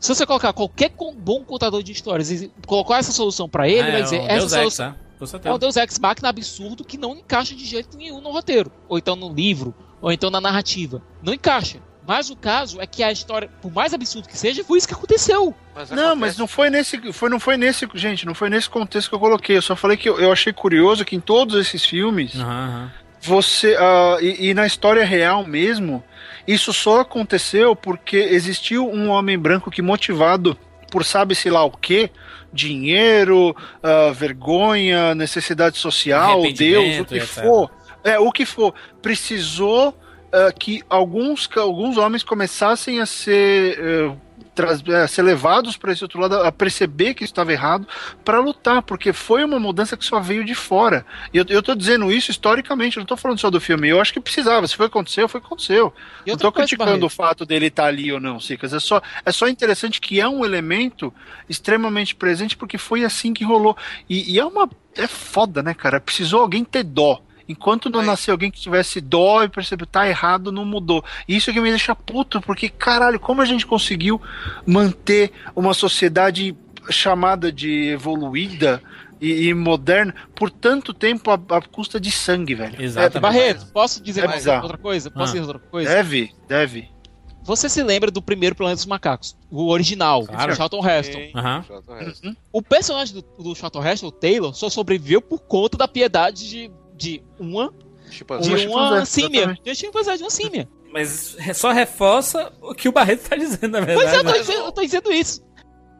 [0.00, 3.92] se você colocar qualquer bom contador de histórias e colocar essa solução pra ele, Ah,
[3.92, 4.98] vai é dizer, o essa Deus Ex, solução tá?
[5.18, 5.54] Com é certeza.
[5.54, 9.14] um Deus Ex Machina absurdo que não encaixa de jeito nenhum no roteiro, ou então
[9.14, 11.02] no livro, ou então na narrativa.
[11.22, 11.78] Não encaixa.
[12.08, 14.94] Mas o caso é que a história, por mais absurdo que seja, foi isso que
[14.94, 15.54] aconteceu.
[15.74, 16.20] Mas Não, acontece.
[16.20, 17.12] mas não foi nesse.
[17.12, 17.86] Foi, não foi nesse.
[17.94, 19.58] Gente, não foi nesse contexto que eu coloquei.
[19.58, 22.90] Eu só falei que eu, eu achei curioso que em todos esses filmes, aham.
[23.20, 23.76] você.
[23.78, 26.02] ah, e, e na história real mesmo,
[26.46, 30.56] isso só aconteceu porque existiu um homem branco que, motivado
[30.90, 32.10] por sabe-se lá o quê,
[32.52, 37.70] dinheiro, ah, vergonha, necessidade social, Deus, o que for.
[38.02, 38.74] É, o que for.
[39.00, 39.96] Precisou
[40.32, 43.78] ah, que alguns, alguns homens começassem a ser.
[43.78, 44.29] a
[45.08, 47.86] ser levados para esse outro lado, a perceber que estava errado,
[48.24, 51.04] para lutar, porque foi uma mudança que só veio de fora.
[51.32, 53.88] E eu, eu tô dizendo isso historicamente, eu não tô falando só do filme.
[53.88, 54.66] Eu acho que precisava.
[54.66, 55.92] Se foi aconteceu, foi aconteceu.
[56.26, 57.06] E não tô criticando Barreto.
[57.06, 58.72] o fato dele estar ali ou não, Cicas.
[58.72, 61.12] É só, é só interessante que é um elemento
[61.48, 63.76] extremamente presente, porque foi assim que rolou.
[64.08, 64.68] E, e é uma.
[64.96, 66.00] É foda, né, cara?
[66.00, 67.22] Precisou alguém ter dó.
[67.50, 71.04] Enquanto não nasceu alguém que tivesse dó e percebeu tá errado, não mudou.
[71.26, 74.20] E isso é que me deixa puto, porque, caralho, como a gente conseguiu
[74.66, 76.56] manter uma sociedade
[76.90, 78.82] chamada de evoluída
[79.20, 82.80] e, e moderna por tanto tempo à, à custa de sangue, velho.
[82.80, 83.20] Exatamente.
[83.20, 84.62] Barreto, posso dizer É mais bizarro.
[84.62, 85.10] outra coisa?
[85.10, 85.40] Posso Ah.
[85.40, 85.90] dizer outra É, coisa?
[85.90, 86.88] deve, deve.
[87.42, 90.52] Você se lembra do primeiro Planeta dos Macacos, o original, Claro.
[90.52, 91.18] o Charlton Heston.
[91.34, 92.26] Resto.
[92.26, 92.36] Uhum.
[92.52, 96.70] O personagem do, do Charlton Heston, o Taylor, só sobreviveu por conta da piedade de,
[97.00, 97.72] de uma,
[98.10, 99.58] Tipo de Uma chimpanzé, símia.
[99.64, 100.68] De chimpanzé, de uma símia.
[100.92, 104.16] Mas só reforça o que o Barreto tá dizendo, na Pois verdade.
[104.16, 105.44] é, eu tô, dizendo, eu tô dizendo isso.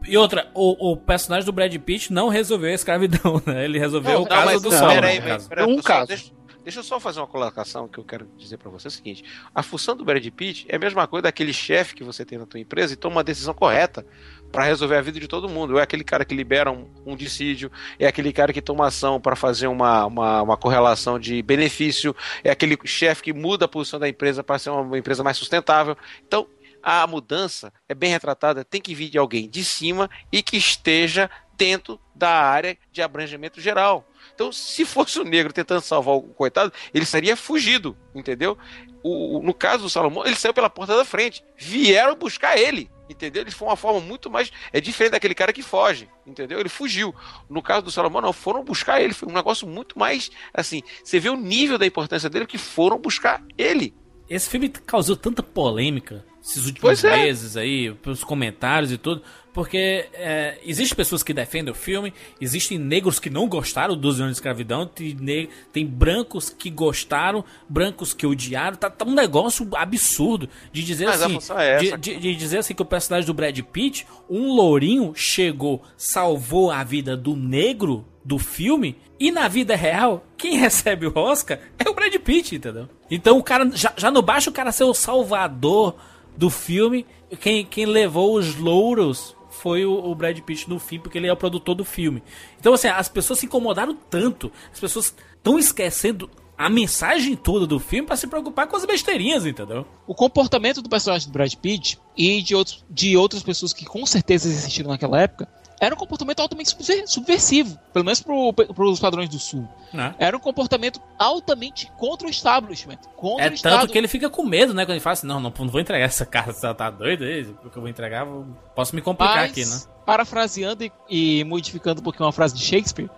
[0.06, 3.64] E outra, o, o personagem do Brad Pitt não resolveu a escravidão, né?
[3.64, 6.09] Ele resolveu Não, o caso mas do não, Solomon, peraí, peraí, Um caso.
[6.09, 6.32] Deixa,
[6.64, 9.24] deixa eu só fazer uma colocação que eu quero dizer pra você é o seguinte:
[9.55, 12.47] a função do Brad Pitt é a mesma coisa daquele chefe que você tem na
[12.47, 14.05] tua empresa e toma uma decisão correta
[14.51, 15.78] pra resolver a vida de todo mundo.
[15.78, 19.36] É aquele cara que libera um, um dissídio, é aquele cara que toma ação pra
[19.36, 24.09] fazer uma, uma, uma correlação de benefício, é aquele chefe que muda a posição da
[24.09, 25.97] empresa para ser uma, empresa mais sustentável.
[26.27, 26.47] Então,
[26.82, 31.31] a mudança é bem retratada, tem que vir de alguém de cima e que esteja
[31.56, 34.06] dentro da área de abrangimento geral.
[34.35, 38.56] Então, se fosse o negro tentando salvar o coitado, ele seria fugido, entendeu?
[39.02, 41.44] O- no caso do Salomão, ele saiu pela porta da frente.
[41.59, 43.43] Vieram buscar ele, entendeu?
[43.43, 44.51] Ele foi uma forma muito mais.
[44.73, 46.61] É diferente daquele cara que foge, entendeu?
[46.61, 47.15] Ele fugiu.
[47.49, 49.12] No caso do Salomão, não, foram buscar ele.
[49.12, 50.31] Foi um negócio muito mais.
[50.55, 53.93] Assim, você vê o nível da importância dele que foram buscar ele.
[54.28, 57.16] Esse filme causou tanta polêmica esses últimos Pois é.
[57.16, 62.78] meses aí, pelos comentários e tudo, porque é, existem pessoas que defendem o filme, existem
[62.78, 68.12] negros que não gostaram dos 12 anos de escravidão, tem, tem brancos que gostaram, brancos
[68.14, 72.36] que odiaram, tá, tá um negócio absurdo de dizer Mas assim, é de, de- de
[72.36, 77.35] dizer assim que o personagem do Brad Pitt, um lourinho chegou, salvou a vida do
[77.36, 82.55] negro do filme e na vida real, quem recebe o Oscar é o Brad Pitt,
[82.56, 82.89] entendeu?
[83.10, 85.97] Então o cara, já, já não basta o cara ser o salvador
[86.36, 87.05] do filme,
[87.40, 91.32] quem, quem levou os louros foi o, o Brad Pitt no fim, porque ele é
[91.32, 92.23] o produtor do filme.
[92.59, 97.81] Então assim, as pessoas se incomodaram tanto, as pessoas estão esquecendo a mensagem toda do
[97.81, 99.87] filme pra se preocupar com as besteirinhas, entendeu?
[100.07, 104.05] O comportamento do personagem do Brad Pitt e de, outros, de outras pessoas que com
[104.05, 105.49] certeza existiram naquela época
[105.81, 109.66] era um comportamento altamente subver- subversivo, pelo menos para os padrões do Sul.
[109.93, 110.15] Né?
[110.19, 112.98] Era um comportamento altamente contra o establishment.
[113.16, 113.89] Contra É o tanto Estado.
[113.90, 114.85] que ele fica com medo, né?
[114.85, 117.44] Quando ele fala assim, não, não, não vou entregar essa carta, você tá doido aí?
[117.62, 118.47] Porque eu vou entregar, vou-
[118.77, 119.81] posso me complicar Mas, aqui, né?
[120.05, 123.09] parafraseando e, e modificando um pouquinho uma frase de Shakespeare,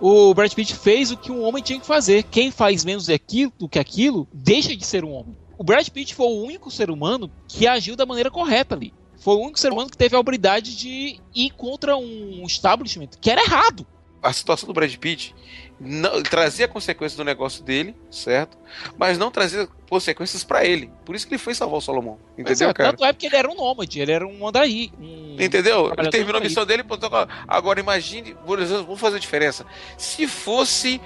[0.00, 2.22] o Brad Pitt fez o que um homem tinha que fazer.
[2.24, 5.36] Quem faz menos aquilo, do que aquilo, deixa de ser um homem.
[5.58, 8.94] O Brad Pitt foi o único ser humano que agiu da maneira correta ali.
[9.20, 13.30] Foi o único ser humano que teve a habilidade de ir contra um establishment que
[13.30, 13.86] era errado.
[14.22, 15.34] A situação do Brad Pitt
[15.78, 18.58] não, trazia consequências do negócio dele, certo?
[18.98, 20.90] Mas não trazia consequências pra ele.
[21.06, 22.18] Por isso que ele foi salvar o.
[22.36, 22.90] Pois Entendeu, é, cara?
[22.90, 24.92] Tanto é porque ele era um nômade, ele era um andaí.
[25.00, 25.90] Um Entendeu?
[25.96, 26.84] Ele terminou a missão dele.
[26.84, 29.64] pô, toca- Agora imagine, por exemplo, vamos fazer a diferença.
[29.96, 31.00] Se fosse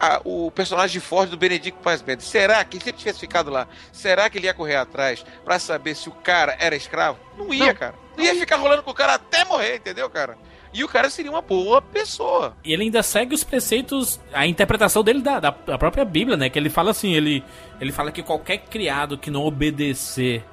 [0.00, 2.26] a- o personagem forte do Benedicto Paes Mendes.
[2.26, 5.94] Será que, se ele tivesse ficado lá, será que ele ia correr atrás pra saber
[5.94, 7.18] se o cara era escravo?
[7.36, 7.94] Não ia, cara.
[8.16, 10.36] Não ia ficar rolando com o cara até morrer, entendeu, cara?
[10.72, 12.56] E o cara seria uma boa pessoa.
[12.64, 16.48] E ele ainda segue os preceitos, a interpretação dele da, da, da própria Bíblia, né?
[16.48, 17.44] Que ele fala assim, ele,
[17.80, 20.44] ele fala que qualquer criado que não obedecer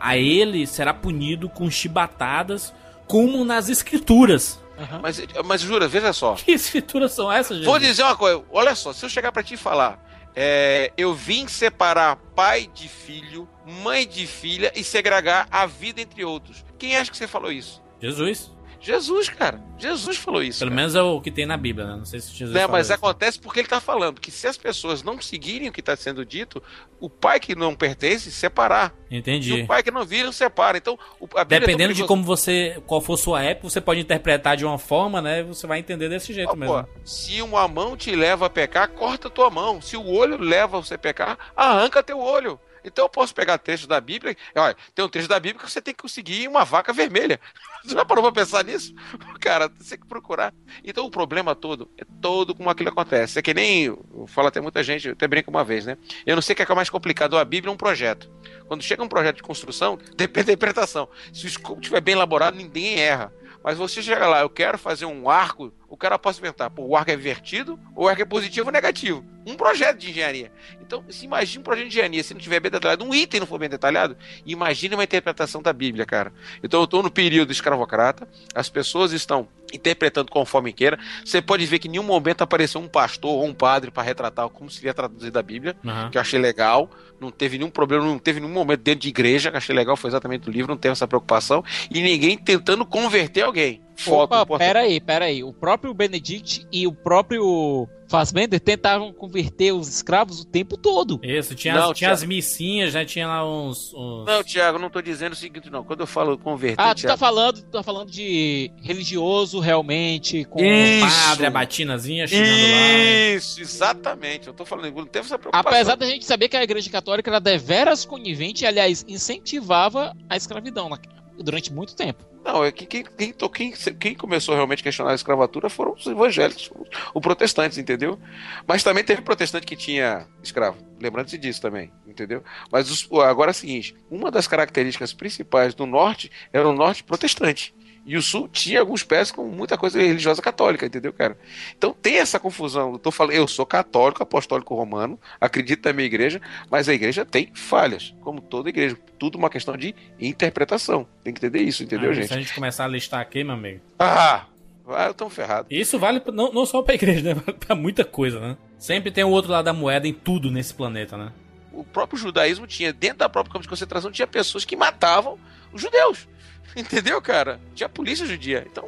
[0.00, 2.72] a ele será punido com chibatadas,
[3.06, 4.58] como nas escrituras.
[5.00, 6.34] Mas, mas jura, veja só.
[6.46, 7.66] Que escrituras são essas, gente?
[7.66, 9.98] Vou dizer uma coisa, olha só, se eu chegar pra ti e falar,
[10.34, 16.24] é, eu vim separar pai de filho, mãe de filha e segregar a vida entre
[16.24, 16.64] outros.
[16.78, 17.82] Quem acha que você falou isso?
[18.00, 18.52] Jesus.
[18.86, 19.60] Jesus, cara.
[19.78, 20.60] Jesus falou isso.
[20.60, 20.76] Pelo cara.
[20.80, 21.96] menos é o que tem na Bíblia, né?
[21.96, 22.94] Não sei se Jesus Né, mas isso.
[22.94, 26.24] acontece porque ele tá falando que se as pessoas não seguirem o que está sendo
[26.24, 26.62] dito,
[27.00, 28.94] o pai que não pertence separar.
[29.10, 29.52] Entendi.
[29.54, 30.78] E o pai que não vira separa.
[30.78, 32.80] Então, o- a Bíblia é Dependendo de como você.
[32.86, 35.42] qual for sua época, você pode interpretar de uma forma, né?
[35.42, 36.82] Você vai entender desse jeito Ó, mesmo.
[36.84, 39.80] pô, se uma mão te leva a pecar, corta tua mão.
[39.82, 42.58] Se o olho leva você a pecar, arranca teu olho.
[42.86, 44.36] Então eu posso pegar trecho da Bíblia.
[44.54, 47.40] Olha, tem um trecho da Bíblia que você tem que conseguir uma vaca vermelha.
[47.84, 48.92] Você já parou pra pensar nisso?
[49.38, 50.52] Cara, você tem que procurar.
[50.82, 53.38] Então o problema todo é todo como aquilo acontece.
[53.38, 53.84] É que nem.
[53.84, 55.96] Eu falo até muita gente, eu até brinco uma vez, né?
[56.26, 58.28] Eu não sei o que é mais complicado, a Bíblia ou um projeto.
[58.66, 61.08] Quando chega um projeto de construção, depende da interpretação.
[61.32, 63.32] Se o escopo estiver bem elaborado, ninguém erra.
[63.66, 66.96] Mas você chega lá, eu quero fazer um arco, o cara pode perguntar, pô, o
[66.96, 69.26] arco é invertido ou o arco é positivo ou negativo?
[69.44, 70.52] Um projeto de engenharia.
[70.80, 73.46] Então, se imagina um projeto de engenharia, se não tiver bem detalhado, um item não
[73.46, 74.16] for bem detalhado,
[74.46, 76.32] imagine uma interpretação da Bíblia, cara.
[76.62, 80.98] Então, eu estou no período escravocrata, as pessoas estão interpretando conforme queira.
[81.24, 84.48] Você pode ver que em nenhum momento apareceu um pastor ou um padre para retratar
[84.48, 86.10] como seria traduzido a Bíblia, Aham.
[86.10, 86.90] que eu achei legal.
[87.20, 89.96] Não teve nenhum problema, não teve nenhum momento dentro de igreja, que eu achei legal,
[89.96, 91.64] foi exatamente o livro, não teve essa preocupação.
[91.90, 93.80] E ninguém tentando converter alguém.
[93.96, 95.42] Foto, Opa, porta- pera aí, pera aí.
[95.42, 101.18] O próprio Benedict e o próprio Fassbender tentavam converter os escravos o tempo todo.
[101.24, 103.92] Isso, tinha, Não, as, tinha as missinhas, já tinha lá uns.
[103.94, 105.82] uns- Não, Tiago, não tô dizendo o seguinte, não.
[105.82, 110.44] Quando eu falo converter, Ah, tu tá Thiago, falando, tu tá falando de religioso realmente,
[110.44, 111.26] com Isso.
[111.26, 113.34] padre, a batinazinha chegando lá.
[113.34, 114.46] Isso, exatamente.
[114.46, 115.68] Eu tô falando, não teve essa preocupação.
[115.72, 120.36] Apesar da gente saber que a Igreja Católica era deveras conivente e, aliás, incentivava a
[120.36, 120.98] escravidão na-
[121.42, 122.24] durante muito tempo.
[122.46, 126.06] Não, é que quem, quem, quem, quem começou realmente a questionar a escravatura foram os
[126.06, 128.20] evangélicos, os, os protestantes, entendeu?
[128.68, 130.78] Mas também teve protestante que tinha escravo.
[131.00, 132.44] Lembrando-se disso também, entendeu?
[132.70, 137.02] Mas os- agora é o seguinte: uma das características principais do norte era o norte
[137.02, 137.74] protestante.
[138.06, 141.36] E o sul tinha alguns pés com muita coisa religiosa católica, entendeu, cara?
[141.76, 142.92] Então tem essa confusão.
[142.92, 147.24] Eu, tô falando, eu sou católico, apostólico romano, acredito na minha igreja, mas a igreja
[147.24, 148.96] tem falhas, como toda igreja.
[149.18, 151.04] Tudo uma questão de interpretação.
[151.24, 152.28] Tem que entender isso, entendeu, Ah, gente?
[152.28, 153.80] Se a gente começar a listar aqui, meu amigo.
[153.98, 154.46] Ah,
[154.88, 155.66] ah, eu tô ferrado.
[155.68, 157.34] Isso vale não, não só pra igreja, né?
[157.44, 158.56] Vale pra muita coisa, né?
[158.78, 161.32] Sempre tem o outro lado da moeda em tudo nesse planeta, né?
[161.72, 165.38] O próprio judaísmo tinha, dentro da própria campo de concentração, tinha pessoas que matavam
[165.72, 166.28] os judeus.
[166.76, 167.58] Entendeu, cara?
[167.74, 168.66] Tinha polícia judia.
[168.70, 168.86] Então,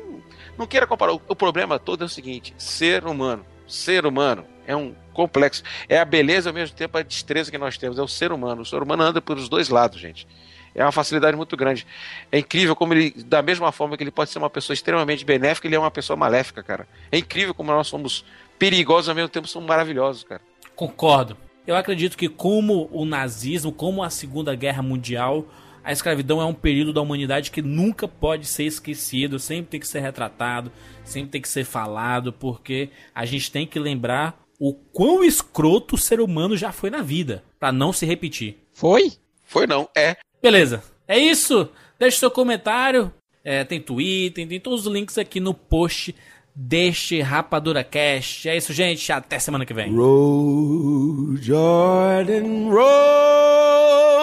[0.58, 1.14] não queira comparar.
[1.14, 3.44] O, o problema todo é o seguinte: ser humano.
[3.66, 5.62] Ser humano é um complexo.
[5.88, 7.98] É a beleza ao mesmo tempo a destreza que nós temos.
[7.98, 8.62] É o ser humano.
[8.62, 10.28] O ser humano anda pelos dois lados, gente.
[10.74, 11.86] É uma facilidade muito grande.
[12.30, 15.66] É incrível como ele, da mesma forma que ele pode ser uma pessoa extremamente benéfica,
[15.66, 16.86] ele é uma pessoa maléfica, cara.
[17.10, 18.24] É incrível como nós somos
[18.58, 20.40] perigosos ao mesmo tempo, somos maravilhosos, cara.
[20.76, 21.36] Concordo.
[21.66, 25.46] Eu acredito que, como o nazismo, como a Segunda Guerra Mundial,
[25.88, 29.88] a escravidão é um período da humanidade que nunca pode ser esquecido, sempre tem que
[29.88, 30.70] ser retratado,
[31.02, 35.98] sempre tem que ser falado, porque a gente tem que lembrar o quão escroto o
[35.98, 38.58] ser humano já foi na vida, pra não se repetir.
[38.70, 39.12] Foi?
[39.46, 40.14] Foi não, é.
[40.42, 40.84] Beleza.
[41.06, 41.70] É isso.
[41.98, 43.10] Deixe seu comentário.
[43.42, 46.14] É, tem Twitter, tem todos os links aqui no post
[46.54, 48.46] deste Rapadura Cast.
[48.46, 49.10] É isso, gente.
[49.10, 49.90] Até semana que vem.
[49.96, 54.18] Roll, Jordan, roll,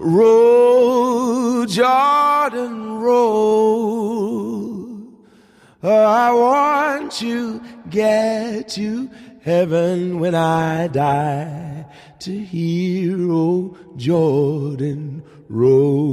[0.00, 4.40] roll, Jordan, roll.
[5.82, 9.10] I want to get to
[9.42, 11.86] heaven when I die
[12.20, 16.10] to hear old Jordan roll.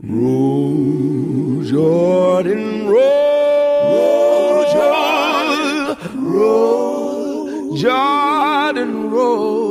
[0.00, 9.65] Roll, Jordan, roll, Jordan, roll, Jordan, roll.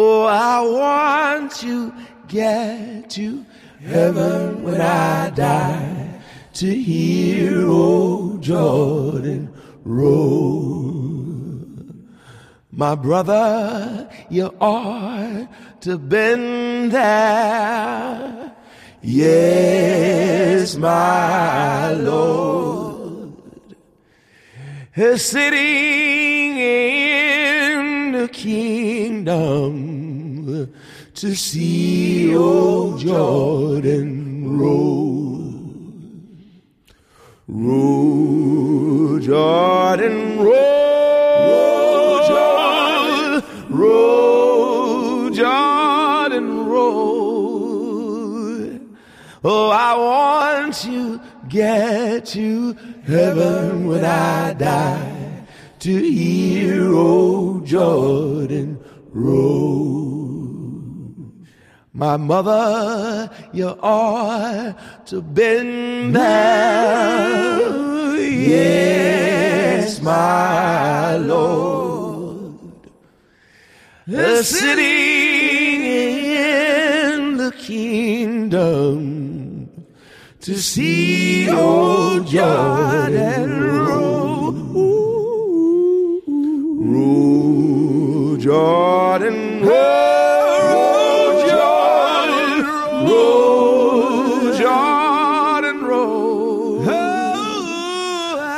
[0.00, 1.92] Oh, I want to
[2.28, 3.44] get to
[3.80, 6.20] heaven when I die
[6.52, 9.52] to hear old Jordan
[9.82, 11.02] roll.
[12.70, 15.48] My brother, you ought
[15.80, 18.54] to been there.
[19.02, 23.34] Yes, my Lord.
[25.16, 26.97] sitting in
[28.38, 29.74] kingdom
[31.14, 35.54] to see old Jordan roll.
[37.48, 47.18] Roll, Jordan, roll, Jordan, roll, Jordan, roll.
[49.42, 52.74] Oh, I want to get to
[53.04, 55.07] heaven when I die
[55.80, 58.78] to hear old Jordan
[59.10, 60.18] roll.
[61.92, 67.88] My mother, you ought to bend there.
[68.18, 72.58] Yes, my Lord.
[74.06, 78.88] The city in the kingdom
[80.40, 83.87] to see old Jordan roll.
[88.48, 92.64] Jordan, roll, Jordan,
[93.06, 96.82] roll, Jordan, roll.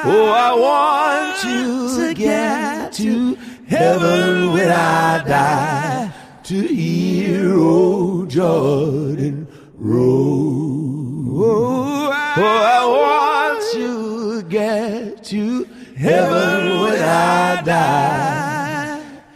[0.04, 3.34] Oh, I want to get to
[3.66, 6.12] heaven when I die
[6.44, 11.40] to hear old Jordan roll.
[12.12, 15.64] Oh, I want to get to
[15.96, 18.29] heaven when I die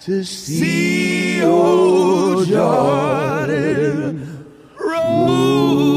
[0.05, 4.45] to see old Jordan
[4.79, 5.94] roll.